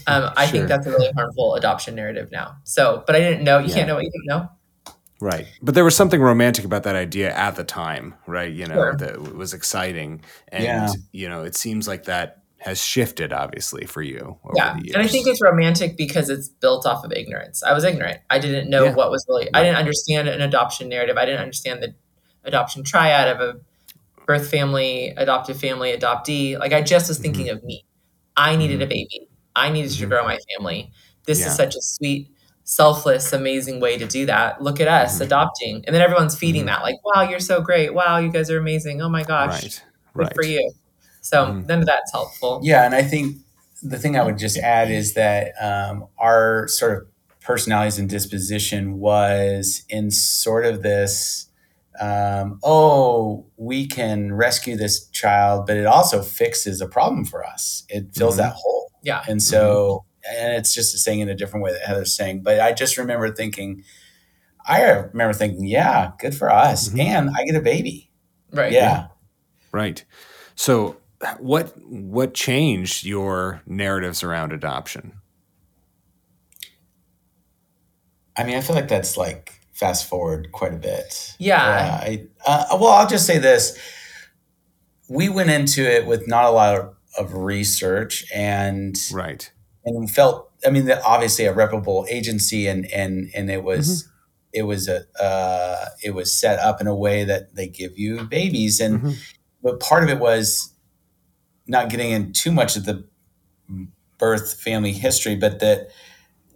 Um, 0.09 0.31
I 0.37 0.47
Sure. 0.47 0.53
think 0.53 0.69
that's 0.69 0.87
a 0.87 0.91
really 0.91 1.11
harmful 1.17 1.55
adoption 1.55 1.95
narrative 1.95 2.31
now. 2.33 2.57
So, 2.65 3.05
but 3.07 3.15
I 3.15 3.21
didn't 3.21 3.45
know. 3.45 3.59
You 3.59 3.69
Yeah. 3.69 3.75
can't 3.75 3.89
know 3.89 3.95
what 3.95 4.03
you 4.05 4.11
didn't 4.11 4.27
know. 4.27 4.49
Right. 5.23 5.47
But 5.63 5.75
there 5.77 5.85
was 5.85 5.95
something 5.95 6.21
romantic 6.21 6.65
about 6.65 6.83
that 6.83 6.97
idea 6.97 7.33
at 7.33 7.55
the 7.55 7.63
time, 7.65 8.15
right? 8.27 8.53
You 8.53 8.67
know, 8.67 8.75
Sure. 8.75 8.97
that 8.97 9.35
was 9.37 9.55
exciting. 9.55 10.21
And, 10.49 10.65
Yeah. 10.65 10.89
you 11.13 11.29
know, 11.29 11.45
it 11.45 11.55
seems 11.55 11.87
like 11.87 12.05
that 12.05 12.39
has 12.59 12.83
shifted, 12.83 13.33
obviously, 13.33 13.87
for 13.87 14.03
you 14.03 14.39
over 14.45 14.53
yeah 14.57 14.75
the 14.75 14.85
years. 14.85 14.95
and 14.95 15.03
i 15.05 15.09
think 15.09 15.27
it's 15.27 15.43
romantic 15.43 15.97
because 15.97 16.29
it's 16.31 16.49
built 16.49 16.87
off 16.87 17.05
of 17.05 17.11
ignorance 17.13 17.61
i 17.65 17.73
was 17.73 17.83
ignorant 17.83 18.21
i 18.31 18.39
didn't 18.39 18.71
know 18.71 18.85
Yeah. 18.85 18.95
what 18.95 19.11
was 19.11 19.25
really 19.29 19.49
i 19.53 19.65
didn't 19.65 19.79
understand 19.79 20.29
an 20.29 20.41
adoption 20.41 20.89
narrative 20.89 21.17
i 21.17 21.25
didn't 21.25 21.41
understand 21.41 21.83
the 21.83 21.93
adoption 22.45 22.85
triad 22.85 23.27
of 23.35 23.41
a 23.41 23.61
birth 24.29 24.49
family 24.49 25.13
adoptive 25.17 25.59
family 25.59 25.91
adoptee 25.97 26.57
like 26.57 26.73
i 26.73 26.81
just 26.81 27.09
was 27.09 27.19
thinking 27.19 27.47
Mm-hmm. 27.47 27.57
of 27.57 27.65
me 27.65 27.85
i 28.37 28.55
needed 28.55 28.81
a 28.81 28.87
baby 28.87 29.27
i 29.57 29.69
needed 29.69 29.91
to 29.91 30.07
Mhm. 30.07 30.11
grow 30.11 30.25
my 30.25 30.39
family 30.57 30.93
this 31.27 31.41
Yeah. 31.41 31.49
is 31.49 31.57
such 31.57 31.75
a 31.75 31.83
sweet 31.83 32.31
selfless 32.65 33.33
amazing 33.33 33.81
way 33.81 33.99
to 33.99 34.07
do 34.07 34.25
that 34.27 34.63
look 34.63 34.81
at 34.81 34.89
us 34.89 35.19
Mhm. 35.19 35.23
adopting 35.27 35.85
and 35.87 35.95
then 35.95 36.01
everyone's 36.03 36.37
feeding 36.37 36.63
Mhm. 36.63 36.67
that 36.67 36.83
like 36.83 36.97
wow 37.05 37.23
you're 37.23 37.41
so 37.41 37.61
great 37.61 37.93
wow 37.93 38.19
you 38.19 38.31
guys 38.31 38.51
are 38.51 38.59
amazing 38.59 39.03
oh 39.03 39.09
my 39.09 39.23
gosh 39.25 39.63
right. 39.63 39.83
good 40.15 40.23
Right. 40.27 40.35
for 40.35 40.45
you 40.45 40.73
so 41.21 41.47
Mhm. 41.47 41.67
none 41.69 41.81
of 41.81 41.87
that's 41.87 42.13
helpful 42.13 42.61
Yeah, 42.63 42.85
and 42.85 42.95
I 42.95 43.03
think 43.03 43.37
the 43.83 43.99
thing 43.99 44.17
I 44.17 44.23
would 44.23 44.39
just 44.39 44.57
add 44.59 44.91
is 44.91 45.15
that 45.15 45.53
um, 45.61 46.07
our 46.19 46.69
sort 46.69 46.97
of 46.97 47.07
personalities 47.41 47.99
and 47.99 48.09
disposition 48.09 49.01
was 49.01 49.83
in 49.89 50.11
sort 50.13 50.65
of 50.65 50.83
this 50.83 51.47
um, 52.01 52.59
oh, 52.65 53.45
we 53.59 53.87
can 53.87 54.33
rescue 54.33 54.77
this 54.77 55.07
child, 55.09 55.67
but 55.67 55.77
it 55.77 55.85
also 55.85 56.23
fixes 56.23 56.81
a 56.81 56.87
problem 56.87 57.23
for 57.25 57.45
us. 57.45 57.85
It 57.91 58.07
fills 58.15 58.35
Mhm. 58.35 58.39
that 58.39 58.53
hole. 58.55 58.91
yeah 59.03 59.23
And 59.29 59.43
so, 59.43 60.05
and 60.29 60.55
it's 60.55 60.73
just 60.75 60.97
saying 60.99 61.21
in 61.21 61.29
a 61.29 61.35
different 61.35 61.65
way 61.65 61.73
that 61.73 61.83
Heather's 61.83 62.15
saying, 62.17 62.43
but 62.43 62.61
I 62.61 62.73
just 62.73 62.97
remember 62.99 63.33
thinking, 63.33 63.85
I 64.67 64.83
remember 64.83 65.33
thinking, 65.33 65.67
yeah, 65.67 66.13
good 66.19 66.35
for 66.35 66.51
us. 66.51 66.89
Mhm. 66.89 67.01
And 67.01 67.31
I 67.37 67.45
get 67.45 67.57
a 67.57 67.61
baby. 67.61 68.11
right 68.53 68.73
Yeah. 68.73 69.09
Right. 69.73 70.05
So 70.55 70.97
what 71.39 71.73
what 71.89 72.35
changed 72.35 73.05
your 73.05 73.63
narratives 73.67 74.23
around 74.23 74.53
adoption? 74.53 75.15
I 78.37 78.45
mean, 78.45 78.57
I 78.57 78.61
feel 78.61 78.77
like 78.77 78.89
that's 78.89 79.17
like 79.17 79.61
fast 79.73 80.09
forward 80.09 80.53
quite 80.53 80.73
a 80.73 80.77
bit. 80.79 81.35
Yeah. 81.39 81.61
I, 82.03 82.27
uh, 82.47 82.65
well, 82.73 82.93
I'll 82.93 83.09
just 83.09 83.27
say 83.27 83.39
this. 83.39 83.79
We 85.09 85.29
went 85.29 85.51
into 85.51 85.83
it 85.83 86.07
with 86.07 86.27
not 86.29 86.45
a 86.45 86.51
lot 86.51 86.79
of, 86.79 86.95
of 87.19 87.35
research 87.35 88.25
and 88.35 88.97
Right. 89.13 89.51
And 89.85 90.11
felt 90.11 90.51
I 90.67 90.71
mean 90.71 90.91
obviously 91.05 91.45
a 91.47 91.53
reputable 91.53 92.07
agency 92.09 92.67
and 92.67 92.87
and 92.93 93.31
and 93.35 93.51
it 93.51 93.63
was 93.65 94.09
it 94.53 94.63
was 94.63 94.89
a 94.89 95.05
uh, 95.23 95.87
it 96.03 96.15
was 96.15 96.33
set 96.33 96.59
up 96.59 96.81
in 96.81 96.87
a 96.87 96.95
way 96.95 97.25
that 97.25 97.55
they 97.55 97.67
give 97.69 97.99
you 97.99 98.23
babies 98.25 98.81
and 98.81 99.01
Mhm. 99.01 99.15
but 99.63 99.81
part 99.81 100.03
of 100.05 100.11
it 100.11 100.19
was 100.19 100.73
not 101.67 101.89
getting 101.91 102.11
in 102.11 102.33
too 102.33 102.53
much 102.53 102.77
of 102.77 102.85
the 102.85 103.05
birth 104.19 104.55
family 104.61 104.93
history 104.93 105.35
but 105.37 105.59
that 105.61 105.89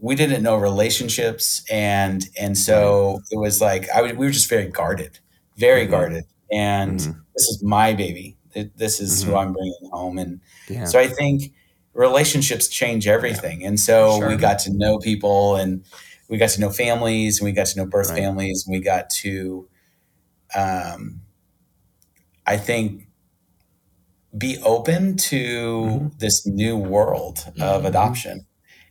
we 0.00 0.14
didn't 0.14 0.42
know 0.42 0.56
relationships 0.56 1.64
and 1.70 2.28
and 2.38 2.56
so 2.56 3.20
it 3.30 3.38
was 3.38 3.60
like 3.60 3.88
I 3.90 4.02
we 4.02 4.12
were 4.26 4.30
just 4.30 4.48
very 4.48 4.68
guarded 4.68 5.18
very 5.56 5.86
Mhm. 5.86 5.90
guarded 5.90 6.24
and 6.52 7.00
Mhm. 7.00 7.20
this 7.34 7.48
is 7.48 7.62
my 7.62 7.92
baby 7.94 8.36
Th- 8.54 8.70
this 8.76 9.00
is 9.00 9.22
who 9.22 9.32
Mhm. 9.32 9.38
I'm 9.40 9.52
bringing 9.52 9.90
home 9.92 10.18
and 10.18 10.40
Yeah. 10.68 10.84
so 10.84 10.98
I 10.98 11.08
think 11.08 11.52
relationships 11.96 12.68
change 12.68 13.06
everything. 13.08 13.64
And 13.64 13.80
so 13.80 14.18
Sure. 14.18 14.28
we 14.28 14.36
got 14.36 14.58
to 14.60 14.70
know 14.72 14.98
people 14.98 15.56
and 15.56 15.82
we 16.28 16.36
got 16.38 16.50
to 16.50 16.60
know 16.60 16.70
families 16.70 17.38
and 17.40 17.46
we 17.46 17.52
got 17.52 17.66
to 17.68 17.78
know 17.78 17.86
birth 17.86 18.10
Right. 18.10 18.18
families 18.18 18.64
and 18.66 18.74
we 18.74 18.80
got 18.80 19.08
to, 19.10 19.68
um, 20.54 21.22
I 22.46 22.56
think, 22.56 23.08
be 24.36 24.58
open 24.62 25.16
to 25.16 25.84
Mhm. 25.84 26.18
this 26.18 26.46
new 26.46 26.76
world 26.76 27.44
of 27.60 27.82
Mhm. 27.82 27.86
adoption 27.88 28.46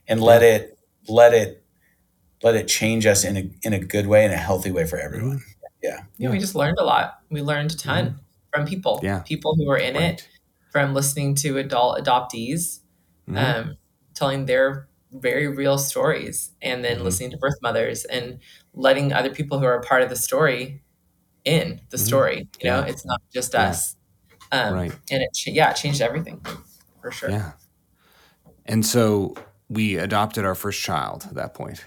and 0.08 0.20
let 0.20 0.42
it, 0.42 0.76
let 1.08 1.32
it, 1.32 1.62
let 2.42 2.54
it 2.56 2.66
change 2.66 3.06
us 3.06 3.24
in 3.24 3.36
a, 3.36 3.48
in 3.62 3.72
a 3.72 3.78
good 3.78 4.06
way 4.08 4.24
in 4.24 4.32
a 4.32 4.36
healthy 4.36 4.70
way 4.72 4.84
for 4.84 4.98
everyone. 4.98 5.42
Yeah, 5.82 6.00
Yeah. 6.18 6.30
we 6.30 6.38
just 6.40 6.54
learned 6.56 6.78
a 6.78 6.84
lot. 6.84 7.20
We 7.30 7.42
learned 7.42 7.72
a 7.72 7.76
ton 7.76 8.18
from 8.52 8.66
people. 8.66 8.98
Yeah. 9.02 9.20
People 9.20 9.54
who 9.54 9.66
were 9.66 9.76
in 9.76 9.94
it, 9.94 10.26
from 10.72 10.92
listening 10.94 11.34
to 11.36 11.56
adult 11.58 11.98
adoptees, 11.98 12.80
Mhm. 13.28 13.36
um, 13.36 13.76
telling 14.14 14.46
their 14.46 14.88
very 15.12 15.46
real 15.48 15.78
stories, 15.78 16.52
and 16.62 16.84
then 16.84 16.98
Mhm. 16.98 17.02
listening 17.04 17.30
to 17.30 17.36
birth 17.36 17.56
mothers 17.62 18.04
and 18.04 18.38
letting 18.74 19.12
other 19.12 19.30
people 19.30 19.58
who 19.58 19.64
are 19.64 19.74
a 19.76 19.82
part 19.82 20.02
of 20.02 20.08
the 20.10 20.16
story 20.16 20.82
in 21.44 21.80
the 21.90 21.96
Mhm. 21.96 22.06
story. 22.06 22.48
You 22.60 22.70
know, 22.70 22.80
Yeah. 22.80 22.86
it's 22.86 23.04
not 23.06 23.20
just 23.32 23.54
Yeah. 23.54 23.68
us. 23.68 23.96
Um, 24.52 24.74
Right. 24.74 24.92
And 25.10 25.22
it, 25.22 25.30
yeah, 25.46 25.70
it 25.70 25.76
changed 25.76 26.00
everything 26.00 26.40
for 27.00 27.10
sure. 27.10 27.30
Yeah. 27.30 27.52
And 28.64 28.84
so 28.84 29.34
we 29.68 29.96
adopted 29.96 30.44
our 30.44 30.54
first 30.54 30.80
child 30.82 31.24
at 31.28 31.34
that 31.34 31.54
point. 31.54 31.84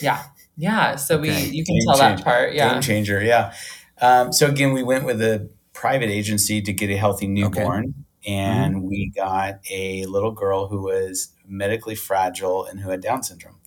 Yeah. 0.00 0.24
Yeah. 0.56 0.96
So 0.96 1.16
Okay. 1.18 1.22
we, 1.30 1.56
you 1.56 1.64
can 1.64 1.74
Game 1.76 1.86
tell 1.86 1.98
that 1.98 2.22
part. 2.24 2.54
Yeah. 2.54 2.72
Game 2.72 2.82
changer. 2.82 3.22
Yeah. 3.22 3.52
Um, 4.00 4.32
so 4.32 4.46
again, 4.46 4.72
we 4.72 4.82
went 4.82 5.04
with 5.04 5.20
a 5.22 5.48
private 5.72 6.08
agency 6.10 6.60
to 6.62 6.72
get 6.72 6.90
a 6.90 6.96
healthy 6.96 7.26
newborn, 7.26 7.99
and 8.26 8.84
we 8.84 9.10
got 9.14 9.60
a 9.70 10.06
little 10.06 10.32
girl 10.32 10.68
who 10.68 10.82
was 10.82 11.32
medically 11.46 11.94
fragile 11.96 12.64
and 12.66 12.80
who 12.80 12.90
had 12.90 13.00
Down 13.02 13.22
syndrome. 13.22 13.60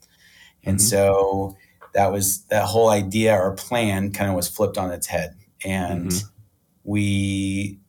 And 0.65 0.81
Mhm. 0.81 0.81
so 0.81 1.57
that 1.93 2.11
was 2.11 2.45
that 2.45 2.65
whole 2.67 2.89
idea 2.89 3.35
or 3.35 3.55
plan 3.55 4.11
kind 4.13 4.29
of 4.29 4.35
was 4.35 4.49
flipped 4.49 4.77
on 4.77 4.91
its 4.91 5.07
head, 5.07 5.35
and 5.65 6.11
Mhm. 6.11 6.29
we 6.85 7.79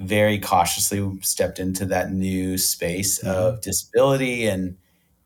very 0.00 0.38
cautiously 0.38 1.18
stepped 1.22 1.58
into 1.60 1.86
that 1.86 2.12
new 2.12 2.58
space 2.58 3.18
of 3.20 3.60
disability 3.62 4.46
and 4.48 4.78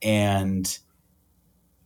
and 0.03 0.79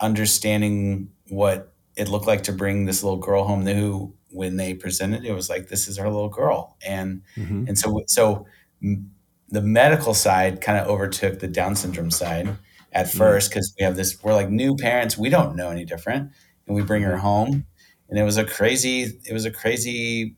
understanding 0.00 1.10
what 1.28 1.72
it 1.96 2.08
looked 2.08 2.26
like 2.26 2.42
to 2.44 2.52
bring 2.52 2.84
this 2.86 3.02
little 3.02 3.18
girl 3.18 3.44
home 3.44 3.66
who 3.66 4.14
when 4.30 4.56
they 4.56 4.74
presented 4.74 5.24
it 5.24 5.32
was 5.32 5.48
like 5.50 5.68
this 5.68 5.88
is 5.88 5.98
our 5.98 6.08
little 6.10 6.28
girl 6.28 6.76
and 6.86 7.22
Mhm. 7.36 7.66
and 7.66 7.78
so 7.78 8.00
so 8.06 8.46
the 8.80 9.62
medical 9.62 10.14
side 10.14 10.60
kind 10.60 10.78
of 10.78 10.86
overtook 10.88 11.40
the 11.40 11.48
down 11.48 11.74
syndrome 11.74 12.10
side 12.10 12.48
at 12.92 13.06
Mhm. 13.06 13.16
first 13.18 13.50
because 13.50 13.74
we 13.78 13.84
have 13.84 13.96
this 13.96 14.22
we're 14.22 14.34
like 14.34 14.50
new 14.50 14.76
parents 14.76 15.16
we 15.18 15.28
don't 15.30 15.56
know 15.56 15.70
any 15.70 15.84
different 15.84 16.30
and 16.66 16.76
we 16.76 16.82
bring 16.82 17.02
her 17.02 17.16
home 17.18 17.64
and 18.08 18.18
it 18.18 18.22
was 18.24 18.36
a 18.36 18.44
crazy 18.44 19.18
it 19.24 19.32
was 19.32 19.44
a 19.44 19.50
crazy 19.50 20.36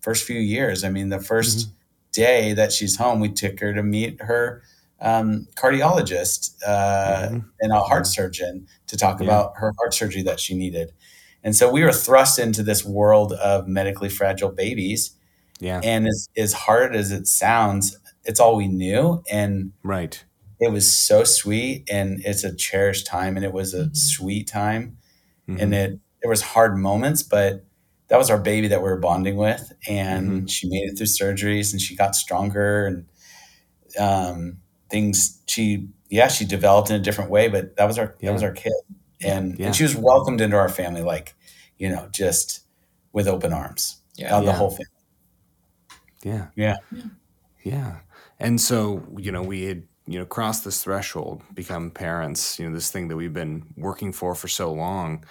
first 0.00 0.24
few 0.24 0.38
years 0.40 0.84
i 0.84 0.88
mean 0.90 1.08
the 1.08 1.20
1st 1.20 1.68
day 2.12 2.52
that 2.52 2.72
she's 2.72 2.96
home 2.96 3.20
we 3.20 3.28
took 3.28 3.60
her 3.60 3.72
to 3.74 3.82
meet 3.82 4.20
her 4.22 4.62
um, 5.00 5.46
cardiologist 5.54 6.54
uh, 6.66 7.28
Mhm. 7.28 7.44
and 7.60 7.72
a 7.72 7.80
heart 7.80 8.06
surgeon 8.06 8.66
to 8.88 8.96
talk 8.96 9.20
Yeah. 9.20 9.26
about 9.26 9.52
her 9.56 9.72
heart 9.78 9.94
surgery 9.94 10.22
that 10.22 10.40
she 10.40 10.54
needed 10.54 10.92
and 11.44 11.54
so 11.54 11.70
we 11.70 11.82
were 11.84 11.92
thrust 11.92 12.38
into 12.40 12.62
this 12.64 12.84
world 12.84 13.32
of 13.34 13.68
medically 13.68 14.08
fragile 14.08 14.50
babies 14.50 15.12
Yeah. 15.60 15.80
and 15.84 16.06
as, 16.06 16.28
as 16.36 16.52
hard 16.52 16.94
as 16.96 17.10
it 17.12 17.26
sounds 17.26 17.98
it's 18.24 18.40
all 18.40 18.56
we 18.56 18.68
knew 18.68 19.22
and 19.30 19.72
Right. 19.82 20.24
it 20.60 20.70
was 20.72 20.90
so 20.90 21.24
sweet 21.24 21.88
and 21.90 22.20
it's 22.24 22.44
a 22.44 22.54
cherished 22.54 23.06
time 23.06 23.36
and 23.36 23.44
it 23.44 23.52
was 23.52 23.74
a 23.74 23.86
Mhm. 23.86 23.96
sweet 23.96 24.48
time 24.48 24.98
Mhm. 25.48 25.60
and 25.62 25.74
it 25.74 25.98
there 26.22 26.30
was 26.30 26.42
hard 26.42 26.76
moments 26.76 27.22
but 27.22 27.64
that 28.08 28.18
was 28.18 28.30
our 28.30 28.38
baby 28.38 28.68
that 28.68 28.82
we 28.82 28.88
were 28.88 28.98
bonding 28.98 29.36
with 29.36 29.72
and 29.88 30.28
Mm-hmm. 30.30 30.46
she 30.46 30.68
made 30.68 30.90
it 30.90 30.96
through 30.96 31.06
surgeries 31.06 31.72
and 31.72 31.80
she 31.80 31.94
got 31.96 32.14
stronger 32.16 32.86
and 32.86 33.06
um, 33.98 34.58
things 34.90 35.40
she 35.46 35.88
yeah 36.10 36.28
she 36.28 36.44
developed 36.44 36.90
in 36.90 36.96
a 36.96 37.00
different 37.00 37.30
way 37.30 37.48
but 37.48 37.76
that 37.76 37.84
was 37.86 37.98
our 37.98 38.14
that 38.22 38.32
was 38.32 38.42
our 38.42 38.52
kid 38.52 38.72
and 39.22 39.58
Yeah. 39.58 39.66
and 39.66 39.76
she 39.76 39.82
was 39.82 39.96
welcomed 39.96 40.40
into 40.40 40.56
our 40.56 40.68
family 40.68 41.02
like 41.02 41.34
you 41.78 41.88
know 41.88 42.08
just 42.12 42.60
with 43.12 43.26
open 43.28 43.52
arms 43.52 43.96
Yeah. 44.16 44.36
uh, 44.36 44.40
the 44.42 44.52
whole 44.52 44.70
family 44.70 44.84
Yeah. 46.22 46.48
Yeah. 46.56 46.76
Yeah. 47.62 47.98
And 48.38 48.60
so, 48.60 49.04
you 49.16 49.32
know, 49.32 49.42
we 49.42 49.64
had, 49.64 49.82
you 50.06 50.18
know, 50.18 50.24
crossed 50.24 50.64
this 50.64 50.82
threshold, 50.82 51.42
become 51.54 51.90
parents, 51.90 52.58
you 52.58 52.68
know, 52.68 52.74
this 52.74 52.90
thing 52.90 53.08
that 53.08 53.16
we've 53.16 53.32
been 53.32 53.74
working 53.76 54.12
for 54.12 54.34
for 54.34 54.48
so 54.48 54.72
long. 54.72 55.24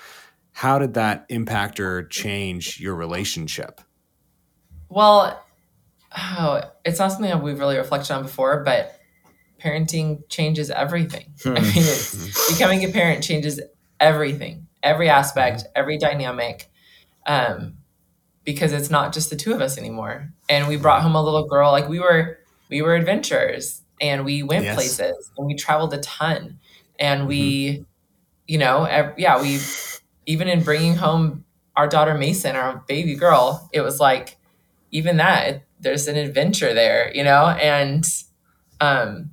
How 0.53 0.79
did 0.79 0.95
that 0.95 1.25
impact 1.29 1.79
or 1.79 2.03
change 2.03 2.79
your 2.79 2.95
relationship? 2.95 3.81
Well, 4.89 5.43
oh, 6.17 6.61
it's 6.85 6.99
not 6.99 7.11
something 7.11 7.29
that 7.29 7.43
we've 7.43 7.59
really 7.59 7.77
reflected 7.77 8.11
on 8.13 8.23
before, 8.23 8.63
but 8.63 8.99
parenting 9.59 10.27
changes 10.29 10.69
everything. 10.69 11.33
I 11.45 11.49
mean, 11.49 11.61
it's, 11.75 12.51
becoming 12.53 12.83
a 12.83 12.89
parent 12.89 13.23
changes 13.23 13.59
everything, 13.99 14.67
every 14.83 15.09
aspect, 15.09 15.65
every 15.75 15.97
dynamic. 15.97 16.69
Um, 17.25 17.76
because 18.47 18.71
it's 18.71 18.89
not 18.89 19.13
just 19.13 19.29
the 19.29 19.35
two 19.35 19.53
of 19.53 19.59
us 19.59 19.77
anymore. 19.77 20.31
And 20.47 20.69
we 20.69 20.77
brought 20.77 21.01
home 21.01 21.15
a 21.15 21.21
little 21.21 21.45
girl. 21.49 21.69
Like 21.69 21.89
we 21.89 21.99
were 21.99 22.39
we 22.69 22.81
were 22.81 22.95
adventurers 22.95 23.81
and 23.99 24.23
we 24.23 24.41
went 24.41 24.63
Yes. 24.63 24.73
places 24.75 25.29
and 25.37 25.45
we 25.45 25.53
traveled 25.53 25.93
a 25.93 25.97
ton. 25.99 26.57
And 26.97 27.27
we, 27.27 27.85
you 28.47 28.57
know, 28.57 28.85
ev- 28.85 29.15
yeah, 29.17 29.41
we 29.41 29.59
even 30.25 30.47
in 30.47 30.63
bringing 30.63 30.95
home 30.95 31.43
our 31.75 31.87
daughter 31.89 32.13
Macy, 32.15 32.49
our 32.49 32.83
baby 32.87 33.15
girl, 33.15 33.69
it 33.73 33.81
was 33.81 33.99
like 33.99 34.37
even 34.91 35.17
that 35.17 35.47
it, 35.47 35.63
there's 35.81 36.07
an 36.07 36.15
adventure 36.15 36.73
there, 36.73 37.11
you 37.13 37.25
know, 37.25 37.47
and 37.49 38.05
um, 38.79 39.31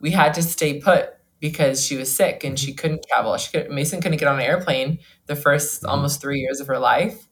we 0.00 0.10
had 0.10 0.34
to 0.34 0.42
stay 0.42 0.78
put 0.78 1.08
because 1.40 1.82
she 1.84 1.96
was 1.96 2.14
sick 2.14 2.44
and 2.44 2.58
she 2.58 2.74
couldn't 2.74 3.04
travel. 3.08 3.34
She 3.38 3.50
could, 3.50 3.70
Macy 3.70 3.96
couldn't 3.98 4.18
get 4.18 4.28
on 4.28 4.36
an 4.36 4.42
airplane 4.44 4.98
the 5.24 5.34
1st 5.34 5.82
Mhm. 5.84 5.88
almost 5.88 6.20
three 6.20 6.40
years 6.40 6.60
of 6.60 6.66
her 6.66 6.78
life. 6.78 7.26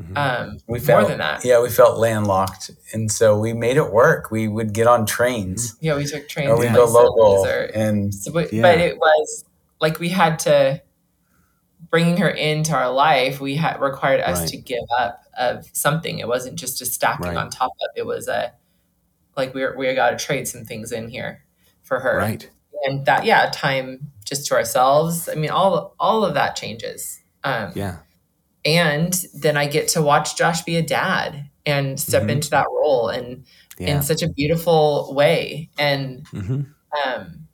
Mhm. 0.00 0.16
Um, 0.16 0.58
We 0.66 0.80
more 0.80 1.04
than 1.04 1.18
that. 1.18 1.44
Yeah, 1.44 1.60
we 1.60 1.68
felt 1.68 1.98
landlocked, 1.98 2.70
and 2.92 3.10
so 3.12 3.38
we 3.38 3.52
made 3.52 3.76
it 3.76 3.92
work. 3.92 4.30
We 4.30 4.48
would 4.48 4.72
get 4.72 4.86
on 4.86 5.04
trains, 5.06 5.76
Yeah, 5.80 5.96
we 5.96 6.06
took 6.06 6.28
trains. 6.28 6.50
or 6.50 6.58
we 6.58 6.68
go 6.68 6.84
local, 6.86 7.44
or- 7.46 7.70
and 7.74 8.14
So, 8.14 8.32
but, 8.32 8.52
Yeah. 8.52 8.62
but 8.62 8.78
it 8.78 8.96
was 8.98 9.44
like 9.80 9.98
we 10.00 10.08
had 10.08 10.38
to 10.40 10.80
bringing 11.90 12.18
her 12.18 12.28
into 12.28 12.72
our 12.74 12.90
life. 12.90 13.40
We 13.40 13.56
had 13.56 13.80
required 13.80 14.20
us 14.20 14.40
Right. 14.40 14.48
to 14.50 14.56
give 14.58 14.84
up 14.98 15.22
of 15.38 15.66
something. 15.72 16.18
It 16.18 16.28
wasn't 16.28 16.56
just 16.56 16.80
a 16.80 16.86
stacking 16.86 17.26
Right. 17.26 17.36
on 17.36 17.50
top 17.50 17.72
of. 17.82 17.88
It 17.96 18.06
was 18.06 18.28
a 18.28 18.52
like 19.36 19.54
we 19.54 19.66
we 19.76 19.94
got 19.94 20.10
to 20.10 20.16
trade 20.24 20.46
some 20.48 20.64
things 20.64 20.92
in 20.92 21.08
here 21.08 21.42
for 21.82 22.00
her, 22.00 22.16
Right. 22.18 22.48
and 22.84 23.06
that 23.06 23.24
yeah, 23.24 23.50
time 23.52 24.12
just 24.24 24.46
to 24.46 24.54
ourselves. 24.54 25.28
I 25.28 25.34
mean, 25.34 25.50
all 25.50 25.94
all 25.98 26.24
of 26.24 26.34
that 26.34 26.56
changes. 26.56 27.20
Um, 27.42 27.72
Yeah. 27.74 27.96
And 28.64 29.12
then 29.34 29.56
I 29.56 29.66
get 29.66 29.88
to 29.88 30.02
watch 30.02 30.36
Josh 30.36 30.62
be 30.62 30.76
a 30.76 30.82
dad 30.82 31.48
and 31.66 31.98
step 31.98 32.24
Mhm. 32.24 32.30
into 32.30 32.50
that 32.50 32.66
role 32.70 33.08
and 33.08 33.44
Yeah. 33.78 33.96
in 33.96 34.02
such 34.02 34.22
a 34.22 34.28
beautiful 34.28 35.14
way. 35.14 35.70
And 35.78 36.26
hmm 36.28 36.62
um, 37.06 37.46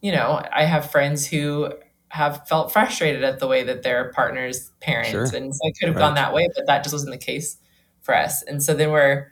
you 0.00 0.10
know, 0.10 0.42
I 0.52 0.64
have 0.64 0.90
friends 0.90 1.26
who 1.26 1.72
have 2.08 2.46
felt 2.48 2.72
frustrated 2.72 3.22
at 3.22 3.38
the 3.38 3.46
way 3.46 3.62
that 3.62 3.82
their 3.84 4.10
partners 4.12 4.72
parent, 4.80 5.10
Sure. 5.10 5.22
and 5.24 5.54
so 5.54 5.60
I 5.68 5.72
could 5.78 5.86
have 5.88 5.94
Right. 5.96 6.02
gone 6.02 6.14
that 6.16 6.32
way, 6.34 6.48
but 6.56 6.66
that 6.66 6.82
just 6.82 6.92
wasn't 6.92 7.12
the 7.12 7.18
case 7.18 7.58
for 8.00 8.16
us. 8.16 8.42
And 8.42 8.60
so 8.62 8.74
then 8.74 8.90
we're, 8.90 9.28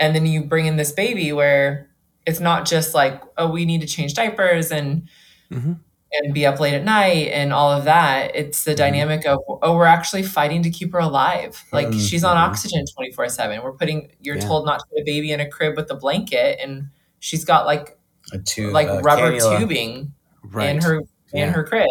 and 0.00 0.14
then 0.14 0.24
you 0.24 0.42
bring 0.44 0.64
in 0.66 0.76
this 0.76 0.92
baby 0.92 1.32
where 1.32 1.90
it's 2.24 2.40
not 2.40 2.64
just 2.66 2.94
like, 2.94 3.20
oh, 3.36 3.50
we 3.50 3.66
need 3.66 3.82
to 3.82 3.86
change 3.86 4.14
diapers 4.14 4.70
and 4.72 5.08
hmm 5.52 5.74
and 6.12 6.32
be 6.32 6.46
up 6.46 6.60
late 6.60 6.74
at 6.74 6.84
night 6.84 7.28
and 7.32 7.52
all 7.52 7.70
of 7.72 7.84
that. 7.84 8.34
It's 8.34 8.64
the 8.64 8.72
Mhm. 8.72 8.76
dynamic 8.76 9.26
of, 9.26 9.38
oh, 9.62 9.76
we're 9.76 9.86
actually 9.86 10.22
fighting 10.22 10.62
to 10.62 10.70
keep 10.70 10.92
her 10.92 10.98
alive. 11.00 11.62
Like 11.72 11.88
Mhm. 11.88 12.08
she's 12.08 12.22
on 12.24 12.36
oxygen 12.36 12.84
24 12.94 13.28
7. 13.28 13.62
We're 13.62 13.72
putting, 13.72 14.10
you're 14.20 14.36
Yeah. 14.36 14.46
told 14.46 14.66
not 14.66 14.78
to 14.80 14.86
put 14.86 15.00
a 15.00 15.04
baby 15.04 15.32
in 15.32 15.40
a 15.40 15.48
crib 15.48 15.76
with 15.76 15.90
a 15.90 15.94
blanket. 15.96 16.58
And 16.62 16.88
she's 17.18 17.44
got 17.44 17.66
like, 17.66 17.98
a 18.32 18.38
tube, 18.38 18.72
like 18.72 18.88
uh, 18.88 19.00
rubber 19.02 19.32
cannula. 19.32 19.58
tubing 19.58 20.12
Right. 20.44 20.70
in 20.70 20.80
her 20.82 21.00
Yeah. 21.32 21.46
in 21.48 21.52
her 21.54 21.64
crib. 21.64 21.88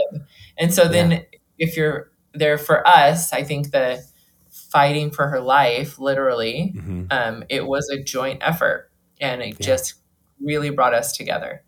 And 0.57 0.73
so 0.73 0.87
then 0.87 1.25
if 1.57 1.75
you're 1.77 2.09
there 2.33 2.57
for 2.57 2.85
us, 2.87 3.31
I 3.33 3.43
think 3.43 3.71
the 3.71 4.01
fighting 4.49 5.11
for 5.11 5.27
her 5.27 5.39
life, 5.41 5.99
literally, 5.99 6.73
hmm 6.77 7.05
um, 7.11 7.43
it 7.49 7.65
was 7.65 7.89
a 7.89 8.01
joint 8.01 8.39
effort 8.41 8.89
and 9.21 9.41
it 9.41 9.55
Yeah. 9.59 9.65
just 9.65 9.95
really 10.41 10.69
brought 10.69 10.93
us 10.93 11.15
together. 11.15 11.63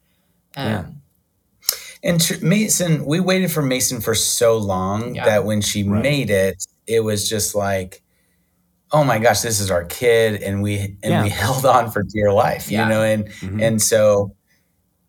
Um, 0.57 0.67
Yeah. 0.67 0.85
And 2.07 2.19
tr- 2.21 2.43
Macy, 2.43 2.99
we 2.99 3.19
waited 3.19 3.51
for 3.51 3.61
Macy 3.61 3.99
for 3.99 4.15
so 4.15 4.57
long 4.57 5.13
Yeah. 5.15 5.25
that 5.25 5.45
when 5.45 5.61
she 5.61 5.83
Right. 5.83 6.01
made 6.01 6.29
it, 6.31 6.65
it 6.87 7.01
was 7.01 7.29
just 7.29 7.53
like, 7.53 8.01
oh 8.91 9.03
my 9.03 9.19
gosh, 9.19 9.41
this 9.41 9.59
is 9.59 9.69
our 9.69 9.83
kid, 9.83 10.41
and 10.41 10.61
we 10.63 10.77
and 10.79 10.97
Yeah. 11.03 11.23
we 11.23 11.29
held 11.45 11.65
on 11.65 11.91
for 11.91 12.03
dear 12.03 12.31
life, 12.31 12.71
Yeah. 12.71 12.83
you 12.83 12.89
know, 12.89 13.03
and 13.03 13.29
hmm 13.33 13.59
and 13.61 13.81
so 13.81 14.31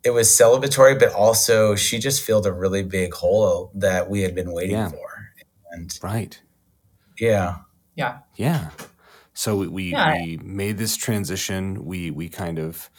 it 0.05 0.11
was 0.11 0.29
celebratory, 0.29 0.99
but 0.99 1.13
also 1.13 1.75
she 1.77 1.99
just 1.99 2.23
filled 2.23 2.47
a 2.47 2.53
really 2.53 2.83
big 2.83 3.15
hole 3.15 3.71
that 3.75 4.11
we 4.11 4.23
had 4.23 4.35
been 4.35 4.53
waiting 4.53 4.77
Yeah. 4.77 4.89
for, 4.91 5.31
and 5.73 5.97
Right. 6.03 6.41
yeah, 7.19 7.57
Yeah. 7.95 8.19
Yeah. 8.37 8.71
So 9.35 9.57
we 9.57 9.69
we, 9.69 9.83
Yeah. 9.93 10.15
we 10.23 10.37
made 10.43 10.79
this 10.79 10.97
transition. 10.97 11.85
We 11.85 12.11
we 12.11 12.29
kind 12.29 12.59
of, 12.59 12.91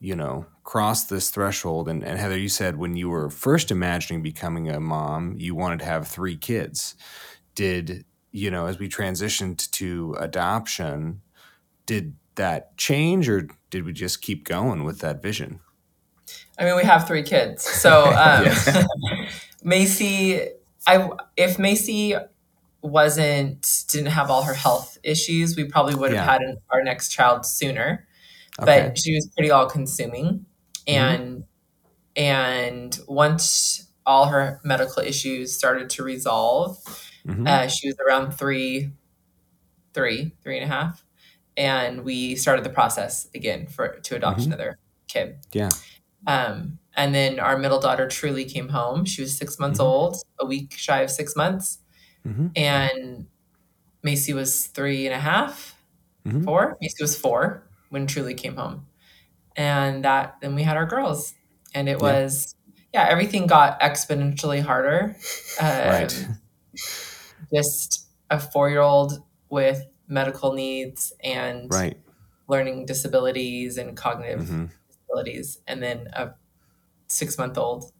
you 0.00 0.16
know, 0.16 0.46
crossed 0.64 1.08
this 1.10 1.30
threshold. 1.30 1.88
And, 1.88 2.02
and 2.02 2.18
Heather, 2.18 2.38
you 2.38 2.48
said 2.48 2.76
when 2.78 2.96
you 2.96 3.08
were 3.10 3.30
first 3.30 3.70
imagining 3.70 4.22
becoming 4.22 4.68
a 4.68 4.80
mom, 4.80 5.36
you 5.38 5.54
wanted 5.54 5.78
to 5.80 5.84
have 5.84 6.08
three 6.08 6.36
kids. 6.36 6.96
Did 7.54 8.04
you 8.32 8.50
know 8.50 8.66
as 8.66 8.78
we 8.78 8.88
transitioned 8.88 9.70
to 9.72 10.16
adoption, 10.18 11.20
did 11.86 12.14
that 12.34 12.76
change, 12.76 13.28
or 13.28 13.48
did 13.70 13.84
we 13.84 13.92
just 13.92 14.20
keep 14.22 14.44
going 14.44 14.82
with 14.84 14.98
that 15.00 15.22
vision? 15.22 15.60
I 16.58 16.64
mean, 16.64 16.74
we 16.76 16.82
have 16.84 17.06
three 17.06 17.22
kids. 17.22 17.62
So 17.62 18.04
um, 18.16 18.46
Macy, 19.62 20.40
I 20.86 21.10
if 21.36 21.58
Macy 21.58 22.14
wasn't 22.82 23.84
didn't 23.88 24.10
have 24.10 24.30
all 24.30 24.42
her 24.42 24.54
health 24.54 24.98
issues, 25.02 25.56
we 25.56 25.64
probably 25.64 25.94
would 25.94 26.12
have 26.12 26.24
Yeah. 26.26 26.32
had 26.32 26.42
an, 26.42 26.56
our 26.70 26.82
next 26.82 27.10
child 27.10 27.46
sooner. 27.46 28.06
Okay. 28.60 28.88
But 28.88 28.98
she 28.98 29.14
was 29.14 29.28
pretty 29.36 29.50
all 29.50 29.66
consuming, 29.68 30.46
and 30.86 31.44
and 32.16 32.98
once 33.08 33.88
all 34.06 34.26
her 34.26 34.60
medical 34.64 35.02
issues 35.02 35.56
started 35.56 35.90
to 35.90 36.02
resolve, 36.04 36.78
Mhm. 37.26 37.48
uh, 37.48 37.68
she 37.68 37.88
was 37.88 37.96
around 38.06 38.32
three, 38.32 38.92
three, 39.94 40.34
three 40.42 40.58
and 40.58 40.64
a 40.70 40.74
half, 40.74 41.04
and 41.56 42.04
we 42.04 42.36
started 42.36 42.64
the 42.64 42.70
process 42.70 43.28
again 43.34 43.66
for 43.66 44.00
to 44.00 44.16
adopt 44.16 44.40
Mhm. 44.40 44.46
another 44.46 44.78
kid. 45.08 45.36
yeah. 45.52 45.70
Um, 46.26 46.78
and 46.96 47.14
then 47.14 47.38
our 47.38 47.58
middle 47.58 47.80
daughter 47.80 48.08
Truly 48.08 48.44
came 48.44 48.68
home. 48.70 49.04
She 49.04 49.20
was 49.22 49.36
six 49.36 49.58
months 49.58 49.78
Mhm. 49.78 49.84
old, 49.84 50.16
a 50.38 50.46
week 50.46 50.74
shy 50.76 51.00
of 51.00 51.10
six 51.10 51.34
months, 51.36 51.78
hmm 52.24 52.48
and 52.56 53.26
Macy 54.02 54.32
was 54.34 54.66
three 54.66 55.06
and 55.06 55.14
a 55.14 55.18
half, 55.18 55.76
four. 56.44 56.76
Macy 56.80 57.02
was 57.02 57.16
four 57.18 57.62
when 57.90 58.06
Truly 58.06 58.34
came 58.34 58.56
home, 58.56 58.86
and 59.56 60.04
that 60.04 60.36
then 60.40 60.54
we 60.54 60.62
had 60.62 60.76
our 60.76 60.86
girls, 60.86 61.34
and 61.74 61.88
it 61.88 62.00
was 62.00 62.54
yeah 62.92 63.06
everything 63.08 63.46
got 63.46 63.80
exponentially 63.80 64.60
harder. 64.62 65.16
Um, 65.60 65.68
Right. 65.68 66.28
Just 67.52 68.08
a 68.30 68.40
four 68.40 68.70
year 68.70 68.80
old 68.80 69.22
with 69.50 69.82
medical 70.08 70.52
needs 70.54 71.12
and 71.22 71.70
Right. 71.70 71.96
learning 72.48 72.86
disabilities 72.86 73.78
and 73.78 73.96
cognitive 73.96 74.48
hmm 74.48 74.66
disabilities, 74.88 75.58
and 75.66 75.82
then 75.82 76.08
a 76.14 76.34
six 77.08 77.38
month 77.38 77.58
old 77.58 77.92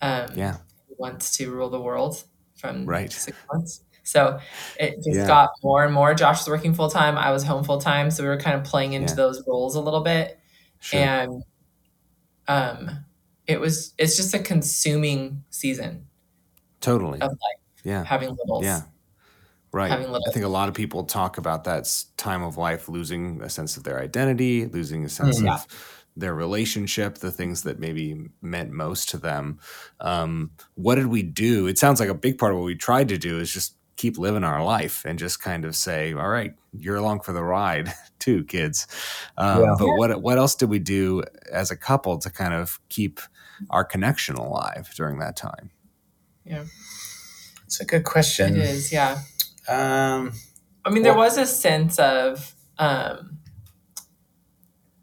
um, 0.00 0.26
Yeah. 0.34 0.58
wants 0.98 1.36
to 1.36 1.50
rule 1.50 1.70
the 1.70 1.80
world 1.80 2.24
from 2.56 2.84
Right. 2.86 3.12
six 3.12 3.36
months. 3.52 3.84
So 4.02 4.40
it 4.76 4.96
just 4.96 5.10
Yeah. 5.10 5.26
got 5.28 5.50
more 5.62 5.84
and 5.84 5.94
more. 5.94 6.12
Josh 6.14 6.40
was 6.40 6.48
working 6.48 6.74
full 6.74 6.90
time. 6.90 7.16
I 7.16 7.30
was 7.30 7.44
home 7.44 7.62
full 7.62 7.80
time. 7.80 8.10
So 8.10 8.24
we 8.24 8.28
were 8.28 8.36
kind 8.38 8.56
of 8.56 8.64
playing 8.64 8.94
into 8.94 9.12
Yeah. 9.12 9.16
those 9.16 9.44
roles 9.46 9.76
a 9.76 9.80
little 9.80 10.00
bit. 10.02 10.38
Sure. 10.82 11.00
And 11.00 11.42
um, 12.48 13.04
it 13.46 13.60
was, 13.60 13.94
it's 13.98 14.16
just 14.16 14.34
a 14.34 14.40
consuming 14.40 15.44
season 15.50 16.06
totally. 16.80 17.20
of 17.20 17.30
life, 17.30 17.82
Yeah. 17.84 18.04
having 18.04 18.30
littles. 18.30 18.64
Yeah. 18.64 18.82
Right. 19.72 19.90
I 19.92 20.30
think 20.32 20.44
a 20.44 20.48
lot 20.48 20.68
of 20.68 20.74
people 20.74 21.04
talk 21.04 21.38
about 21.38 21.64
that 21.64 21.88
time 22.18 22.42
of 22.42 22.58
life 22.58 22.88
losing 22.90 23.40
a 23.40 23.48
sense 23.48 23.78
of 23.78 23.84
their 23.84 23.98
identity, 24.00 24.66
losing 24.66 25.04
a 25.04 25.08
sense 25.08 25.40
Mhm. 25.40 25.54
of 25.54 25.66
their 26.14 26.34
relationship, 26.34 27.16
the 27.18 27.30
things 27.30 27.62
that 27.62 27.78
maybe 27.78 28.28
meant 28.42 28.70
most 28.70 29.08
to 29.10 29.16
them. 29.18 29.58
Um, 30.00 30.50
what 30.74 30.96
did 30.96 31.06
we 31.06 31.22
do? 31.22 31.66
It 31.68 31.78
sounds 31.78 32.00
like 32.00 32.10
a 32.10 32.14
big 32.14 32.36
part 32.36 32.52
of 32.52 32.58
what 32.58 32.66
we 32.66 32.74
tried 32.74 33.08
to 33.08 33.16
do 33.16 33.38
is 33.38 33.50
just 33.50 33.76
keep 34.02 34.18
living 34.18 34.42
our 34.42 34.64
life 34.64 35.04
and 35.04 35.16
just 35.16 35.40
kind 35.40 35.64
of 35.64 35.76
say, 35.76 36.12
all 36.12 36.28
right, 36.28 36.54
you're 36.76 36.96
along 36.96 37.20
for 37.20 37.32
the 37.32 37.42
ride 37.42 37.92
too, 38.18 38.42
kids. 38.44 38.88
Um, 39.38 39.60
Yeah. 39.62 39.74
But 39.78 39.88
what, 39.96 40.20
what 40.22 40.38
else 40.38 40.56
did 40.56 40.68
we 40.68 40.80
do 40.80 41.22
as 41.52 41.70
a 41.70 41.76
couple 41.76 42.18
to 42.18 42.28
kind 42.28 42.52
of 42.52 42.80
keep 42.88 43.20
our 43.70 43.84
connection 43.84 44.34
alive 44.34 44.90
during 44.96 45.20
that 45.20 45.36
time? 45.36 45.70
Yeah. 46.44 46.64
It's 47.64 47.78
a 47.80 47.84
good 47.84 48.02
question. 48.02 48.56
It 48.56 48.62
is. 48.64 48.92
Yeah. 48.92 49.20
Um, 49.68 50.32
I 50.84 50.90
mean, 50.90 51.04
there 51.04 51.12
Well- 51.14 51.26
was 51.28 51.38
a 51.38 51.46
sense 51.46 52.00
of, 52.00 52.54
um, 52.78 53.38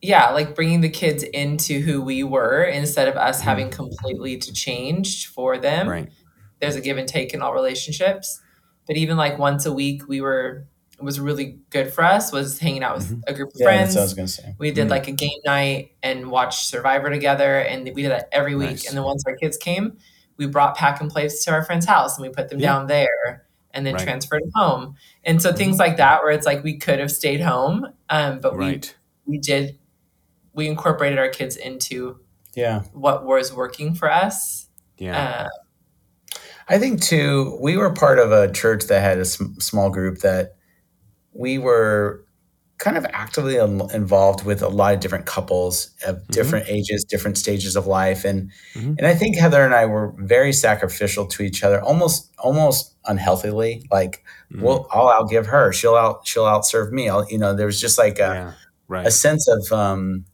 yeah, 0.02 0.30
like 0.32 0.56
bringing 0.56 0.82
the 0.82 0.90
kids 0.90 1.24
into 1.24 1.80
who 1.80 2.02
we 2.02 2.22
were 2.24 2.64
instead 2.64 3.08
of 3.08 3.16
us 3.16 3.40
Mhm. 3.40 3.44
having 3.44 3.70
completely 3.70 4.38
to 4.38 4.52
change 4.52 5.28
for 5.28 5.58
them. 5.58 5.88
Right. 5.88 6.10
There's 6.60 6.76
a 6.76 6.82
give 6.82 6.98
and 6.98 7.08
take 7.08 7.34
in 7.34 7.42
all 7.42 7.54
relationships, 7.54 8.42
but 8.90 8.98
even 8.98 9.16
like 9.16 9.38
once 9.40 9.66
a 9.66 9.72
week, 9.72 10.10
we 10.10 10.20
were 10.20 10.66
it 10.98 11.04
was 11.06 11.18
really 11.18 11.60
good 11.70 11.94
for 11.94 12.04
us. 12.04 12.34
Was 12.34 12.60
hanging 12.60 12.84
out 12.84 12.98
with 12.98 13.10
Mhm. 13.10 13.22
a 13.26 13.34
group 13.34 13.50
of 13.54 13.56
yeah, 13.58 13.66
friends. 13.68 13.94
that's 13.94 13.96
what 13.96 14.02
I 14.02 14.04
was 14.04 14.14
gonna 14.16 14.28
say. 14.28 14.56
we 14.58 14.72
did 14.72 14.88
Mm. 14.88 14.90
like 14.90 15.08
a 15.08 15.14
game 15.14 15.40
night 15.46 15.92
and 16.04 16.30
watched 16.30 16.66
Survivor 16.66 17.10
together, 17.10 17.60
and 17.62 17.90
we 17.96 18.02
did 18.02 18.12
that 18.12 18.28
every 18.34 18.54
week. 18.56 18.72
Nice. 18.72 18.88
And 18.90 18.98
then 18.98 19.06
once 19.06 19.24
our 19.26 19.36
kids 19.38 19.56
came, 19.56 19.96
we 20.36 20.46
brought 20.46 20.76
Pack 20.76 21.02
'n 21.02 21.10
Plays 21.10 21.42
to 21.46 21.52
our 21.52 21.64
friend's 21.64 21.86
house 21.86 22.18
and 22.18 22.28
we 22.28 22.34
put 22.34 22.50
them 22.50 22.60
Yeah. 22.60 22.74
down 22.74 22.88
there. 22.88 23.46
and 23.72 23.86
then 23.86 23.94
Right. 23.94 24.04
transferred 24.04 24.42
home. 24.56 24.96
And 25.24 25.40
so 25.40 25.54
things 25.54 25.78
like 25.78 25.98
that, 25.98 26.24
where 26.24 26.32
it's 26.32 26.48
like 26.48 26.64
we 26.64 26.80
could 26.80 26.98
have 26.98 27.12
stayed 27.12 27.40
home, 27.40 27.86
um, 28.10 28.40
but 28.40 28.58
right. 28.58 28.96
we 29.28 29.34
we 29.34 29.38
did 29.38 29.78
we 30.56 30.68
incorporated 30.68 31.20
our 31.20 31.30
kids 31.30 31.56
into 31.56 32.18
Yeah. 32.56 32.82
what 32.94 33.24
was 33.28 33.54
working 33.54 33.94
for 33.94 34.12
us. 34.12 34.68
Yeah. 34.98 35.46
Uh, 35.46 35.50
I 36.70 36.78
think 36.80 37.02
too, 37.02 37.58
we 37.62 37.78
were 37.78 37.92
part 37.92 38.20
of 38.20 38.32
a 38.32 38.52
church 38.52 38.86
that 38.86 39.02
had 39.02 39.18
a 39.18 39.26
sm- 39.26 39.60
small 39.60 39.90
group 39.90 40.20
that 40.20 40.56
we 41.34 41.58
were 41.58 42.24
kind 42.78 42.98
of 42.98 43.06
actively 43.12 43.58
in- 43.58 43.90
involved 43.94 44.46
with 44.46 44.62
a 44.62 44.70
lot 44.70 44.94
of 44.94 45.00
different 45.02 45.26
couples 45.26 45.92
of 46.08 46.26
different 46.30 46.66
ages, 46.70 47.04
different 47.04 47.38
stages 47.38 47.76
of 47.76 47.88
life, 47.88 48.24
and 48.24 48.50
Mhm. 48.76 48.96
and 48.98 49.06
I 49.06 49.14
think 49.16 49.36
Heather 49.36 49.66
and 49.66 49.74
I 49.76 49.86
were 49.86 50.14
very 50.20 50.54
sacrificial 50.54 51.26
to 51.28 51.44
each 51.44 51.64
other, 51.64 51.82
almost 51.82 52.30
almost 52.40 52.94
unhealthily. 53.06 53.86
Like, 53.92 54.24
Mhm. 54.54 54.62
well, 54.62 54.88
I'll 54.92 55.08
outgive 55.24 55.48
her, 55.48 55.74
she'll 55.74 55.96
out 55.96 56.22
she'll 56.26 56.46
outserve 56.46 56.92
me. 56.92 57.10
I'll, 57.10 57.28
you 57.30 57.38
know, 57.38 57.54
there 57.54 57.66
was 57.66 57.82
just 57.82 57.98
like 57.98 58.18
a 58.20 58.22
yeah. 58.34 58.52
Right. 58.88 59.06
a 59.08 59.12
sense 59.12 59.48
of 59.48 59.72
um, 59.74 60.26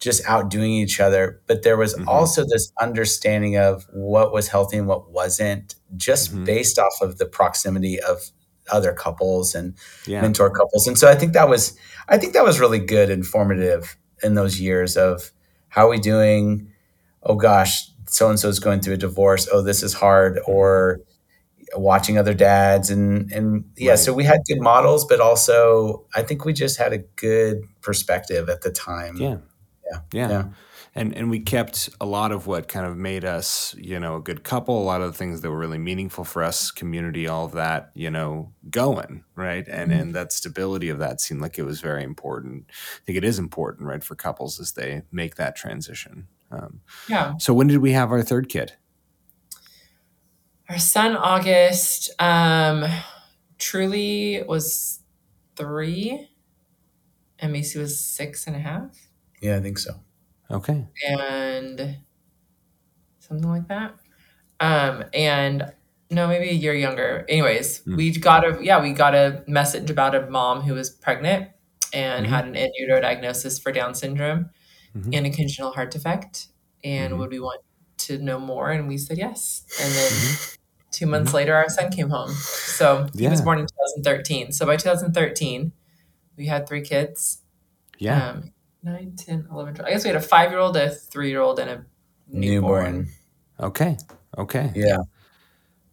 just 0.00 0.22
outdoing 0.26 0.72
each 0.72 1.00
other. 1.00 1.40
But 1.46 1.62
there 1.62 1.76
was 1.76 1.94
Mhm. 1.94 2.06
also 2.06 2.44
this 2.44 2.70
understanding 2.80 3.56
of 3.56 3.86
what 3.92 4.32
was 4.32 4.48
healthy 4.48 4.76
and 4.76 4.86
what 4.86 5.10
wasn't, 5.10 5.74
just 5.96 6.34
Mhm. 6.34 6.44
based 6.44 6.78
off 6.78 6.94
of 7.00 7.18
the 7.18 7.26
proximity 7.26 8.00
of 8.00 8.30
other 8.70 8.92
couples 8.92 9.54
and 9.54 9.74
yeah. 10.06 10.20
mentor 10.20 10.50
couples. 10.50 10.86
And 10.86 10.98
so 10.98 11.08
I 11.08 11.14
think 11.14 11.32
that 11.34 11.48
was, 11.48 11.74
I 12.08 12.18
think 12.18 12.32
that 12.32 12.44
was 12.44 12.58
really 12.60 12.78
good, 12.78 13.10
informative 13.10 13.96
in 14.22 14.34
those 14.34 14.60
years 14.60 14.96
of 14.96 15.30
how 15.68 15.86
are 15.86 15.90
we 15.90 15.98
doing? 16.00 16.68
Oh 17.22 17.34
gosh, 17.36 17.88
so 18.06 18.28
and 18.30 18.38
so 18.38 18.48
is 18.48 18.60
going 18.60 18.80
through 18.80 18.94
a 18.94 18.98
divorce. 18.98 19.48
Oh, 19.52 19.62
this 19.62 19.82
is 19.82 19.94
hard. 19.94 20.40
Or 20.46 21.00
watching 21.76 22.18
other 22.18 22.34
dads 22.34 22.88
and 22.90 23.32
and 23.32 23.64
yeah 23.76 23.90
Right. 23.92 23.98
so 23.98 24.12
we 24.12 24.22
had 24.22 24.40
good 24.46 24.60
models 24.60 25.04
but 25.04 25.18
also 25.18 26.04
i 26.14 26.22
think 26.22 26.44
we 26.44 26.52
just 26.52 26.76
had 26.78 26.92
a 26.92 26.98
good 27.16 27.62
perspective 27.80 28.48
at 28.48 28.60
the 28.62 28.70
time 28.70 29.16
Yeah. 29.16 29.36
Yeah. 30.12 30.28
Yeah. 30.28 30.28
Yeah. 30.30 30.44
And 30.96 31.16
and 31.16 31.28
we 31.30 31.40
kept 31.40 31.90
a 32.00 32.06
lot 32.06 32.30
of 32.32 32.46
what 32.46 32.68
kind 32.68 32.86
of 32.86 32.96
made 32.96 33.24
us, 33.24 33.74
you 33.76 33.98
know, 33.98 34.16
a 34.16 34.20
good 34.20 34.44
couple, 34.44 34.80
a 34.80 34.84
lot 34.84 35.00
of 35.02 35.10
the 35.12 35.18
things 35.18 35.40
that 35.40 35.50
were 35.50 35.58
really 35.58 35.78
meaningful 35.78 36.22
for 36.24 36.42
us, 36.44 36.70
community, 36.70 37.26
all 37.26 37.44
of 37.46 37.52
that, 37.52 37.90
you 37.94 38.10
know, 38.10 38.52
going, 38.70 39.24
right? 39.34 39.66
And 39.68 39.90
Mhm. 39.90 40.00
and 40.00 40.14
that 40.14 40.32
stability 40.32 40.88
of 40.90 40.98
that 40.98 41.20
seemed 41.20 41.40
like 41.40 41.58
it 41.58 41.64
was 41.64 41.80
very 41.80 42.04
important. 42.04 42.66
I 42.70 43.00
think 43.06 43.18
it 43.18 43.24
is 43.24 43.38
important, 43.40 43.88
right, 43.88 44.04
for 44.04 44.14
couples 44.14 44.60
as 44.60 44.72
they 44.72 45.02
make 45.10 45.34
that 45.36 45.56
transition. 45.56 46.28
Um, 46.50 46.82
yeah. 47.08 47.34
so 47.38 47.52
when 47.54 47.66
did 47.66 47.78
we 47.78 47.92
have 47.92 48.12
our 48.12 48.22
third 48.22 48.48
kid? 48.48 48.74
Our 50.68 50.78
son 50.78 51.16
August 51.16 52.10
um, 52.20 52.84
Truly 53.58 54.42
was 54.46 55.00
three, 55.56 56.28
and 57.38 57.52
Macy 57.52 57.78
was 57.78 58.02
six 58.02 58.46
and 58.46 58.56
a 58.56 58.58
half, 58.58 59.03
yeah 59.44 59.56
i 59.56 59.60
think 59.60 59.78
so 59.78 59.92
Okay. 60.50 60.86
and 61.08 61.98
something 63.18 63.48
like 63.48 63.68
that. 63.68 63.94
Um, 64.60 65.04
and 65.14 65.72
no, 66.10 66.28
maybe 66.28 66.50
a 66.50 66.52
year 66.52 66.74
younger. 66.74 67.24
Anyways, 67.28 67.78
Hmm. 67.78 67.96
we 67.96 68.12
got 68.12 68.44
a 68.44 68.62
yeah, 68.62 68.80
we 68.82 68.92
got 68.92 69.14
a 69.14 69.42
message 69.46 69.90
about 69.90 70.14
a 70.14 70.28
mom 70.30 70.60
who 70.62 70.74
was 70.74 70.90
pregnant 70.90 71.48
and 71.92 72.26
Mhm. 72.26 72.28
had 72.28 72.44
an 72.46 72.54
in 72.56 72.70
utero 72.76 73.00
diagnosis 73.00 73.58
for 73.58 73.72
Down 73.72 73.94
syndrome 73.94 74.50
Mhm. 74.94 75.14
and 75.16 75.26
a 75.26 75.30
congenital 75.30 75.72
heart 75.72 75.90
defect. 75.90 76.48
And 76.84 77.14
Mhm. 77.14 77.18
would 77.18 77.30
we 77.30 77.40
want 77.40 77.62
to 78.06 78.18
know 78.18 78.38
more? 78.38 78.70
And 78.70 78.86
we 78.86 78.98
said 78.98 79.18
yes. 79.18 79.64
And 79.80 79.92
then 79.92 80.12
Mhm. 80.12 80.58
two 80.92 81.06
months 81.06 81.32
later, 81.34 81.54
our 81.54 81.68
son 81.70 81.90
came 81.90 82.10
home. 82.10 82.30
So 82.32 83.08
he 83.16 83.28
was 83.28 83.40
born 83.42 83.58
in 83.60 83.66
2013. 83.66 84.52
So 84.52 84.66
by 84.66 84.76
2013, 84.76 85.72
we 86.36 86.46
had 86.46 86.68
three 86.68 86.82
kids. 86.82 87.42
Yeah. 87.98 88.30
Um, 88.30 88.53
9, 88.84 89.14
10, 89.16 89.48
11, 89.50 89.74
12. 89.74 89.86
I 89.88 89.90
guess 89.92 90.04
we 90.04 90.08
had 90.08 90.16
a 90.16 90.20
five 90.20 90.50
year 90.50 90.60
old, 90.60 90.76
a 90.76 90.90
three 90.90 91.30
year 91.30 91.40
old, 91.40 91.58
and 91.58 91.70
a 91.70 91.84
newborn. 92.28 92.84
newborn 92.84 93.08
okay. 93.60 93.96
Okay. 94.38 94.72
yeah 94.74 94.98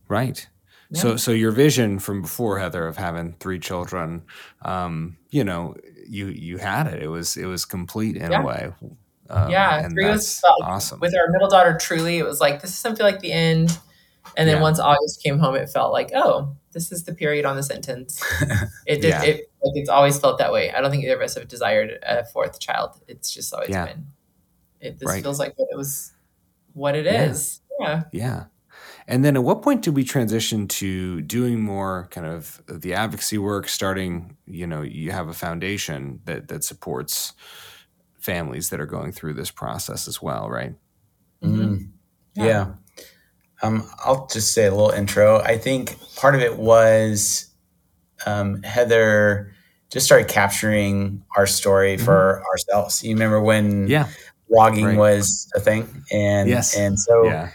Right. 0.08 0.48
Yeah. 0.89 1.00
So, 1.02 1.16
so 1.16 1.32
your 1.32 1.52
vision 1.52 2.00
from 2.00 2.22
before, 2.22 2.60
Heather, 2.60 2.86
of 2.86 2.98
having 2.98 3.34
three 3.39 3.60
children, 3.60 4.24
um, 4.64 5.16
you 5.30 5.44
know, 5.46 5.76
you 6.06 6.28
you 6.28 6.58
had 6.58 6.88
it. 6.88 7.02
It 7.02 7.08
was 7.08 7.38
it 7.38 7.46
was 7.46 7.64
complete 7.64 8.18
in 8.18 8.32
Yeah. 8.32 8.42
a 8.42 8.46
way. 8.46 8.74
Um, 9.30 9.50
Yeah, 9.50 9.88
three 9.88 10.06
was 10.10 10.18
that's 10.26 10.42
felt 10.42 10.60
like- 10.60 10.70
awesome. 10.70 11.00
With 11.00 11.16
our 11.16 11.32
middle 11.32 11.48
daughter, 11.48 11.78
Truly, 11.80 12.18
it 12.18 12.26
was 12.26 12.42
like, 12.42 12.62
this 12.62 12.82
doesn't 12.84 12.98
feel 12.98 13.06
like 13.06 13.22
the 13.22 13.32
end. 13.32 13.78
And 14.38 14.48
then 14.48 14.58
Yeah. 14.58 14.62
once 14.62 14.80
August 14.80 15.22
came 15.24 15.40
home, 15.40 15.56
it 15.56 15.70
felt 15.70 15.92
like, 15.92 16.12
oh, 16.14 16.56
this 16.72 16.92
is 16.92 17.04
the 17.04 17.14
period 17.14 17.46
on 17.46 17.56
the 17.56 17.64
sentence. 17.64 18.22
It 18.88 19.02
did. 19.02 19.10
Yeah. 19.10 19.24
It 19.24 19.36
like 19.64 19.74
it's 19.76 19.90
always 19.90 20.20
felt 20.20 20.38
that 20.40 20.52
way. 20.52 20.72
I 20.72 20.82
don't 20.82 20.90
think 20.92 21.04
either 21.04 21.16
of 21.16 21.22
us 21.22 21.36
have 21.36 21.48
desired 21.48 22.00
a 22.04 22.26
fourth 22.26 22.60
child. 22.60 23.00
It's 23.08 23.32
just 23.32 23.54
always 23.54 23.70
Yeah. 23.70 23.86
been. 23.88 24.08
It 24.80 25.00
this 25.00 25.08
Right. 25.10 25.24
feels 25.24 25.40
like 25.40 25.54
it 25.58 25.78
was 25.78 26.14
what 26.74 26.96
it 26.96 27.06
Yeah. 27.06 27.24
is. 27.26 27.62
Yeah. 27.80 28.04
Yeah. 28.12 28.44
And 29.08 29.26
then 29.26 29.36
at 29.36 29.44
what 29.44 29.62
point 29.62 29.82
did 29.82 29.96
we 29.96 30.04
transition 30.04 30.68
to 30.70 31.22
doing 31.22 31.62
more 31.62 32.08
kind 32.12 32.26
of 32.28 32.62
the 32.68 32.94
advocacy 32.94 33.38
work, 33.38 33.68
starting, 33.68 34.38
you 34.46 34.66
know, 34.66 34.82
you 34.82 35.12
have 35.12 35.28
a 35.28 35.34
foundation 35.34 36.22
that 36.26 36.48
that 36.48 36.64
supports 36.64 37.34
families 38.20 38.70
that 38.70 38.80
are 38.80 38.86
going 38.86 39.12
through 39.12 39.34
this 39.34 39.52
process 39.52 40.08
as 40.08 40.22
well, 40.22 40.50
right? 40.50 40.76
Mhm. 41.44 41.58
Mm. 41.60 41.90
yeah. 42.36 42.68
Um, 43.62 43.88
I'll 44.03 44.28
just 44.28 44.53
say 44.53 44.66
a 44.66 44.72
little 44.72 44.89
intro. 44.89 45.39
I 45.39 45.57
think 45.57 45.97
part 46.16 46.36
of 46.36 46.41
it 46.41 46.57
was 46.57 47.47
um, 48.26 48.62
Heather 48.64 49.51
just 49.91 50.05
started 50.05 50.28
capturing 50.28 51.24
our 51.36 51.45
story 51.45 51.97
for 51.97 52.43
ourselves. 52.51 53.03
You 53.03 53.14
remember 53.14 53.41
when 53.41 53.88
Yeah. 53.88 54.07
blogging 54.49 54.86
Right. 54.86 54.97
was 54.97 55.49
a 55.55 55.59
thing, 55.59 55.88
and 56.12 56.49
Yes. 56.49 56.76
and 56.76 56.99
so 56.99 57.26
Yeah. 57.26 57.49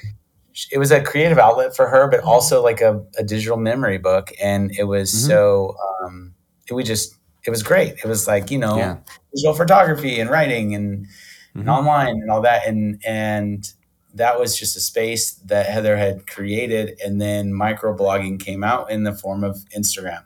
it 0.72 0.78
was 0.78 0.90
a 0.90 1.00
creative 1.02 1.38
outlet 1.38 1.74
for 1.74 1.88
her, 1.88 2.09
but 2.09 2.20
also 2.20 2.62
like 2.62 2.80
a, 2.80 3.02
a 3.18 3.24
digital 3.24 3.57
memory 3.57 3.98
book. 3.98 4.32
And 4.42 4.70
it 4.78 4.84
was 4.84 5.11
Mhm. 5.12 5.26
so, 5.26 5.76
um, 6.04 6.34
it, 6.68 6.74
we 6.74 6.82
just, 6.82 7.14
it 7.46 7.50
was 7.50 7.62
great. 7.62 7.94
It 8.02 8.07
was 8.07 8.26
like, 8.26 8.50
you 8.50 8.59
know, 8.59 8.76
Yeah. 8.78 8.96
digital 9.34 9.54
photography 9.54 10.18
and 10.20 10.30
writing 10.30 10.74
and, 10.74 11.07
and 11.54 11.64
Mhm. 11.66 11.78
online 11.78 12.09
and 12.22 12.30
all 12.30 12.40
that. 12.42 12.66
And, 12.66 13.00
and 13.07 13.70
that 14.17 14.41
was 14.41 14.59
just 14.59 14.77
a 14.77 14.81
space 14.81 15.33
that 15.47 15.67
Heather 15.67 15.97
had 15.97 16.27
created. 16.27 16.99
And 17.05 17.21
then 17.21 17.53
microblogging 17.53 18.41
came 18.41 18.64
out 18.64 18.91
in 18.91 19.05
the 19.05 19.12
form 19.12 19.45
of 19.45 19.64
Instagram. 19.77 20.25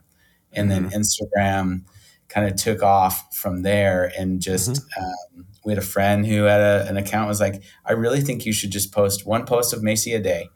And 0.53 0.70
then 0.70 0.91
mm-hmm. 0.91 1.01
Instagram 1.01 1.84
kind 2.28 2.47
of 2.47 2.57
took 2.57 2.82
off 2.82 3.34
from 3.36 3.62
there 3.62 4.12
and 4.16 4.41
just, 4.41 4.70
mm-hmm. 4.70 5.05
um, 5.05 5.47
we 5.64 5.72
had 5.72 5.78
a 5.78 5.86
friend 5.86 6.26
who 6.26 6.45
had 6.45 6.61
a, 6.61 6.86
an 6.88 6.97
account 6.97 7.28
was 7.28 7.41
like, 7.41 7.62
I 7.84 7.93
really 7.93 8.20
think 8.20 8.47
you 8.47 8.53
should 8.53 8.70
just 8.70 8.93
post 8.93 9.26
one 9.26 9.45
post 9.45 9.72
of 9.72 9.82
Macy 9.82 10.14
a 10.14 10.20
day 10.20 10.49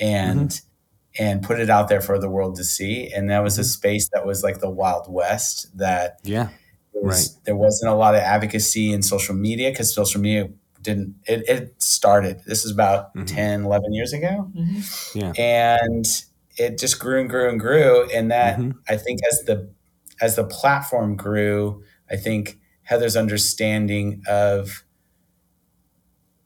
and 0.00 0.50
mm-hmm. 0.50 1.24
and 1.24 1.42
put 1.42 1.60
it 1.60 1.70
out 1.70 1.88
there 1.88 2.00
for 2.00 2.18
the 2.18 2.30
world 2.30 2.56
to 2.56 2.64
see. 2.64 3.12
And 3.12 3.30
that 3.30 3.42
was 3.42 3.58
a 3.58 3.64
space 3.64 4.08
that 4.12 4.24
was 4.24 4.42
like 4.42 4.60
the 4.60 4.70
Wild 4.70 5.12
West 5.12 5.76
that 5.76 6.18
Yeah. 6.22 6.48
was, 6.92 7.36
there 7.42 7.56
wasn't 7.56 7.92
a 7.92 7.96
lot 7.96 8.14
of 8.14 8.20
advocacy 8.20 8.92
in 8.92 9.02
social 9.02 9.34
media 9.34 9.70
because 9.70 9.92
social 9.92 10.20
media 10.20 10.48
didn't 10.86 11.16
it, 11.26 11.48
it 11.48 11.82
started. 11.82 12.40
This 12.46 12.64
is 12.64 12.72
about 12.72 13.14
Mhm. 13.14 13.26
10, 13.26 13.64
11 13.64 13.92
years 13.92 14.12
ago. 14.14 14.50
Mhm. 14.56 15.14
Yeah. 15.14 15.32
And 15.38 16.06
it 16.56 16.78
just 16.78 16.98
grew 16.98 17.20
and 17.20 17.28
grew 17.30 17.50
and 17.50 17.60
grew. 17.60 18.08
And 18.10 18.30
that 18.30 18.58
Mhm. 18.58 18.72
I 18.88 18.96
think 18.96 19.20
as 19.30 19.42
the 19.46 19.68
as 20.22 20.36
the 20.36 20.44
platform 20.44 21.16
grew, 21.16 21.82
I 22.10 22.16
think 22.16 22.58
Heather's 22.84 23.16
understanding 23.16 24.22
of 24.28 24.84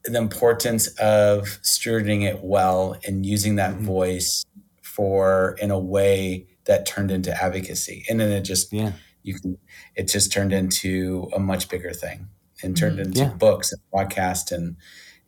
the 0.03 0.17
importance 0.17 0.87
of 0.99 1.59
stewarding 1.63 2.23
it 2.23 2.43
well 2.43 2.97
and 3.07 3.25
using 3.25 3.55
that 3.57 3.75
Mhm. 3.75 3.81
voice 3.83 4.43
for 4.81 5.55
in 5.61 5.71
a 5.71 5.79
way 5.79 6.47
that 6.65 6.85
turned 6.85 7.11
into 7.11 7.31
advocacy. 7.43 8.03
And 8.09 8.19
then 8.19 8.31
it 8.31 8.41
just 8.41 8.73
Yeah. 8.73 8.93
you 9.23 9.35
can 9.39 9.57
it 9.95 10.07
just 10.09 10.31
turned 10.33 10.51
into 10.53 11.29
a 11.35 11.39
much 11.39 11.69
bigger 11.69 11.93
thing 11.93 12.27
and 12.63 12.75
turned 12.77 12.99
Mhm. 12.99 13.05
into 13.05 13.19
Yeah. 13.21 13.29
books 13.33 13.71
and 13.71 13.81
podcasts 13.93 14.51
and 14.51 14.77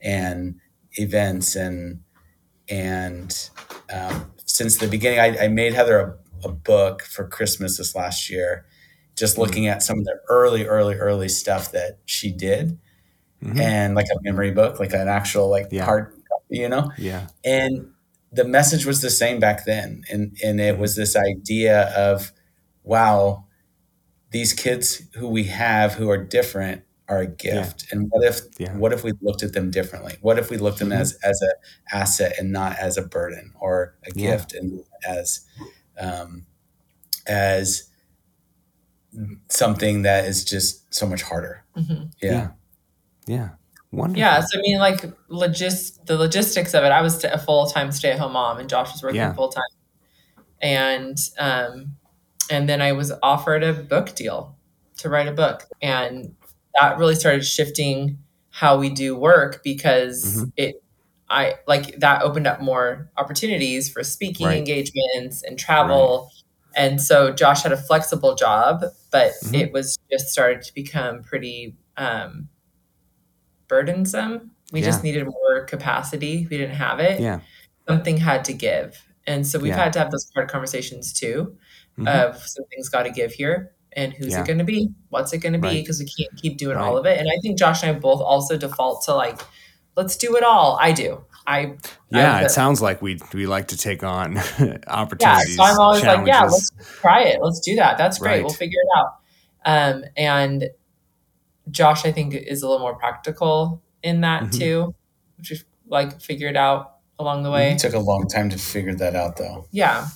and 0.01 0.55
events 0.93 1.55
and 1.55 2.01
and 2.69 3.49
um, 3.91 4.31
since 4.45 4.77
the 4.77 4.87
beginning 4.87 5.19
I, 5.19 5.45
I 5.45 5.47
made 5.47 5.73
heather 5.73 5.99
a, 6.43 6.47
a 6.47 6.51
book 6.51 7.01
for 7.03 7.27
christmas 7.27 7.77
this 7.77 7.95
last 7.95 8.29
year 8.29 8.65
just 9.15 9.37
looking 9.37 9.67
at 9.67 9.83
some 9.83 9.99
of 9.99 10.05
the 10.05 10.17
early 10.29 10.65
early 10.65 10.95
early 10.95 11.29
stuff 11.29 11.71
that 11.71 11.99
she 12.05 12.31
did 12.31 12.77
Mhm. 13.43 13.59
and 13.59 13.95
like 13.95 14.05
a 14.13 14.17
memory 14.23 14.51
book 14.51 14.79
like 14.79 14.93
an 14.93 15.07
actual 15.09 15.49
like 15.49 15.67
Yeah. 15.71 15.85
hard 15.85 16.13
copy 16.29 16.59
you 16.59 16.69
know 16.69 16.91
Yeah. 16.97 17.27
and 17.43 17.87
the 18.31 18.45
message 18.45 18.85
was 18.85 19.01
the 19.01 19.09
same 19.09 19.39
back 19.39 19.65
then 19.65 20.03
and 20.11 20.37
and 20.43 20.59
it 20.61 20.77
was 20.77 20.95
this 20.95 21.15
idea 21.15 21.89
of 21.95 22.31
wow 22.83 23.45
these 24.31 24.53
kids 24.53 25.01
who 25.15 25.27
we 25.27 25.45
have 25.45 25.93
who 25.95 26.09
are 26.09 26.17
different 26.17 26.83
are 27.09 27.19
a 27.19 27.27
gift 27.27 27.85
and 27.91 28.07
what 28.09 28.23
if 28.25 28.39
Yeah. 28.57 28.75
what 28.77 28.93
if 28.93 29.03
we 29.03 29.11
looked 29.21 29.43
at 29.43 29.51
them 29.53 29.69
differently 29.71 30.15
what 30.21 30.39
if 30.39 30.49
we 30.49 30.57
looked 30.57 30.81
at 30.81 30.87
them 30.87 30.97
Mhm. 30.97 31.01
as 31.01 31.13
as 31.23 31.41
a 31.41 31.95
asset 31.95 32.33
and 32.39 32.51
not 32.51 32.77
as 32.79 32.97
a 32.97 33.01
burden 33.01 33.51
or 33.59 33.95
a 34.05 34.11
Yeah. 34.15 34.31
gift 34.37 34.53
and 34.53 34.83
as 35.07 35.41
um, 35.99 36.45
as 37.27 37.89
something 39.49 40.01
that 40.03 40.25
is 40.25 40.43
just 40.43 40.91
so 40.93 41.05
much 41.05 41.21
harder. 41.21 41.63
Mhm. 41.77 42.11
Yeah. 42.21 42.31
Yeah. 42.31 42.47
Yeah. 43.27 43.49
Wonderful. 43.91 44.19
Yeah, 44.19 44.39
so 44.41 44.57
I 44.57 44.61
mean, 44.63 44.79
like 44.79 45.01
logis- 45.29 46.03
the 46.05 46.17
logistics 46.17 46.73
of 46.73 46.83
it. 46.83 46.91
I 46.91 47.01
was 47.01 47.23
a 47.23 47.37
full 47.37 47.67
time 47.67 47.91
stay 47.91 48.11
at 48.11 48.17
home 48.17 48.33
mom, 48.33 48.57
and 48.59 48.67
Josh 48.67 48.91
was 48.91 49.03
working 49.03 49.17
Yeah. 49.17 49.33
full 49.33 49.49
time, 49.49 49.63
and 50.61 51.17
um, 51.37 51.95
and 52.49 52.67
then 52.67 52.81
I 52.81 52.93
was 52.93 53.11
offered 53.21 53.63
a 53.63 53.71
book 53.73 54.15
deal 54.15 54.57
to 54.97 55.09
write 55.09 55.27
a 55.27 55.31
book, 55.31 55.67
and 55.79 56.35
that 56.79 56.97
really 56.97 57.15
started 57.15 57.45
shifting 57.45 58.17
how 58.49 58.77
we 58.77 58.89
do 58.89 59.15
work 59.15 59.61
because 59.63 60.23
Mhm. 60.43 60.51
it, 60.57 60.83
I 61.29 61.55
like 61.67 61.99
that 61.99 62.21
opened 62.21 62.45
up 62.47 62.61
more 62.61 63.09
opportunities 63.17 63.89
for 63.89 64.03
speaking 64.03 64.45
Right. 64.47 64.57
engagements 64.59 65.41
and 65.43 65.57
travel. 65.57 66.29
And 66.75 67.01
so 67.01 67.31
Josh 67.31 67.63
had 67.63 67.71
a 67.71 67.77
flexible 67.77 68.35
job, 68.35 68.83
but 69.11 69.31
Mhm. 69.43 69.59
it 69.61 69.73
was 69.73 69.97
just 70.11 70.29
started 70.29 70.61
to 70.63 70.73
become 70.73 71.23
pretty 71.23 71.75
um, 71.97 72.49
burdensome. 73.67 74.51
We 74.71 74.81
just 74.81 75.03
needed 75.03 75.25
more 75.25 75.65
capacity. 75.65 76.47
We 76.49 76.57
didn't 76.57 76.75
have 76.75 76.99
it. 76.99 77.19
Yeah. 77.21 77.39
Something 77.87 78.17
had 78.17 78.43
to 78.45 78.53
give. 78.53 78.99
And 79.27 79.45
so 79.45 79.59
we've 79.59 79.69
Yeah. 79.69 79.83
had 79.83 79.93
to 79.93 79.99
have 79.99 80.09
those 80.11 80.27
hard 80.33 80.49
conversations 80.49 81.13
too 81.13 81.55
Mhm. 81.99 82.07
of 82.07 82.37
something's 82.47 82.89
got 82.89 83.03
to 83.03 83.11
give 83.11 83.31
here. 83.33 83.71
And 83.95 84.13
who's 84.13 84.31
Yeah. 84.33 84.41
it 84.41 84.47
going 84.47 84.57
to 84.59 84.63
be? 84.63 84.89
What's 85.09 85.33
it 85.33 85.39
going 85.39 85.53
to 85.53 85.59
be? 85.59 85.67
Right. 85.67 85.83
Because 85.83 85.99
we 85.99 86.05
can't 86.05 86.35
keep 86.41 86.57
doing 86.57 86.77
Right. 86.77 86.85
all 86.85 86.97
of 86.97 87.05
it. 87.05 87.19
And 87.19 87.27
I 87.29 87.37
think 87.41 87.57
Josh 87.57 87.83
and 87.83 87.95
I 87.95 87.99
both 87.99 88.21
also 88.21 88.57
default 88.57 89.03
to 89.05 89.13
like, 89.15 89.39
let's 89.95 90.15
do 90.15 90.35
it 90.37 90.43
all. 90.43 90.77
I 90.81 90.91
do. 90.91 91.23
I 91.45 91.75
yeah, 92.09 92.37
I- 92.37 92.41
it 92.45 92.51
sounds 92.51 92.81
like 92.81 93.01
we 93.01 93.19
we 93.33 93.45
like 93.47 93.67
to 93.69 93.77
take 93.77 94.01
on 94.03 94.37
opportunities. 94.37 94.85
yeah. 94.87 94.93
opportunities. 94.93 95.55
So 95.57 95.63
I'm 95.63 95.79
always 95.79 96.03
like, 96.03 96.25
yeah, 96.25 96.43
let's 96.43 96.71
try 97.01 97.23
it. 97.23 97.41
Let's 97.41 97.59
do 97.59 97.75
that. 97.75 97.97
That's 97.97 98.17
great. 98.17 98.31
Right. 98.31 98.43
We'll 98.43 98.53
figure 98.53 98.79
it 98.81 98.97
out. 98.99 99.15
Um, 99.65 100.03
and 100.15 100.69
Josh, 101.69 102.05
I 102.05 102.11
think, 102.11 102.33
is 102.33 102.61
a 102.63 102.67
little 102.67 102.79
more 102.81 102.95
practical 102.95 103.81
in 104.01 104.21
that 104.21 104.43
Mhm. 104.43 104.57
too, 104.59 104.95
which 105.37 105.51
is 105.51 105.65
like 105.87 106.21
figured 106.21 106.55
out 106.57 106.95
along 107.19 107.43
the 107.43 107.51
way. 107.51 107.71
It 107.73 107.79
took 107.79 107.93
a 107.93 107.99
long 107.99 108.27
time 108.27 108.49
to 108.49 108.57
figure 108.57 108.95
that 108.95 109.15
out, 109.15 109.37
though. 109.37 109.67
Yeah. 109.71 110.07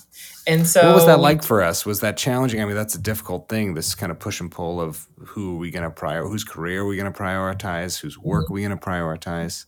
And 0.48 0.66
so 0.66 0.86
what 0.86 0.94
was 0.94 1.06
that 1.06 1.20
like 1.20 1.42
for 1.42 1.62
us? 1.62 1.84
Was 1.84 2.00
that 2.00 2.16
challenging? 2.16 2.62
I 2.62 2.64
mean, 2.64 2.74
that's 2.74 2.94
a 2.94 3.00
difficult 3.00 3.48
thing. 3.50 3.74
This 3.74 3.94
kind 3.94 4.10
of 4.10 4.18
push 4.18 4.40
and 4.40 4.50
pull 4.50 4.80
of 4.80 5.06
who 5.18 5.54
are 5.54 5.58
we 5.58 5.70
going 5.70 5.82
to 5.84 5.90
prior, 5.90 6.22
whose 6.24 6.42
career 6.42 6.80
are 6.82 6.86
we 6.86 6.96
going 6.96 7.12
to 7.12 7.16
prioritize, 7.16 8.00
whose 8.00 8.18
work 8.18 8.48
are 8.50 8.52
we 8.54 8.62
going 8.62 8.76
to 8.76 8.82
prioritize? 8.82 9.66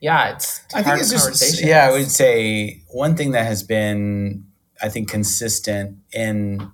Yeah, 0.00 0.34
it's 0.34 0.60
I 0.74 0.82
think 0.82 0.98
it's 0.98 1.10
just 1.10 1.62
yeah. 1.62 1.86
I 1.86 1.92
would 1.92 2.10
say 2.10 2.82
one 2.88 3.16
thing 3.16 3.30
that 3.32 3.46
has 3.46 3.62
been 3.62 4.44
I 4.82 4.88
think 4.88 5.08
consistent 5.08 5.98
in 6.12 6.68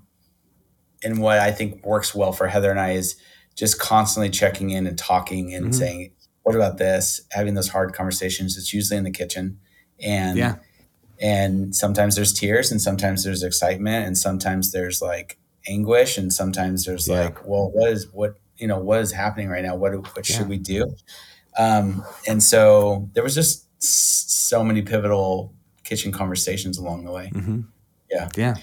in 1.03 1.21
what 1.21 1.39
I 1.39 1.53
think 1.53 1.85
works 1.85 2.15
well 2.15 2.33
for 2.33 2.47
Heather 2.49 2.71
and 2.71 2.81
I 2.81 2.93
is 2.93 3.17
just 3.55 3.79
constantly 3.79 4.31
checking 4.31 4.71
in 4.71 4.87
and 4.87 4.97
talking 4.97 5.53
and 5.55 5.67
Mhm. 5.67 5.75
saying, 5.75 6.13
"What 6.43 6.55
about 6.57 6.79
this?" 6.79 7.21
Having 7.33 7.53
those 7.55 7.69
hard 7.69 7.93
conversations. 7.93 8.57
It's 8.57 8.73
usually 8.73 8.97
in 8.97 9.05
the 9.05 9.11
kitchen, 9.11 9.59
and 10.01 10.39
Yeah. 10.39 10.55
And 11.21 11.75
sometimes 11.75 12.17
there's 12.17 12.33
tears, 12.33 12.71
and 12.71 12.81
sometimes 12.81 13.25
there's 13.25 13.43
excitement, 13.43 14.07
and 14.07 14.17
sometimes 14.17 14.73
there's 14.73 15.01
like 15.03 15.39
anguish, 15.69 16.19
and 16.19 16.33
sometimes 16.33 16.85
there's 16.85 17.09
Yeah. 17.09 17.25
like, 17.25 17.47
"Well, 17.47 17.71
what 17.73 17.91
is 17.91 18.07
what 18.13 18.35
you 18.57 18.67
know 18.67 18.79
what 18.79 19.01
is 19.01 19.13
happening 19.13 19.49
right 19.49 19.65
now? 19.65 19.77
What 19.77 19.93
what 20.17 20.27
should 20.27 20.49
we 20.49 20.59
do?" 20.59 20.95
Um, 21.59 22.05
and 22.27 22.43
so 22.43 23.09
there 23.15 23.23
was 23.25 23.35
just 23.35 23.67
so 23.83 24.63
many 24.65 24.83
pivotal 24.83 25.53
kitchen 25.85 26.13
conversations 26.13 26.79
along 26.79 27.05
the 27.05 27.11
way. 27.11 27.29
hmm 27.29 27.61
Yeah. 28.11 28.29
Yeah. 28.37 28.55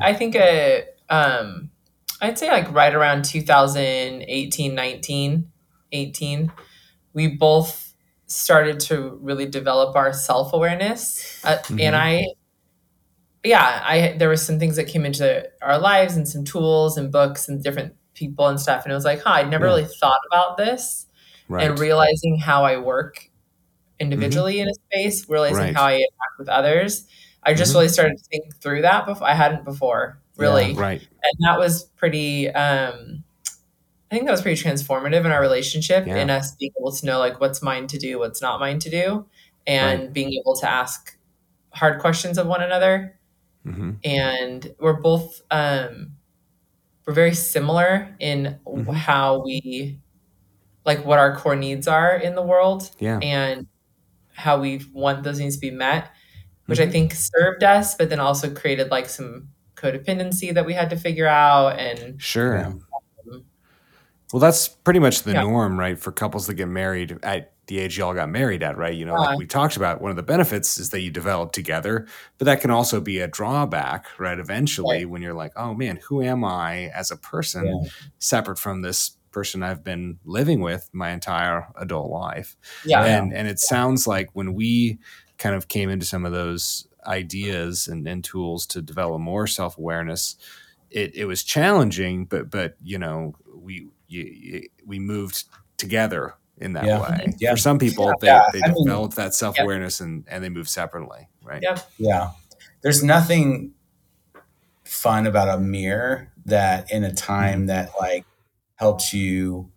I 0.00 0.12
think 0.14 0.36
uh, 0.36 0.80
um, 1.08 1.70
I'd 2.20 2.38
say 2.38 2.48
like 2.48 2.72
right 2.72 2.94
around 2.94 3.24
2018, 3.24 4.74
19, 4.74 5.50
18, 5.92 6.52
we 7.12 7.26
both 7.28 7.89
started 8.30 8.80
to 8.80 9.18
really 9.22 9.46
develop 9.46 9.96
our 9.96 10.12
self 10.12 10.52
awareness. 10.52 11.40
Uh, 11.44 11.56
Mhm. 11.64 11.80
And 11.80 11.96
I, 11.96 12.26
yeah, 13.44 13.82
I 13.84 14.14
there 14.18 14.28
were 14.28 14.36
some 14.36 14.58
things 14.58 14.76
that 14.76 14.84
came 14.86 15.04
into 15.06 15.48
our 15.62 15.78
lives 15.78 16.16
and 16.16 16.28
some 16.28 16.44
tools 16.44 16.96
and 16.98 17.10
books 17.10 17.48
and 17.48 17.62
different 17.62 17.94
people 18.14 18.46
and 18.48 18.60
stuff. 18.60 18.84
And 18.84 18.92
it 18.92 18.94
was 18.94 19.04
like, 19.04 19.22
huh, 19.22 19.30
I'd 19.34 19.50
never 19.50 19.66
Yeah. 19.66 19.72
really 19.72 19.86
thought 20.00 20.20
about 20.30 20.56
this. 20.56 21.06
Right. 21.48 21.68
And 21.68 21.78
realizing 21.78 22.38
how 22.38 22.64
I 22.64 22.76
work 22.76 23.28
individually 23.98 24.60
in 24.60 24.68
a 24.68 24.74
space, 24.74 25.28
realizing 25.28 25.58
Right. 25.64 25.76
how 25.76 25.84
I 25.84 25.94
interact 25.94 26.38
with 26.38 26.48
others. 26.48 27.06
I 27.42 27.54
just 27.54 27.72
Mhm. 27.72 27.76
really 27.76 27.88
started 27.88 28.18
to 28.18 28.24
think 28.24 28.56
through 28.60 28.82
that 28.82 29.06
before 29.06 29.26
I 29.28 29.34
hadn't 29.34 29.64
before, 29.64 30.20
really 30.36 30.74
right. 30.74 31.00
and 31.00 31.32
that 31.46 31.58
was 31.58 31.84
pretty 31.96 32.50
um 32.50 33.24
i 34.10 34.14
think 34.14 34.26
that 34.26 34.32
was 34.32 34.42
pretty 34.42 34.60
transformative 34.62 35.24
in 35.24 35.32
our 35.32 35.40
relationship 35.40 36.06
Yeah. 36.06 36.16
in 36.16 36.30
us 36.30 36.54
being 36.56 36.72
able 36.78 36.92
to 36.92 37.06
know 37.06 37.18
like 37.18 37.40
what's 37.40 37.62
mine 37.62 37.86
to 37.88 37.98
do 37.98 38.18
what's 38.18 38.42
not 38.42 38.60
mine 38.60 38.78
to 38.80 38.90
do 38.90 39.26
and 39.66 40.12
being 40.12 40.32
able 40.34 40.56
to 40.56 40.68
ask 40.70 41.16
hard 41.74 42.00
questions 42.00 42.38
of 42.38 42.46
one 42.46 42.62
another 42.62 43.18
hmm 43.64 43.92
and 44.04 44.74
we're 44.80 45.00
both 45.00 45.42
um 45.50 46.12
we're 47.06 47.14
very 47.14 47.34
similar 47.34 48.14
in 48.20 48.58
Mhm. 48.66 48.94
how 48.94 49.42
we 49.44 50.00
like 50.86 51.04
what 51.04 51.18
our 51.18 51.36
core 51.36 51.56
needs 51.56 51.86
are 51.88 52.14
in 52.16 52.34
the 52.34 52.42
world 52.42 52.90
Yeah. 52.98 53.18
and 53.22 53.66
how 54.34 54.60
we 54.60 54.80
want 54.92 55.24
those 55.24 55.38
needs 55.40 55.56
to 55.56 55.60
be 55.60 55.70
met 55.70 56.10
which 56.66 56.78
Mhm. 56.78 56.88
i 56.88 56.90
think 56.90 57.14
served 57.14 57.62
us 57.64 57.94
but 57.96 58.10
then 58.10 58.20
also 58.20 58.52
created 58.54 58.90
like 58.90 59.08
some 59.08 59.48
codependency 59.76 60.54
that 60.54 60.66
we 60.66 60.74
had 60.74 60.90
to 60.90 60.96
figure 60.96 61.26
out 61.26 61.78
and 61.78 62.20
Sure. 62.22 62.72
Well, 64.32 64.40
that's 64.40 64.68
pretty 64.68 65.00
much 65.00 65.22
the 65.24 65.32
Yeah. 65.32 65.42
norm, 65.42 65.78
right? 65.78 65.98
For 65.98 66.12
couples 66.12 66.46
that 66.46 66.54
get 66.54 66.68
married 66.68 67.18
at 67.22 67.52
the 67.66 67.78
age 67.78 67.98
y'all 67.98 68.14
got 68.14 68.28
married 68.28 68.62
at, 68.64 68.76
right? 68.76 68.94
You 68.94 69.04
know, 69.04 69.14
like 69.14 69.28
uh-huh. 69.30 69.36
we 69.38 69.46
talked 69.46 69.76
about, 69.76 70.00
one 70.00 70.10
of 70.10 70.16
the 70.16 70.22
benefits 70.24 70.76
is 70.78 70.90
that 70.90 71.00
you 71.02 71.10
develop 71.10 71.52
together, 71.52 72.06
but 72.38 72.46
that 72.46 72.60
can 72.60 72.70
also 72.70 73.00
be 73.00 73.20
a 73.20 73.28
drawback, 73.28 74.06
right? 74.18 74.38
Eventually, 74.38 75.04
when 75.04 75.22
you're 75.22 75.34
like, 75.34 75.52
oh 75.56 75.74
man, 75.74 76.00
who 76.08 76.20
am 76.22 76.44
I 76.44 76.88
as 76.94 77.10
a 77.12 77.16
person 77.16 77.66
Yeah. 77.66 77.88
separate 78.18 78.58
from 78.58 78.82
this 78.82 79.12
person 79.30 79.62
I've 79.62 79.84
been 79.84 80.18
living 80.24 80.60
with 80.60 80.88
my 80.92 81.10
entire 81.10 81.68
adult 81.76 82.10
life? 82.10 82.56
yeah 82.84 83.04
And 83.04 83.32
and 83.32 83.46
it 83.48 83.60
sounds 83.60 84.06
like 84.06 84.30
when 84.32 84.54
we 84.54 84.98
kind 85.38 85.54
of 85.54 85.68
came 85.68 85.90
into 85.90 86.06
some 86.06 86.24
of 86.26 86.32
those 86.32 86.86
ideas 87.06 87.86
and, 87.88 88.06
and 88.08 88.22
tools 88.24 88.66
to 88.66 88.82
develop 88.82 89.20
more 89.20 89.46
self 89.46 89.78
awareness, 89.78 90.36
it, 90.90 91.14
it 91.14 91.24
was 91.26 91.44
challenging, 91.44 92.24
but 92.24 92.50
but 92.50 92.74
you 92.82 92.98
know 92.98 93.34
we 93.54 93.86
you, 94.10 94.24
you, 94.24 94.68
we 94.84 94.98
moved 94.98 95.44
together 95.76 96.34
in 96.58 96.74
that 96.74 96.84
Yeah. 96.84 97.00
way. 97.00 97.34
Yeah. 97.38 97.52
For 97.52 97.56
some 97.56 97.78
people, 97.78 98.12
they, 98.20 98.26
Yeah, 98.26 98.42
they 98.52 98.60
I 98.62 98.68
mean- 98.68 98.84
develop 98.84 99.14
that 99.14 99.34
self 99.34 99.58
awareness 99.58 100.00
and 100.00 100.24
and 100.28 100.44
they 100.44 100.48
move 100.48 100.68
separately, 100.68 101.28
right? 101.42 101.60
Yeah. 101.62 101.78
Yeah. 101.98 102.30
There's 102.82 103.02
nothing 103.02 103.72
fun 104.84 105.26
about 105.26 105.48
a 105.48 105.60
mirror 105.60 106.32
that 106.46 106.90
in 106.90 107.04
a 107.04 107.14
time 107.14 107.60
mm-hmm. 107.60 107.66
that 107.66 107.92
like 108.00 108.24
helps 108.76 109.14
you 109.14 109.70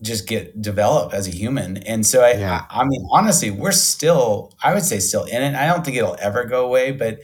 just 0.00 0.28
get 0.28 0.62
develop 0.62 1.12
as 1.12 1.26
a 1.26 1.30
human. 1.30 1.78
And 1.78 2.06
so 2.06 2.22
I, 2.22 2.34
Yeah. 2.34 2.64
I, 2.70 2.82
I 2.82 2.84
mean, 2.84 3.06
honestly, 3.10 3.50
we're 3.50 3.72
still, 3.72 4.52
I 4.62 4.72
would 4.72 4.84
say 4.84 5.00
still 5.00 5.24
in 5.24 5.42
it. 5.42 5.54
I 5.56 5.66
don't 5.66 5.84
think 5.84 5.96
it'll 5.96 6.16
ever 6.20 6.44
go 6.44 6.64
away, 6.64 6.92
but 6.92 7.18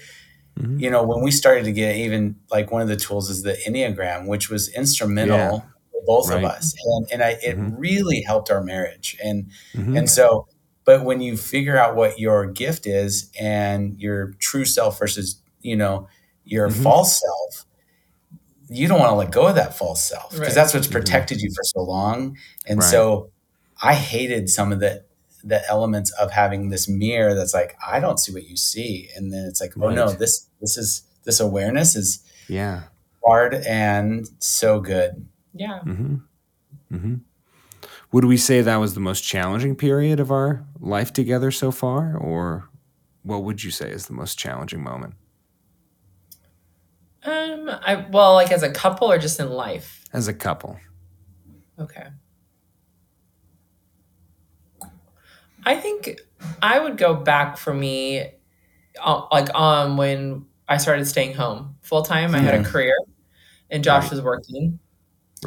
Mhm. 0.59 0.81
you 0.81 0.91
know, 0.91 1.03
when 1.03 1.23
we 1.23 1.31
started 1.31 1.65
to 1.65 1.73
get 1.73 1.97
even 1.97 2.37
like 2.51 2.71
one 2.71 2.81
of 2.83 2.89
the 2.89 2.97
tools 2.97 3.29
is 3.31 3.43
the 3.43 3.55
Enneagram, 3.67 4.27
which 4.27 4.49
was 4.51 4.69
instrumental 4.69 5.37
Yeah. 5.37 5.51
for 5.91 6.03
both 6.07 6.29
Right. 6.31 6.39
of 6.39 6.45
us. 6.51 6.73
And, 6.85 7.07
and 7.13 7.23
I, 7.25 7.31
it 7.43 7.59
Mhm. 7.59 7.75
really 7.77 8.21
helped 8.23 8.51
our 8.51 8.63
marriage. 8.63 9.17
And, 9.23 9.51
Mhm. 9.75 9.99
and 9.99 10.09
so, 10.11 10.47
but 10.85 11.05
when 11.05 11.21
you 11.21 11.37
figure 11.37 11.77
out 11.77 11.97
what 11.97 12.19
your 12.21 12.47
gift 12.47 12.87
is 12.87 13.31
and 13.41 13.99
your 13.99 14.35
true 14.39 14.65
self 14.65 14.99
versus, 14.99 15.41
you 15.63 15.75
know, 15.77 16.07
your 16.45 16.69
Mhm. 16.69 16.83
false 16.83 17.21
self, 17.21 17.67
you 18.69 18.87
don't 18.87 18.99
want 19.01 19.11
to 19.11 19.17
let 19.17 19.31
go 19.33 19.49
of 19.49 19.57
that 19.57 19.77
false 19.77 20.05
self 20.05 20.31
because 20.31 20.41
Right. 20.49 20.55
that's 20.55 20.73
what's 20.75 20.87
Mhm. 20.87 20.93
protected 20.93 21.41
you 21.41 21.51
for 21.55 21.65
so 21.65 21.81
long. 21.83 22.37
And 22.67 22.81
Right. 22.81 22.91
so 22.91 23.31
I 23.83 23.95
hated 23.95 24.49
some 24.51 24.73
of 24.73 24.79
the 24.81 25.03
the 25.45 25.67
elements 25.69 26.11
of 26.13 26.31
having 26.31 26.71
this 26.71 26.89
mirror 26.89 27.35
that's 27.35 27.53
like, 27.53 27.77
I 27.87 28.01
don't 28.01 28.19
see 28.19 28.33
what 28.33 28.49
you 28.49 28.57
see. 28.57 29.11
And 29.15 29.33
then 29.33 29.45
it's 29.45 29.61
like, 29.61 29.75
oh 29.81 29.91
no, 29.91 30.11
this 30.11 30.49
this 30.61 30.77
is 30.77 31.03
this 31.25 31.41
awareness 31.41 31.95
is 31.95 32.23
yeah. 32.49 32.85
hard 33.25 33.55
and 33.55 34.29
so 34.39 34.81
good. 34.81 35.27
yeah 35.55 35.81
hmm 35.81 36.17
hmm 36.91 37.15
Would 38.13 38.25
we 38.25 38.37
say 38.37 38.61
that 38.61 38.77
was 38.77 38.95
the 38.95 39.01
most 39.01 39.23
challenging 39.23 39.77
period 39.77 40.21
of 40.21 40.31
our 40.31 40.65
life 40.81 41.13
together 41.13 41.51
so 41.51 41.71
far, 41.71 42.17
or 42.17 42.69
what 43.23 43.43
would 43.43 43.65
you 43.65 43.71
say 43.71 43.91
is 43.91 44.07
the 44.07 44.13
most 44.13 44.39
challenging 44.39 44.83
moment? 44.83 45.15
Um, 47.25 47.71
I 47.71 48.07
well, 48.11 48.35
like 48.35 48.53
as 48.53 48.63
a 48.63 48.71
couple 48.71 49.11
or 49.11 49.19
just 49.19 49.41
in 49.41 49.51
life. 49.51 50.05
as 50.13 50.29
a 50.29 50.35
couple? 50.35 50.79
Okay. 51.79 52.07
I 55.65 55.77
think 55.77 56.21
I 56.63 56.79
would 56.79 56.97
go 56.99 57.15
back 57.15 57.57
for 57.57 57.73
me 57.75 58.31
uh, 59.03 59.27
like 59.33 59.53
um 59.55 59.97
when 59.97 60.47
I 60.69 60.77
started 60.79 61.07
staying 61.07 61.35
home 61.35 61.77
full 61.83 62.03
time. 62.03 62.35
I 62.35 62.39
had 62.39 62.55
a 62.55 62.65
career, 62.65 62.97
and 63.71 63.83
Josh 63.85 64.05
Right. 64.05 64.13
was 64.13 64.23
working. 64.23 64.79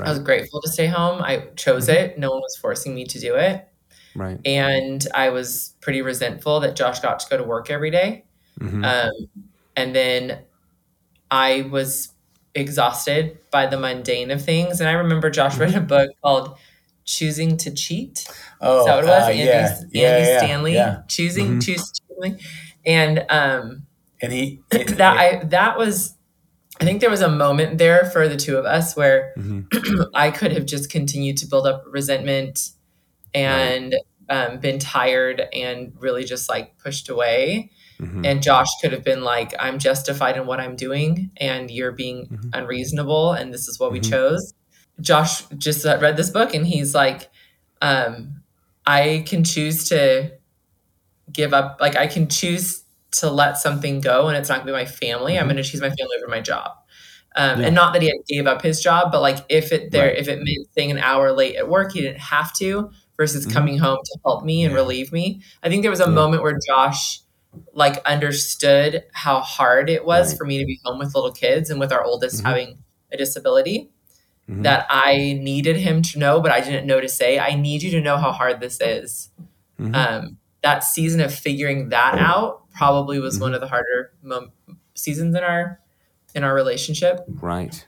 I 0.04 0.10
was 0.10 0.20
grateful 0.20 0.62
to 0.62 0.70
stay 0.70 0.86
home. 0.88 1.22
I 1.24 1.48
chose 1.56 1.88
Mhm. 1.88 1.94
it. 1.96 2.20
No 2.20 2.30
one 2.32 2.42
was 2.42 2.56
forcing 2.58 2.94
me 2.94 3.06
to 3.06 3.20
do 3.20 3.36
it, 3.36 3.68
Right. 4.16 4.40
and 4.46 5.06
I 5.16 5.30
was 5.30 5.74
pretty 5.82 6.02
resentful 6.04 6.60
that 6.60 6.76
Josh 6.76 7.00
got 7.00 7.20
to 7.22 7.30
go 7.30 7.38
to 7.38 7.44
work 7.44 7.72
every 7.72 7.90
day. 7.90 8.26
Mhm. 8.60 8.86
Um, 8.86 9.30
and 9.76 9.96
then 9.96 10.40
I 11.32 11.62
was 11.72 12.10
exhausted 12.56 13.38
by 13.52 13.66
the 13.68 13.78
mundane 13.80 14.32
of 14.32 14.44
things. 14.44 14.80
And 14.80 14.90
I 14.90 14.94
remember 14.94 15.30
Josh 15.30 15.58
read 15.58 15.76
a 15.76 15.82
book 15.82 16.10
called 16.24 16.58
"Choosing 17.08 17.58
to 17.58 17.72
Cheat." 17.72 18.28
Oh, 18.62 18.82
Is 18.82 18.86
that 18.86 18.96
what 18.96 19.04
it 19.06 19.08
was? 19.08 19.24
uh, 19.24 19.28
Andy, 19.32 19.44
yeah, 19.44 19.78
Andy 19.80 19.90
yeah, 20.00 20.18
yeah, 20.20 20.38
Stanley 20.38 20.74
yeah. 20.76 21.02
choosing 21.08 21.48
Mhm. 21.58 21.64
choose 21.66 21.92
Stanley, 21.94 22.40
and 22.86 23.26
um, 23.30 23.88
And 24.22 24.32
he 24.32 24.62
that 24.70 25.18
I 25.18 25.44
that 25.46 25.78
was. 25.78 26.14
I 26.80 26.84
think 26.86 27.02
there 27.02 27.10
was 27.10 27.22
a 27.22 27.30
moment 27.30 27.80
there 27.80 28.06
for 28.06 28.28
the 28.28 28.36
two 28.38 28.56
of 28.58 28.66
us 28.66 28.96
where 28.96 29.34
Mhm. 29.36 30.10
I 30.14 30.30
could 30.30 30.52
have 30.52 30.68
just 30.68 30.92
continued 30.92 31.38
to 31.38 31.48
build 31.48 31.66
up 31.66 31.84
resentment 31.88 32.70
and 33.34 33.96
um, 34.30 34.60
been 34.60 34.78
tired 34.78 35.42
and 35.54 35.94
really 36.00 36.24
just 36.24 36.50
like 36.50 36.78
pushed 36.78 37.08
away. 37.10 37.72
Mhm. 38.00 38.26
And 38.28 38.44
Josh 38.44 38.68
could 38.82 38.92
have 38.92 39.04
been 39.04 39.24
like, 39.24 39.56
I'm 39.58 39.80
justified 39.80 40.38
in 40.38 40.46
what 40.46 40.60
I'm 40.60 40.76
doing, 40.76 41.32
and 41.38 41.72
you're 41.72 41.94
being 41.94 42.28
Mhm. 42.28 42.50
unreasonable, 42.54 43.32
and 43.32 43.52
this 43.54 43.68
is 43.68 43.80
what 43.80 43.92
we 43.92 44.00
Mhm. 44.00 44.10
chose. 44.10 44.54
Josh 45.02 45.44
just 45.58 45.86
read 45.86 46.18
this 46.18 46.30
book, 46.30 46.54
and 46.54 46.66
he's 46.66 46.94
like, 46.96 47.30
um, 47.82 48.42
I 48.86 49.24
can 49.28 49.44
choose 49.44 49.90
to 49.90 50.32
give 51.32 51.54
up, 51.54 51.78
like, 51.82 51.96
I 51.96 52.08
can 52.08 52.28
choose 52.30 52.84
to 53.12 53.30
let 53.30 53.58
something 53.58 54.02
go, 54.02 54.28
and 54.28 54.38
it's 54.38 54.50
not 54.50 54.60
gonna 54.60 54.72
be 54.72 54.72
my 54.74 54.86
family. 54.86 55.38
I'm 55.38 55.46
Mhm. 55.46 55.50
gonna 55.50 55.64
choose 55.64 55.82
my 55.82 55.90
family 55.90 56.16
over 56.18 56.28
my 56.30 56.42
job. 56.42 56.72
Um, 57.36 57.62
Yeah. 57.62 57.68
And 57.68 57.76
not 57.76 57.94
that 57.94 58.02
he 58.02 58.12
gave 58.28 58.48
up 58.48 58.62
his 58.62 58.82
job, 58.82 59.12
but 59.12 59.22
like 59.22 59.40
if 59.50 59.72
it 59.72 59.92
there, 59.92 60.08
Right. 60.08 60.18
if 60.18 60.28
it 60.28 60.38
meant 60.44 60.68
staying 60.72 60.92
an 60.92 60.98
hour 61.00 61.32
late 61.32 61.56
at 61.56 61.68
work, 61.70 61.94
he 61.94 62.02
didn't 62.02 62.20
have 62.22 62.54
to. 62.56 62.90
Versus 63.18 63.48
Mhm. 63.48 63.54
coming 63.54 63.78
home 63.80 63.98
to 64.04 64.20
help 64.26 64.46
me 64.46 64.64
and 64.64 64.72
Yeah. 64.74 64.80
relieve 64.80 65.12
me. 65.12 65.42
I 65.64 65.70
think 65.70 65.82
there 65.82 65.90
was 65.92 66.00
a 66.00 66.04
Yeah. 66.04 66.10
moment 66.12 66.44
where 66.44 66.58
Josh 66.68 67.22
like 67.74 68.06
understood 68.06 69.04
how 69.14 69.40
hard 69.40 69.90
it 69.90 70.06
was 70.06 70.30
Right. 70.30 70.38
for 70.38 70.46
me 70.46 70.60
to 70.60 70.66
be 70.66 70.80
home 70.86 71.00
with 71.00 71.16
little 71.16 71.32
kids 71.32 71.72
and 71.72 71.80
with 71.80 71.92
our 71.92 72.04
oldest 72.04 72.42
Mhm. 72.44 72.46
having 72.48 72.78
a 73.12 73.18
disability 73.18 73.90
Mhm. 74.50 74.64
that 74.64 74.88
I 74.90 75.38
needed 75.42 75.76
him 75.78 76.02
to 76.04 76.20
know, 76.20 76.40
but 76.40 76.52
I 76.52 76.62
didn't 76.62 76.88
know 76.88 77.02
to 77.02 77.10
say, 77.10 77.38
I 77.40 77.56
need 77.56 77.84
you 77.84 77.92
to 77.92 78.02
know 78.02 78.18
how 78.18 78.32
hard 78.32 78.60
this 78.62 78.80
is. 78.82 79.30
Mhm. 79.80 79.94
Um, 79.96 80.38
that 80.64 80.84
season 80.84 81.20
of 81.22 81.34
figuring 81.34 81.90
that 81.90 82.16
out 82.18 82.62
probably 82.76 83.20
was 83.20 83.40
one 83.40 83.52
Mhm. 83.52 83.56
of 83.56 83.62
the 83.62 83.68
harder 83.68 84.12
mom- 84.22 84.52
seasons 84.96 85.36
in 85.36 85.44
our 85.44 85.80
in 86.36 86.44
our 86.44 86.54
relationship. 86.54 87.22
right. 87.42 87.86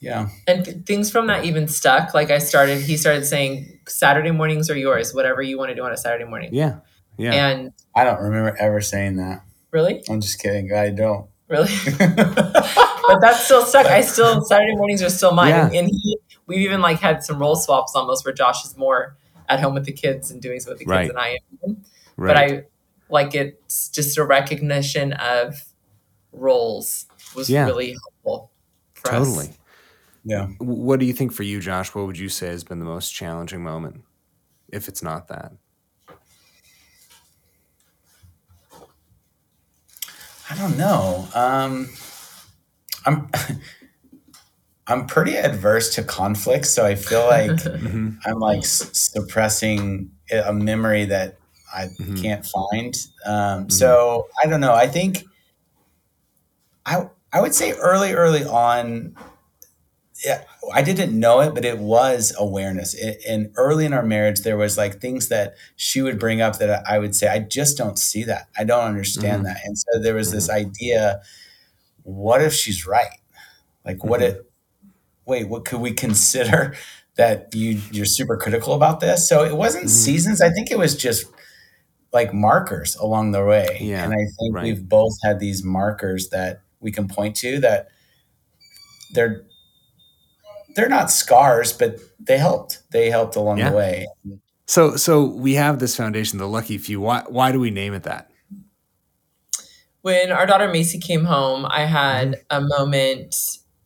yeah. 0.00 0.28
And 0.46 0.64
th- 0.64 0.78
things 0.84 1.10
from 1.10 1.26
that 1.28 1.44
even 1.44 1.68
stuck. 1.68 2.14
Like 2.14 2.30
I 2.30 2.38
started, 2.38 2.80
he 2.82 2.96
started 2.96 3.24
saying, 3.24 3.80
Saturday 3.88 4.30
mornings 4.30 4.68
are 4.70 4.76
yours, 4.76 5.14
whatever 5.14 5.40
you 5.40 5.56
want 5.58 5.70
to 5.70 5.74
do 5.74 5.82
on 5.84 5.92
a 5.92 5.96
Saturday 5.96 6.24
morning. 6.24 6.50
Yeah. 6.52 6.76
Yeah. 7.16 7.32
And 7.32 7.72
I 7.94 8.04
don't 8.04 8.20
remember 8.20 8.56
ever 8.58 8.80
saying 8.80 9.16
that. 9.16 9.42
really, 9.70 10.02
I'm 10.08 10.20
just 10.20 10.38
kidding. 10.38 10.72
I 10.72 10.90
don't. 10.90 11.26
Really. 11.48 11.70
but 11.98 13.20
that's 13.20 13.44
still 13.44 13.64
stuck. 13.64 13.86
I 13.86 14.00
still 14.00 14.44
Saturday 14.44 14.74
mornings 14.76 15.02
are 15.02 15.10
still 15.10 15.32
mine. 15.32 15.50
Yeah. 15.50 15.66
And, 15.66 15.74
and 15.74 15.88
he, 15.88 16.18
we've 16.46 16.60
even 16.60 16.80
like 16.80 16.98
had 17.00 17.22
some 17.24 17.38
role 17.38 17.56
swaps 17.56 17.94
almost 17.94 18.24
where 18.24 18.34
Josh 18.34 18.64
is 18.64 18.76
more 18.76 19.16
at 19.48 19.60
home 19.60 19.74
with 19.74 19.84
the 19.84 19.92
kids 19.92 20.30
and 20.30 20.42
doing 20.42 20.60
some 20.60 20.72
with 20.72 20.78
the 20.78 20.84
kids 20.84 20.90
Right. 20.90 21.08
than 21.08 21.18
I 21.18 21.38
am. 21.64 21.82
right. 22.16 22.34
But 22.34 22.36
I 22.36 22.64
like 23.08 23.34
it's 23.34 23.88
just 23.88 24.18
a 24.18 24.24
recognition 24.24 25.12
of 25.14 25.62
roles 26.32 27.06
was 27.34 27.48
Yeah. 27.48 27.66
really 27.66 27.90
helpful 27.92 28.50
for 28.94 29.10
totally. 29.10 29.48
us. 29.48 29.58
yeah. 30.24 30.46
What 30.58 30.98
do 31.00 31.06
you 31.06 31.12
think 31.12 31.32
for 31.32 31.44
you, 31.44 31.60
Josh? 31.60 31.94
What 31.94 32.06
would 32.06 32.18
you 32.18 32.28
say 32.28 32.48
has 32.48 32.64
been 32.64 32.78
the 32.80 32.84
most 32.84 33.10
challenging 33.10 33.62
moment, 33.62 34.02
if 34.68 34.88
it's 34.88 35.02
not 35.02 35.28
that? 35.28 35.52
I 40.50 40.56
don't 40.56 40.76
know. 40.76 41.28
Um, 41.34 41.88
I'm 43.04 43.30
I'm 44.88 45.06
pretty 45.06 45.36
adverse 45.36 45.94
to 45.96 46.04
conflict, 46.04 46.66
so 46.66 46.84
I 46.86 46.94
feel 46.94 47.26
like 47.26 47.50
Mhm. 47.50 48.18
I'm 48.24 48.38
like 48.38 48.58
s- 48.60 48.90
suppressing 48.92 50.10
a 50.30 50.52
memory 50.52 51.04
that 51.06 51.38
I 51.74 51.88
Mhm. 52.00 52.22
can't 52.22 52.46
find. 52.46 52.94
Um, 53.24 53.68
So 53.70 54.28
I 54.42 54.46
don't 54.46 54.60
know. 54.60 54.74
I 54.74 54.86
think 54.86 55.24
I 56.84 57.08
I 57.32 57.40
would 57.40 57.54
say 57.54 57.72
early 57.72 58.12
early 58.12 58.44
on. 58.44 59.16
Yeah, 60.24 60.44
I 60.72 60.82
didn't 60.82 61.18
know 61.18 61.40
it, 61.40 61.54
but 61.54 61.64
it 61.64 61.78
was 61.78 62.34
awareness. 62.38 62.94
It, 62.94 63.22
and 63.28 63.52
early 63.56 63.84
in 63.84 63.92
our 63.92 64.02
marriage, 64.02 64.40
there 64.40 64.56
was 64.56 64.78
like 64.78 65.00
things 65.00 65.28
that 65.28 65.54
she 65.76 66.00
would 66.00 66.18
bring 66.18 66.40
up 66.40 66.58
that 66.58 66.84
I 66.88 66.98
would 66.98 67.14
say, 67.14 67.28
I 67.28 67.40
just 67.40 67.76
don't 67.76 67.98
see 67.98 68.24
that. 68.24 68.48
I 68.58 68.64
don't 68.64 68.84
understand 68.84 69.44
that. 69.46 69.58
And 69.64 69.76
so 69.78 69.98
there 70.00 70.14
was 70.14 70.32
this 70.32 70.48
idea: 70.48 71.20
what 72.04 72.42
if 72.42 72.52
she's 72.54 72.86
right? 72.86 73.18
Like, 73.84 74.04
what 74.04 74.20
Mhm. 74.20 74.30
if? 74.30 74.38
Wait, 75.26 75.48
what 75.48 75.64
could 75.66 75.80
we 75.80 75.92
consider 75.92 76.74
that 77.16 77.54
you 77.54 77.80
you're 77.92 78.06
super 78.06 78.36
critical 78.36 78.74
about 78.74 79.00
this? 79.00 79.28
So 79.28 79.44
it 79.44 79.56
wasn't 79.56 79.86
Mhm. 79.86 79.90
seasons. 79.90 80.40
I 80.42 80.50
think 80.50 80.70
it 80.70 80.78
was 80.78 80.96
just 80.96 81.26
like 82.12 82.34
markers 82.34 82.96
along 82.96 83.32
the 83.32 83.44
way. 83.44 83.78
Yeah, 83.80 84.04
and 84.04 84.12
I 84.14 84.18
think 84.38 84.54
right. 84.54 84.64
we've 84.64 84.88
both 84.88 85.14
had 85.24 85.40
these 85.40 85.64
markers 85.64 86.30
that 86.30 86.62
we 86.80 86.92
can 86.92 87.08
point 87.08 87.36
to 87.38 87.60
that 87.60 87.88
they're 89.14 89.42
they're 90.76 90.88
not 90.88 91.10
scars, 91.10 91.72
but 91.72 91.98
they 92.20 92.38
helped. 92.38 92.82
They 92.92 93.10
helped 93.10 93.34
along 93.34 93.58
Yeah. 93.58 93.70
the 93.70 93.76
way. 93.76 94.06
So, 94.66 94.96
so 94.96 95.24
we 95.24 95.54
have 95.54 95.78
this 95.78 95.96
foundation, 95.96 96.38
the 96.38 96.46
lucky 96.48 96.76
few. 96.78 97.00
Why, 97.00 97.24
why 97.28 97.50
do 97.52 97.58
we 97.58 97.70
name 97.70 97.94
it 97.94 98.04
that? 98.04 98.30
when 100.02 100.30
our 100.30 100.46
daughter 100.46 100.68
Macy 100.68 101.00
came 101.00 101.24
home, 101.24 101.66
I 101.68 101.80
had 101.84 102.36
a 102.48 102.60
moment 102.60 103.34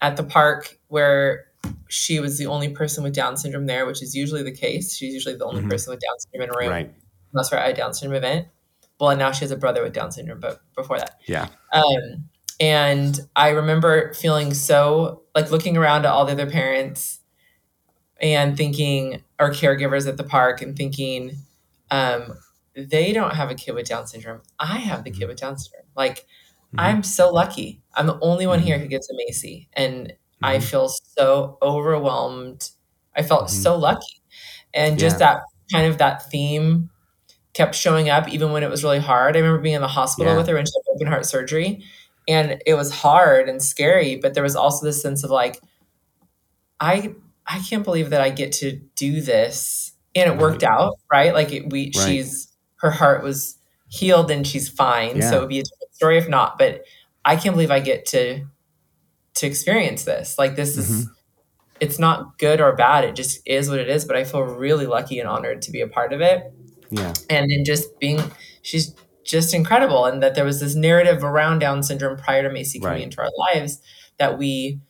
at 0.03 0.18
the 0.18 0.22
park 0.22 0.78
where 0.88 1.47
she 1.88 2.20
was 2.20 2.36
the 2.36 2.45
only 2.45 2.68
person 2.68 3.03
with 3.03 3.14
Down 3.14 3.38
syndrome 3.38 3.64
there, 3.64 3.86
which 3.86 4.03
is 4.03 4.14
usually 4.14 4.43
the 4.43 4.53
case. 4.53 4.95
She's 4.95 5.14
usually 5.14 5.36
the 5.36 5.47
only 5.47 5.62
Mhm. 5.62 5.70
person 5.70 5.93
with 5.93 6.01
Down 6.01 6.18
syndrome 6.18 6.43
in 6.51 6.55
a 6.55 6.59
room, 6.59 6.68
Right. 6.70 6.95
unless 7.32 7.51
we're 7.51 7.57
at 7.57 7.70
a 7.70 7.72
Down 7.72 7.95
syndrome 7.95 8.18
event. 8.18 8.49
Well, 8.99 9.09
and 9.11 9.18
now 9.18 9.32
she 9.32 9.41
has 9.47 9.51
a 9.51 9.57
brother 9.57 9.82
with 9.82 9.95
Down 9.95 10.12
syndrome, 10.12 10.41
but 10.41 10.61
before 10.76 10.99
that. 10.99 11.16
Yeah. 11.26 11.49
Um, 11.72 12.28
and 12.61 13.18
I 13.34 13.49
remember 13.51 14.12
feeling 14.12 14.53
so 14.53 15.20
like 15.41 15.51
looking 15.51 15.76
around 15.76 16.05
at 16.07 16.12
all 16.12 16.24
the 16.24 16.32
other 16.32 16.51
parents 16.51 17.20
and 18.20 18.57
thinking, 18.57 19.22
or 19.38 19.51
caregivers 19.51 20.07
at 20.07 20.16
the 20.16 20.24
park, 20.24 20.61
and 20.62 20.76
thinking, 20.76 21.36
um, 21.91 22.34
they 22.76 23.12
don't 23.12 23.34
have 23.34 23.51
a 23.51 23.55
kid 23.55 23.74
with 23.74 23.88
Down 23.88 24.07
syndrome. 24.07 24.43
I 24.59 24.78
have 24.78 25.05
the 25.05 25.11
kid 25.11 25.26
with 25.26 25.38
Down 25.38 25.57
syndrome. 25.59 25.86
Like, 25.97 26.26
Mhm. 26.74 26.78
I'm 26.78 27.03
so 27.03 27.30
lucky. 27.30 27.80
I'm 27.95 28.07
the 28.07 28.18
only 28.20 28.47
one 28.47 28.61
here 28.61 28.78
who 28.78 28.86
gets 28.86 29.11
a 29.11 29.14
Macy, 29.14 29.68
and 29.72 30.12
I 30.43 30.59
Mhm. 30.59 30.62
feel 30.62 30.88
so 30.88 31.59
overwhelmed. 31.62 32.70
I 33.16 33.22
felt 33.22 33.47
Mhm. 33.47 33.51
so 33.62 33.76
lucky, 33.76 34.22
and 34.74 34.99
just 34.99 35.18
Yeah. 35.18 35.34
that 35.34 35.43
kind 35.72 35.86
of 35.86 35.99
that 35.99 36.30
theme 36.30 36.91
kept 37.55 37.74
showing 37.74 38.09
up 38.09 38.28
even 38.28 38.53
when 38.53 38.62
it 38.62 38.70
was 38.70 38.84
really 38.84 39.01
hard. 39.01 39.36
I 39.36 39.41
remember 39.41 39.61
being 39.62 39.74
in 39.76 39.80
the 39.80 39.88
hospital 39.88 40.32
Yeah. 40.32 40.38
with 40.38 40.47
her 40.49 40.55
when 40.55 40.66
she 40.66 40.72
had 40.76 40.95
open 40.95 41.07
heart 41.09 41.26
surgery, 41.26 41.82
and 42.31 42.62
it 42.64 42.74
was 42.74 42.91
hard 42.93 43.49
and 43.51 43.62
scary. 43.62 44.16
But 44.16 44.33
there 44.35 44.43
was 44.45 44.57
also 44.57 44.87
this 44.87 45.03
sense 45.03 45.24
of 45.24 45.31
like, 45.31 45.61
I 46.78 47.14
I 47.47 47.59
can't 47.68 47.85
believe 47.85 48.11
that 48.11 48.20
I 48.20 48.31
get 48.31 48.53
to 48.53 48.81
do 48.97 49.20
this, 49.20 49.93
and 50.14 50.33
it 50.33 50.39
worked 50.39 50.62
out, 50.62 50.95
right? 51.12 51.35
Like 51.35 51.53
it, 51.53 51.70
we, 51.70 51.93
Right. 51.97 52.07
she's 52.07 52.49
her 52.76 52.91
heart 52.91 53.22
was 53.22 53.57
healed 53.89 54.31
and 54.31 54.47
she's 54.47 54.68
fine. 54.68 55.16
Yeah. 55.18 55.31
So 55.31 55.37
it 55.37 55.41
would 55.41 55.49
be 55.49 55.59
a 55.61 55.62
different 55.64 55.95
story 55.95 56.16
if 56.18 56.28
not. 56.28 56.59
But 56.59 56.85
I 57.24 57.37
can't 57.37 57.55
believe 57.55 57.70
I 57.70 57.81
get 57.81 58.07
to 58.07 58.47
to 59.35 59.47
experience 59.47 60.05
this. 60.05 60.39
Like 60.39 60.57
this 60.57 60.76
is 60.76 60.89
Mm-hmm. 60.91 61.12
it's 61.81 61.99
not 61.99 62.39
good 62.39 62.61
or 62.61 62.74
bad. 62.76 63.05
It 63.05 63.14
just 63.16 63.41
is 63.47 63.68
what 63.68 63.78
it 63.81 63.89
is. 63.89 64.05
But 64.05 64.16
I 64.16 64.24
feel 64.24 64.43
really 64.43 64.87
lucky 64.87 65.18
and 65.18 65.28
honored 65.28 65.62
to 65.62 65.70
be 65.72 65.81
a 65.83 65.89
part 65.89 66.12
of 66.12 66.20
it 66.20 66.53
Yeah. 66.91 67.12
and 67.28 67.51
then 67.51 67.64
just 67.64 67.99
being 67.99 68.20
she's 68.62 68.95
just 69.31 69.55
incredible 69.55 70.07
and 70.07 70.22
that 70.22 70.35
there 70.35 70.45
was 70.45 70.61
this 70.61 70.74
narrative 70.74 71.22
around 71.24 71.61
down 71.61 71.83
syndrome 71.83 72.16
prior 72.18 72.43
to 72.43 72.51
macy 72.51 72.78
coming 72.81 72.95
Right. 72.95 73.03
into 73.05 73.20
our 73.20 73.31
lives 73.55 73.81
that 74.18 74.37
we 74.39 74.81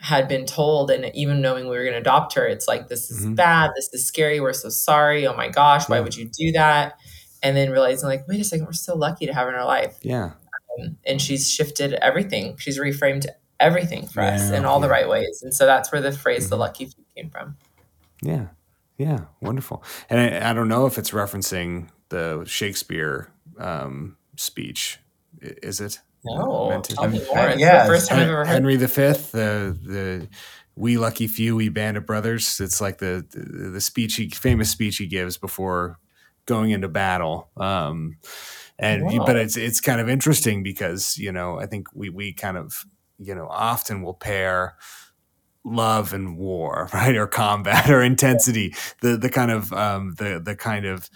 had 0.00 0.28
been 0.28 0.46
told 0.46 0.90
and 0.90 1.10
even 1.14 1.40
knowing 1.40 1.64
we 1.64 1.76
were 1.76 1.82
going 1.82 1.94
to 1.94 2.00
adopt 2.00 2.34
her 2.34 2.46
it's 2.46 2.68
like 2.68 2.88
this 2.88 3.10
is 3.10 3.24
Mhm. 3.26 3.34
bad 3.36 3.70
this 3.74 3.88
is 3.92 4.06
scary 4.06 4.40
we're 4.40 4.52
so 4.52 4.68
sorry 4.68 5.26
oh 5.26 5.34
my 5.34 5.48
gosh 5.48 5.88
why 5.88 5.96
Yeah. 5.96 6.02
would 6.02 6.16
you 6.16 6.26
do 6.26 6.52
that 6.52 6.94
and 7.42 7.56
then 7.56 7.70
realizing 7.70 8.08
like 8.08 8.28
wait 8.28 8.40
a 8.40 8.44
second 8.44 8.66
we're 8.66 8.72
so 8.72 8.94
lucky 8.94 9.26
to 9.26 9.32
have 9.34 9.44
her 9.46 9.52
in 9.52 9.58
our 9.58 9.64
life 9.66 9.96
Yeah. 10.02 10.32
um, 10.78 10.96
and 11.04 11.20
she's 11.20 11.50
shifted 11.50 11.94
everything 11.94 12.56
she's 12.58 12.78
reframed 12.78 13.26
everything 13.58 14.06
for 14.06 14.20
us 14.22 14.50
in 14.50 14.64
all 14.64 14.78
the 14.78 14.88
right 14.88 15.08
ways 15.08 15.40
and 15.42 15.52
so 15.52 15.66
that's 15.66 15.90
where 15.90 16.00
the 16.00 16.12
phrase 16.12 16.48
the 16.48 16.56
Mhm. 16.56 16.60
lucky 16.60 16.84
few 16.84 17.04
came 17.16 17.30
from 17.30 17.56
Yeah. 18.22 18.46
Yeah. 18.98 19.20
Wonderful. 19.40 19.82
And 20.10 20.20
I, 20.20 20.50
I 20.50 20.52
don't 20.52 20.66
know 20.68 20.86
if 20.86 20.98
it's 20.98 21.10
referencing 21.12 21.86
the 22.08 22.44
Shakespeare 22.46 23.28
um, 23.58 24.16
speech. 24.36 24.98
Is 25.40 25.80
it? 25.80 26.00
No, 26.24 26.68
Meant 26.70 26.84
to- 26.84 26.94
tell 26.96 27.08
me 27.08 27.18
more. 27.26 27.48
It's 27.50 27.60
yeah, 27.60 27.84
the 27.86 27.88
first 27.92 28.08
time 28.08 28.18
I've 28.18 28.22
Hen- 28.24 28.28
ever 28.30 28.38
heard. 28.44 28.46
Henry 28.48 28.76
V, 28.76 28.86
the 28.86 29.78
the 29.82 30.28
we 30.74 30.96
lucky 30.96 31.26
few, 31.26 31.56
we 31.56 31.68
band 31.68 31.96
of 31.96 32.06
brothers. 32.06 32.60
It's 32.60 32.80
like 32.80 32.98
the 32.98 33.24
the, 33.30 33.70
the 33.70 33.80
speech, 33.80 34.16
he, 34.16 34.28
famous 34.30 34.70
speech 34.70 34.96
he 34.98 35.06
gives 35.06 35.36
before 35.36 35.98
going 36.46 36.70
into 36.70 36.88
battle. 36.88 37.50
Um, 37.56 38.16
and 38.78 39.04
Wow. 39.04 39.24
but 39.26 39.36
it's 39.36 39.56
it's 39.56 39.80
kind 39.80 40.00
of 40.00 40.08
interesting 40.08 40.62
because 40.62 41.16
you 41.18 41.30
know 41.32 41.58
I 41.60 41.66
think 41.66 41.88
we 41.94 42.08
we 42.10 42.32
kind 42.32 42.56
of 42.56 42.84
you 43.18 43.34
know 43.34 43.46
often 43.48 44.02
will 44.02 44.14
pair 44.14 44.76
love 45.64 46.12
and 46.12 46.36
war, 46.38 46.88
right, 46.94 47.16
or 47.16 47.26
combat 47.26 47.90
or 47.90 48.02
intensity, 48.02 48.74
the 49.02 49.16
the 49.16 49.30
kind 49.30 49.50
of 49.50 49.72
um, 49.72 50.14
the 50.18 50.40
the 50.44 50.56
kind 50.56 50.84
of 50.86 51.08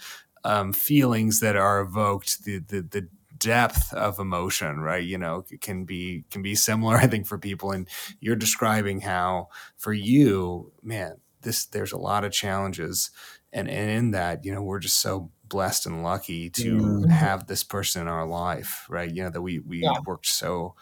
um, 0.43 0.73
feelings 0.73 1.39
that 1.39 1.55
are 1.55 1.81
evoked, 1.81 2.43
the 2.43 2.59
the 2.59 2.81
the 2.81 3.09
depth 3.37 3.93
of 3.93 4.19
emotion, 4.19 4.79
right? 4.79 5.03
You 5.03 5.17
know, 5.17 5.43
can 5.61 5.85
be 5.85 6.25
can 6.31 6.41
be 6.41 6.55
similar, 6.55 6.95
I 6.97 7.07
think, 7.07 7.27
for 7.27 7.37
people. 7.37 7.71
And 7.71 7.87
you're 8.19 8.35
describing 8.35 9.01
how 9.01 9.49
for 9.77 9.93
you, 9.93 10.73
man, 10.81 11.17
this 11.41 11.65
there's 11.65 11.91
a 11.91 11.97
lot 11.97 12.23
of 12.25 12.31
challenges, 12.31 13.11
and 13.51 13.69
and 13.69 13.89
in 13.89 14.11
that, 14.11 14.45
you 14.45 14.53
know, 14.53 14.61
we're 14.63 14.79
just 14.79 14.99
so 14.99 15.31
blessed 15.45 15.85
and 15.85 16.03
lucky 16.03 16.49
to 16.49 17.03
Mhm. 17.03 17.09
have 17.09 17.47
this 17.47 17.63
person 17.63 18.01
in 18.01 18.07
our 18.07 18.25
life, 18.25 18.85
right? 18.89 19.11
You 19.11 19.23
know, 19.23 19.29
that 19.29 19.41
we 19.41 19.59
we 19.59 19.83
Yeah. 19.83 19.99
worked 20.05 20.27
so 20.27 20.75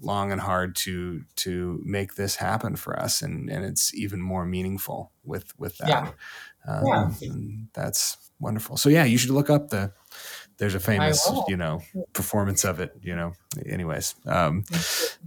long 0.00 0.32
and 0.32 0.40
hard 0.40 0.74
to 0.74 1.24
to 1.36 1.80
make 1.84 2.14
this 2.16 2.36
happen 2.36 2.74
for 2.76 2.98
us 2.98 3.22
and 3.22 3.48
and 3.48 3.64
it's 3.64 3.94
even 3.94 4.20
more 4.20 4.44
meaningful 4.44 5.12
with 5.22 5.56
with 5.58 5.78
that 5.78 6.02
Yeah. 6.02 6.12
um, 6.68 6.96
Yeah. 7.04 7.14
and 7.20 7.68
that's 7.74 8.23
wonderful. 8.40 8.76
So 8.76 8.88
yeah 8.88 9.04
you 9.04 9.18
should 9.18 9.30
look 9.30 9.50
up 9.50 9.70
the 9.70 9.92
there's 10.56 10.74
a 10.74 10.80
famous 10.80 11.28
you 11.48 11.56
know 11.56 11.80
performance 12.12 12.64
of 12.64 12.80
it 12.80 12.92
you 13.02 13.14
know. 13.14 13.32
Anyways 13.66 14.14
um 14.26 14.64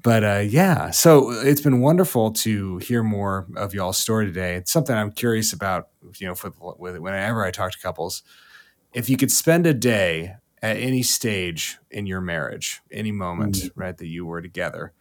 but 0.02 0.24
uh 0.24 0.44
yeah 0.48 0.92
so 0.92 1.32
it's 1.32 1.62
been 1.62 1.82
wonderful 1.82 2.32
to 2.32 2.78
hear 2.78 3.04
more 3.04 3.48
of 3.56 3.74
y'all's 3.74 3.98
story 3.98 4.26
today. 4.26 4.56
It's 4.56 4.72
something 4.72 4.96
i'm 4.96 5.12
curious 5.12 5.54
about 5.54 5.90
you 6.18 6.28
know 6.28 6.36
for 6.36 6.52
with 6.78 6.98
whenever 6.98 7.46
i 7.46 7.52
talk 7.52 7.72
to 7.72 7.80
couples. 7.80 8.24
If 8.94 9.10
you 9.10 9.18
could 9.18 9.32
spend 9.32 9.68
a 9.68 9.74
day 9.74 10.36
at 10.62 10.78
any 10.78 11.04
stage 11.04 11.78
in 11.92 12.06
your 12.06 12.22
marriage 12.22 12.82
any 12.92 13.12
moment 13.12 13.70
right 13.76 13.98
that 13.98 14.08
you 14.08 14.26
were 14.26 14.42
together 14.42 14.94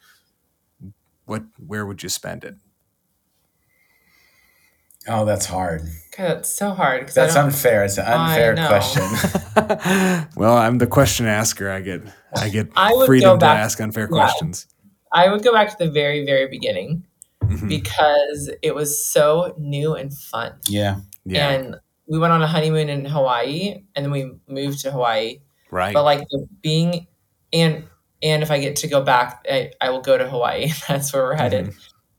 what 1.24 1.42
where 1.64 1.86
would 1.86 2.02
you 2.02 2.08
spend 2.08 2.44
it 2.44 2.56
Oh, 5.08 5.24
that's 5.24 5.46
hard. 5.46 5.82
God, 6.16 6.28
that's 6.28 6.50
so 6.50 6.70
hard. 6.70 7.08
That's 7.08 7.36
unfair. 7.36 7.84
It's 7.84 7.98
an 7.98 8.06
unfair 8.06 8.54
question. 8.56 9.02
well 10.36 10.56
i'm 10.56 10.78
the 10.78 10.86
question 10.86 11.26
asker 11.26 11.70
i 11.70 11.80
get 11.80 12.02
i 12.36 12.48
get 12.48 12.68
I 12.76 12.92
would 12.92 13.06
freedom 13.06 13.30
go 13.30 13.34
to 13.36 13.38
back- 13.40 13.58
ask 13.58 13.80
unfair 13.80 14.04
yeah. 14.04 14.08
questions 14.08 14.66
I 15.12 15.30
would 15.30 15.42
go 15.42 15.52
back 15.52 15.70
to 15.70 15.76
the 15.84 15.90
very, 15.90 16.26
very 16.26 16.48
beginning 16.48 17.04
Mhm. 17.42 17.68
because 17.68 18.50
it 18.60 18.74
was 18.74 19.02
so 19.06 19.54
new 19.56 19.94
and 19.94 20.12
fun. 20.12 20.52
yeah. 20.68 20.96
yeah 21.24 21.48
And 21.50 21.76
we 22.08 22.18
went 22.18 22.32
on 22.32 22.42
a 22.42 22.46
honeymoon 22.46 22.88
in 22.90 23.04
Hawaii 23.06 23.84
and 23.94 24.04
then 24.04 24.10
we 24.10 24.32
moved 24.48 24.80
to 24.80 24.90
Hawaii. 24.90 25.38
right 25.70 25.94
But 25.94 26.02
like 26.02 26.26
being 26.60 27.06
and 27.52 27.84
and 28.22 28.42
if 28.42 28.50
I 28.50 28.58
get 28.58 28.76
to 28.76 28.88
go 28.88 29.00
back, 29.02 29.46
I, 29.50 29.70
I 29.80 29.90
will 29.90 30.00
go 30.02 30.18
to 30.18 30.28
Hawaii. 30.28 30.72
That's 30.88 31.12
where 31.12 31.22
we're 31.22 31.36
headed. 31.36 31.66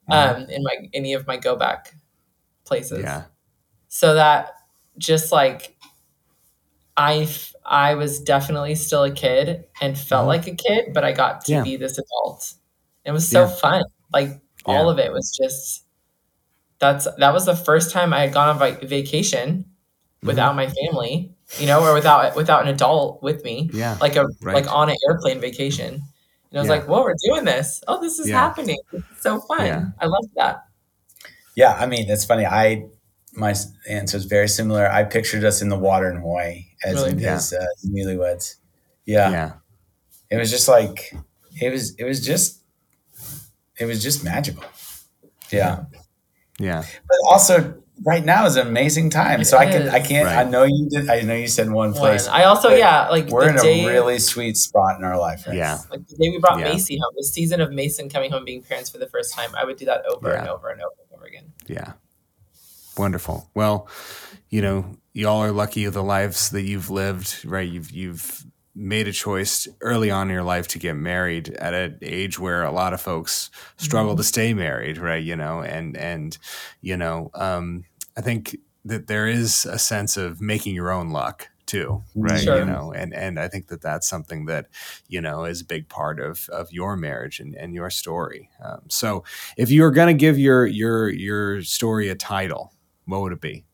Mhm. 0.10 0.14
Um, 0.16 0.50
in 0.50 0.64
my 0.64 0.76
any 0.94 1.14
of 1.14 1.28
my 1.28 1.38
go 1.38 1.56
back 1.58 1.94
places. 2.68 3.00
yeah 3.04 3.24
so 3.88 4.14
that 4.16 4.52
just 4.98 5.32
like 5.32 5.76
I 6.96 7.28
I 7.66 7.96
was 7.96 8.20
definitely 8.20 8.76
still 8.76 9.04
a 9.04 9.12
kid 9.12 9.66
and 9.82 9.98
felt 9.98 10.24
Mhm. 10.26 10.28
like 10.28 10.48
a 10.48 10.56
kid, 10.56 10.94
but 10.94 11.04
I 11.04 11.12
got 11.12 11.46
to 11.46 11.52
Yeah. 11.52 11.64
be 11.64 11.76
this 11.78 11.98
adult. 12.00 12.54
It 13.06 13.12
was 13.12 13.28
so 13.28 13.42
Yeah. 13.42 13.48
fun. 13.56 13.84
Like 14.12 14.40
all 14.66 14.90
of 14.90 14.98
it 15.00 15.12
was 15.12 15.36
just 15.40 15.84
that's 16.80 17.08
that 17.18 17.34
was 17.34 17.46
the 17.46 17.56
first 17.56 17.92
time 17.92 18.14
I 18.14 18.22
had 18.22 18.34
gone 18.34 18.50
on 18.50 18.58
vi- 18.60 18.86
vacation 18.86 19.66
Mm-hmm. 19.66 20.28
without 20.28 20.56
my 20.56 20.68
family, 20.68 21.36
you 21.60 21.68
know, 21.68 21.84
or 21.86 21.94
without 21.94 22.36
without 22.36 22.64
an 22.64 22.68
adult 22.70 23.22
with 23.22 23.44
me, 23.44 23.70
yeah 23.74 23.98
like 24.02 24.16
a 24.16 24.26
Right. 24.42 24.56
like 24.56 24.72
on 24.74 24.90
an 24.90 24.96
airplane 25.08 25.40
vacation. 25.40 25.94
And 26.50 26.58
I 26.58 26.62
was 26.62 26.68
Yeah. 26.70 26.76
like, 26.76 26.88
"Whoa, 26.88 27.02
we're 27.04 27.16
doing 27.24 27.44
this! 27.46 27.82
Oh, 27.88 28.00
this 28.02 28.18
is 28.20 28.30
Yeah. 28.30 28.40
happening! 28.40 28.78
It's 28.94 29.22
so 29.22 29.40
fun! 29.42 29.66
Yeah. 29.66 29.86
I 30.00 30.06
love 30.08 30.26
that." 30.38 30.64
Yeah. 31.58 31.74
I 31.74 31.86
mean, 31.88 32.06
it's 32.10 32.24
funny. 32.24 32.46
I, 32.46 32.86
my 33.34 33.54
answer 33.90 34.16
is 34.18 34.26
very 34.26 34.48
similar. 34.48 34.90
I 34.90 35.04
pictured 35.04 35.44
us 35.44 35.62
in 35.62 35.70
the 35.70 35.78
water 35.78 36.10
in 36.10 36.18
Hawaii 36.22 36.66
as, 36.84 36.96
Really? 36.96 37.16
Yeah. 37.24 37.34
as 37.36 37.52
uh, 37.54 37.66
newlyweds. 37.86 38.56
Yeah. 39.06 39.30
yeah 39.32 39.52
It 40.30 40.38
was 40.38 40.50
just 40.52 40.68
like, 40.68 41.14
it 41.62 41.72
was, 41.72 41.96
it 41.96 42.04
was 42.06 42.26
just, 42.26 42.62
it 43.80 43.86
was 43.86 44.02
just 44.02 44.24
magical. 44.24 44.64
Yeah. 45.52 45.86
yeah 46.60 46.84
But 47.08 47.18
also, 47.30 47.82
right 48.06 48.24
now 48.24 48.46
is 48.46 48.56
an 48.58 48.68
amazing 48.68 49.10
time. 49.10 49.42
It 49.42 49.46
so 49.46 49.58
I 49.58 49.66
can, 49.66 49.90
I 49.90 50.00
can't. 50.00 50.28
I 50.28 50.44
know 50.44 50.64
you 50.64 50.88
did, 50.90 51.10
I 51.10 51.22
know 51.22 51.34
you 51.36 51.48
said 51.48 51.68
one 51.72 51.92
One. 51.92 52.00
place. 52.00 52.28
I 52.28 52.44
also, 52.44 52.70
yeah, 52.70 53.08
like 53.10 53.28
We're 53.30 53.52
the 53.54 53.60
in 53.68 53.86
a 53.86 53.88
really 53.88 54.20
sweet 54.20 54.58
spot 54.58 54.98
in 55.00 55.04
our 55.06 55.18
life. 55.18 55.48
Right 55.48 55.56
Yeah. 55.58 55.80
Like 55.90 56.06
the 56.08 56.16
day 56.18 56.30
we 56.30 56.38
brought 56.40 56.60
Yeah. 56.60 56.74
Macy 56.74 56.98
home, 56.98 57.14
the 57.18 57.24
season 57.24 57.62
of 57.62 57.72
Macy 57.72 58.08
coming 58.10 58.32
home 58.32 58.46
being 58.46 58.62
parents 58.62 58.90
for 58.90 59.00
the 59.00 59.08
first 59.08 59.34
time, 59.34 59.50
I 59.56 59.64
would 59.66 59.78
do 59.78 59.86
that 59.86 60.06
over 60.06 60.32
and 60.32 60.46
Yeah. 60.46 60.52
over 60.54 60.70
and 60.70 60.82
over 60.82 60.82
and 60.82 60.82
over 60.82 60.92
again. 61.02 61.07
Yeah. 61.68 61.94
Wonderful. 62.98 63.50
Well, 63.54 63.88
you 64.50 64.62
know, 64.62 64.98
y'all 65.14 65.44
are 65.44 65.52
lucky 65.52 65.86
of 65.86 65.94
the 65.94 66.04
lives 66.04 66.50
that 66.52 66.64
you've 66.64 66.90
lived, 66.90 67.46
right? 67.46 67.70
You've 67.70 67.92
you've 67.92 68.46
made 68.76 69.08
a 69.08 69.12
choice 69.12 69.68
early 69.82 70.12
on 70.12 70.28
in 70.28 70.34
your 70.34 70.44
life 70.44 70.68
to 70.70 70.80
get 70.80 70.96
married 70.96 71.50
at 71.56 71.74
an 71.74 71.98
age 72.02 72.40
where 72.40 72.64
a 72.64 72.72
lot 72.72 72.94
of 72.94 73.02
folks 73.02 73.50
struggle 73.78 74.16
to 74.16 74.24
stay 74.24 74.54
married, 74.54 74.98
right? 74.98 75.24
You 75.24 75.36
know, 75.36 75.62
and 75.62 75.98
and 75.98 76.38
you 76.82 76.98
know, 76.98 77.30
um, 77.34 77.84
I 78.16 78.22
think 78.22 78.58
that 78.86 79.08
there 79.08 79.28
is 79.28 79.66
a 79.66 79.78
sense 79.80 80.16
of 80.18 80.42
making 80.42 80.74
your 80.76 80.92
own 80.92 81.10
luck 81.10 81.50
too, 81.68 82.04
right? 82.16 82.40
Sure. 82.42 82.60
You 82.60 82.66
know, 82.66 82.92
and 82.94 83.14
and 83.14 83.40
I 83.40 83.48
think 83.48 83.68
that 83.68 83.82
that's 83.82 84.08
something 84.10 84.46
that 84.46 84.68
you 85.08 85.22
know 85.22 85.46
is 85.46 85.62
a 85.62 85.66
big 85.66 85.90
part 85.90 86.20
of 86.20 86.50
of 86.50 86.72
your 86.72 86.98
marriage 86.98 87.40
and, 87.40 87.56
and 87.56 87.74
your 87.76 87.90
story. 87.92 88.50
Um, 88.64 88.82
so, 88.90 89.24
if 89.58 89.70
you 89.70 89.84
were 89.84 89.92
going 89.92 90.08
to 90.08 90.20
give 90.20 90.40
your 90.40 90.66
your 90.66 91.10
your 91.10 91.62
story 91.62 92.10
a 92.10 92.16
title, 92.16 92.74
what 93.06 93.22
would 93.22 93.34
it 93.34 93.42
be? 93.42 93.66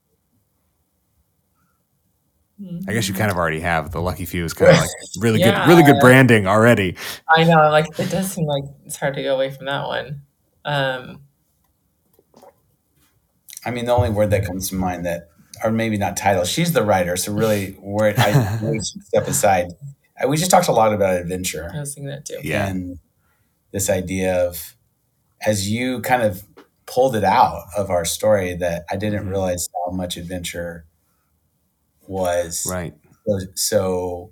I 2.87 2.93
guess 2.93 3.07
you 3.07 3.13
kind 3.13 3.31
of 3.31 3.37
already 3.37 3.59
have. 3.61 3.91
The 3.91 4.01
Lucky 4.01 4.25
Few 4.25 4.45
is 4.45 4.53
kind 4.53 4.71
of 4.71 4.77
like 4.77 4.89
really 5.19 5.39
Yeah. 5.39 5.65
good, 5.65 5.69
really 5.69 5.83
good 5.83 5.99
branding 5.99 6.47
already. 6.47 6.95
I 7.27 7.43
know, 7.43 7.69
like 7.69 7.87
it 7.99 8.09
does 8.09 8.31
seem 8.31 8.45
like 8.45 8.63
it's 8.85 8.95
hard 8.95 9.15
to 9.15 9.23
go 9.23 9.35
away 9.35 9.51
from 9.51 9.65
that 9.65 9.87
one. 9.87 10.21
Um, 10.65 11.21
I 13.65 13.71
mean, 13.71 13.85
the 13.85 13.93
only 13.95 14.09
word 14.09 14.29
that 14.31 14.45
comes 14.45 14.69
to 14.69 14.75
mind 14.75 15.05
that, 15.05 15.29
or 15.63 15.71
maybe 15.71 15.97
not 15.97 16.17
title, 16.17 16.43
she's 16.43 16.73
the 16.73 16.83
writer. 16.83 17.15
So 17.17 17.31
really, 17.33 17.75
word 17.81 18.15
I 18.17 18.59
we 18.63 18.77
should 18.77 19.03
step 19.03 19.27
aside. 19.27 19.67
Uh, 20.23 20.27
We 20.27 20.37
just 20.37 20.51
talked 20.51 20.67
a 20.67 20.71
lot 20.73 20.93
about 20.93 21.15
adventure. 21.15 21.71
I 21.73 21.79
was 21.79 21.93
thinking 21.93 22.09
that 22.09 22.25
too. 22.25 22.39
Yeah. 22.43 22.67
and 22.67 22.99
this 23.71 23.89
idea 23.89 24.35
of 24.47 24.75
as 25.45 25.69
you 25.69 26.01
kind 26.01 26.21
of 26.21 26.43
pulled 26.85 27.15
it 27.15 27.23
out 27.23 27.63
of 27.77 27.89
our 27.89 28.05
story 28.05 28.55
that 28.57 28.85
I 28.91 28.95
didn't 28.97 29.25
Mhm. 29.25 29.29
realize 29.31 29.67
how 29.85 29.91
much 29.91 30.15
adventure 30.17 30.85
was 32.07 32.65
Right. 32.69 32.93
so, 33.25 33.39
so 33.55 34.31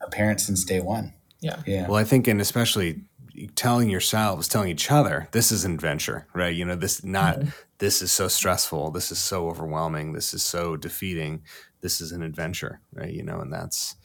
apparent 0.00 0.40
since 0.40 0.64
day 0.64 0.80
one. 0.80 1.12
Yeah. 1.40 1.56
Yeah. 1.66 1.86
Well, 1.88 1.96
I 1.98 2.04
think, 2.04 2.26
and 2.28 2.40
especially 2.40 3.02
telling 3.48 3.90
yourselves, 3.90 4.48
telling 4.48 4.70
each 4.70 4.90
other, 4.90 5.28
this 5.32 5.52
is 5.52 5.64
an 5.64 5.74
adventure, 5.74 6.26
right? 6.34 6.54
You 6.54 6.64
know, 6.64 6.76
this 6.76 7.04
not 7.04 7.38
this 7.78 8.02
is 8.02 8.12
so 8.12 8.28
stressful, 8.28 8.90
this 8.90 9.10
is 9.10 9.18
so 9.18 9.48
overwhelming, 9.48 10.12
this 10.12 10.34
is 10.34 10.42
so 10.42 10.76
defeating. 10.76 11.42
This 11.80 12.00
is 12.00 12.12
an 12.12 12.22
adventure, 12.22 12.80
right? 12.92 13.12
You 13.12 13.22
know, 13.22 13.40
and 13.40 13.52
that's 13.52 13.96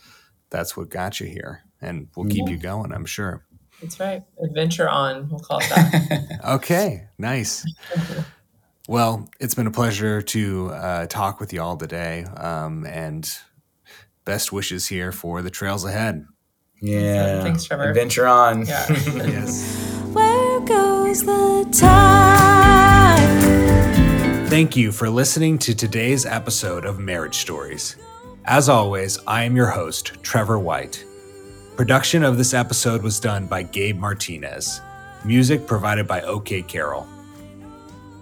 that's 0.50 0.78
what 0.78 0.90
got 0.90 1.20
you 1.20 1.28
here, 1.28 1.64
and 1.82 2.08
will 2.16 2.26
keep 2.26 2.48
you 2.48 2.58
going, 2.58 2.94
I'm 2.94 3.06
sure. 3.06 3.46
That's 3.82 4.00
right. 4.00 4.24
Adventure 4.42 4.88
on, 4.88 5.30
we'll 5.30 5.40
call 5.40 5.60
it 5.60 5.70
that. 5.70 6.40
Okay, 6.46 7.08
nice. 7.18 7.66
Well, 8.88 9.28
it's 9.40 9.56
been 9.56 9.68
a 9.68 9.72
pleasure 9.72 10.22
to 10.22 10.70
uh, 10.70 11.08
talk 11.08 11.40
with 11.40 11.52
you 11.52 11.62
all 11.62 11.76
today, 11.76 12.24
um, 12.24 12.86
and 12.86 13.30
best 14.26 14.52
wishes 14.52 14.88
here 14.88 15.12
for 15.12 15.42
the 15.42 15.50
trails 15.50 15.84
ahead. 15.84 16.26
Yeah. 16.80 17.42
Thanks, 17.44 17.64
Trevor. 17.66 17.90
Adventure 17.90 18.28
on. 18.28 18.66
Yeah. 18.66 18.86
Yes. 19.26 19.82
Where 20.14 20.60
goes 20.62 21.24
the 21.26 21.68
time? 21.72 23.18
Thank 24.48 24.76
you 24.78 24.92
for 24.92 25.10
listening 25.10 25.58
to 25.60 25.76
today's 25.76 26.26
episode 26.26 26.86
of 26.86 27.00
Marriage 27.00 27.36
Stories. 27.36 27.98
As 28.46 28.70
always, 28.70 29.18
I 29.28 29.44
am 29.44 29.56
your 29.56 29.68
host, 29.68 30.14
Trevor 30.24 30.60
White. 30.60 31.04
Production 31.76 32.24
of 32.24 32.38
this 32.38 32.54
episode 32.54 33.02
was 33.04 33.20
done 33.20 33.48
by 33.48 33.64
Gabe 33.64 33.98
Martinez. 33.98 34.80
Music 35.26 35.68
provided 35.68 36.08
by 36.08 36.22
OK 36.22 36.62
Carroll. 36.62 37.06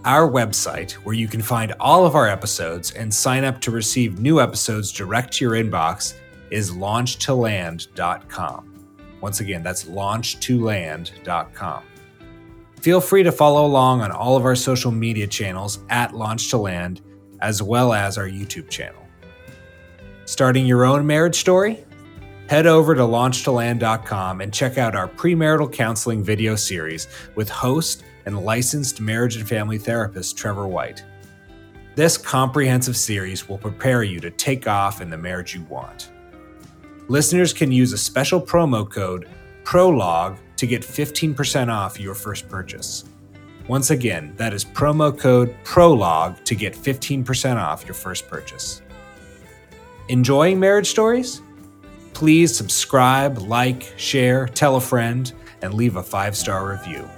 Our 0.05 0.27
website, 0.27 0.93
where 0.93 1.13
you 1.15 1.27
can 1.27 1.41
find 1.41 1.73
all 1.79 2.05
of 2.05 2.15
our 2.15 2.27
episodes 2.27 2.91
and 2.91 3.13
sign 3.13 3.43
up 3.43 3.61
to 3.61 3.71
receive 3.71 4.19
new 4.19 4.41
episodes 4.41 4.91
direct 4.91 5.33
to 5.33 5.45
your 5.45 5.53
inbox, 5.53 6.15
is 6.51 6.71
launchtoland.com. 6.71 8.69
Once 9.21 9.39
again, 9.39 9.63
that's 9.63 9.85
launchtoland.com. 9.85 11.83
Feel 12.81 12.99
free 12.99 13.23
to 13.23 13.31
follow 13.31 13.65
along 13.65 14.01
on 14.01 14.11
all 14.11 14.35
of 14.35 14.43
our 14.43 14.55
social 14.55 14.91
media 14.91 15.25
channels 15.25 15.79
at 15.89 16.13
Launch 16.13 16.49
to 16.49 16.57
Land, 16.57 17.01
as 17.41 17.63
well 17.63 17.93
as 17.93 18.17
our 18.17 18.27
YouTube 18.27 18.69
channel. 18.69 19.01
Starting 20.25 20.65
your 20.65 20.83
own 20.83 21.07
marriage 21.07 21.35
story? 21.35 21.85
Head 22.47 22.67
over 22.67 22.93
to 22.93 23.01
launchtoland.com 23.01 24.41
and 24.41 24.53
check 24.53 24.77
out 24.77 24.95
our 24.95 25.07
premarital 25.07 25.71
counseling 25.71 26.23
video 26.23 26.55
series 26.55 27.07
with 27.35 27.49
host 27.49 28.03
and 28.25 28.43
licensed 28.43 28.99
marriage 28.99 29.37
and 29.37 29.47
family 29.47 29.77
therapist 29.77 30.37
Trevor 30.37 30.67
White. 30.67 31.03
This 31.95 32.17
comprehensive 32.17 32.97
series 32.97 33.47
will 33.47 33.57
prepare 33.57 34.03
you 34.03 34.19
to 34.19 34.31
take 34.31 34.67
off 34.67 35.01
in 35.01 35.09
the 35.09 35.17
marriage 35.17 35.55
you 35.55 35.61
want. 35.63 36.11
Listeners 37.09 37.51
can 37.51 37.71
use 37.71 37.91
a 37.91 37.97
special 37.97 38.41
promo 38.41 38.89
code 38.89 39.27
PROLOGUE 39.65 40.37
to 40.55 40.67
get 40.67 40.81
15% 40.81 41.69
off 41.69 41.99
your 41.99 42.15
first 42.15 42.47
purchase. 42.47 43.03
Once 43.67 43.91
again, 43.91 44.33
that 44.37 44.53
is 44.53 44.63
promo 44.63 45.17
code 45.17 45.53
PROLOGUE 45.65 46.43
to 46.45 46.55
get 46.55 46.73
15% 46.73 47.57
off 47.57 47.85
your 47.85 47.93
first 47.93 48.27
purchase. 48.29 48.81
Enjoying 50.07 50.59
marriage 50.59 50.87
stories? 50.87 51.41
Please 52.13 52.55
subscribe, 52.55 53.37
like, 53.37 53.93
share, 53.97 54.47
tell 54.47 54.77
a 54.77 54.81
friend, 54.81 55.33
and 55.61 55.73
leave 55.73 55.97
a 55.97 56.03
five 56.03 56.37
star 56.37 56.69
review. 56.69 57.09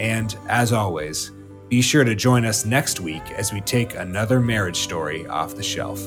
And 0.00 0.36
as 0.48 0.72
always, 0.72 1.32
be 1.68 1.82
sure 1.82 2.04
to 2.04 2.14
join 2.14 2.44
us 2.44 2.64
next 2.64 3.00
week 3.00 3.22
as 3.32 3.52
we 3.52 3.60
take 3.60 3.94
another 3.94 4.40
marriage 4.40 4.78
story 4.78 5.26
off 5.26 5.54
the 5.54 5.62
shelf. 5.62 6.00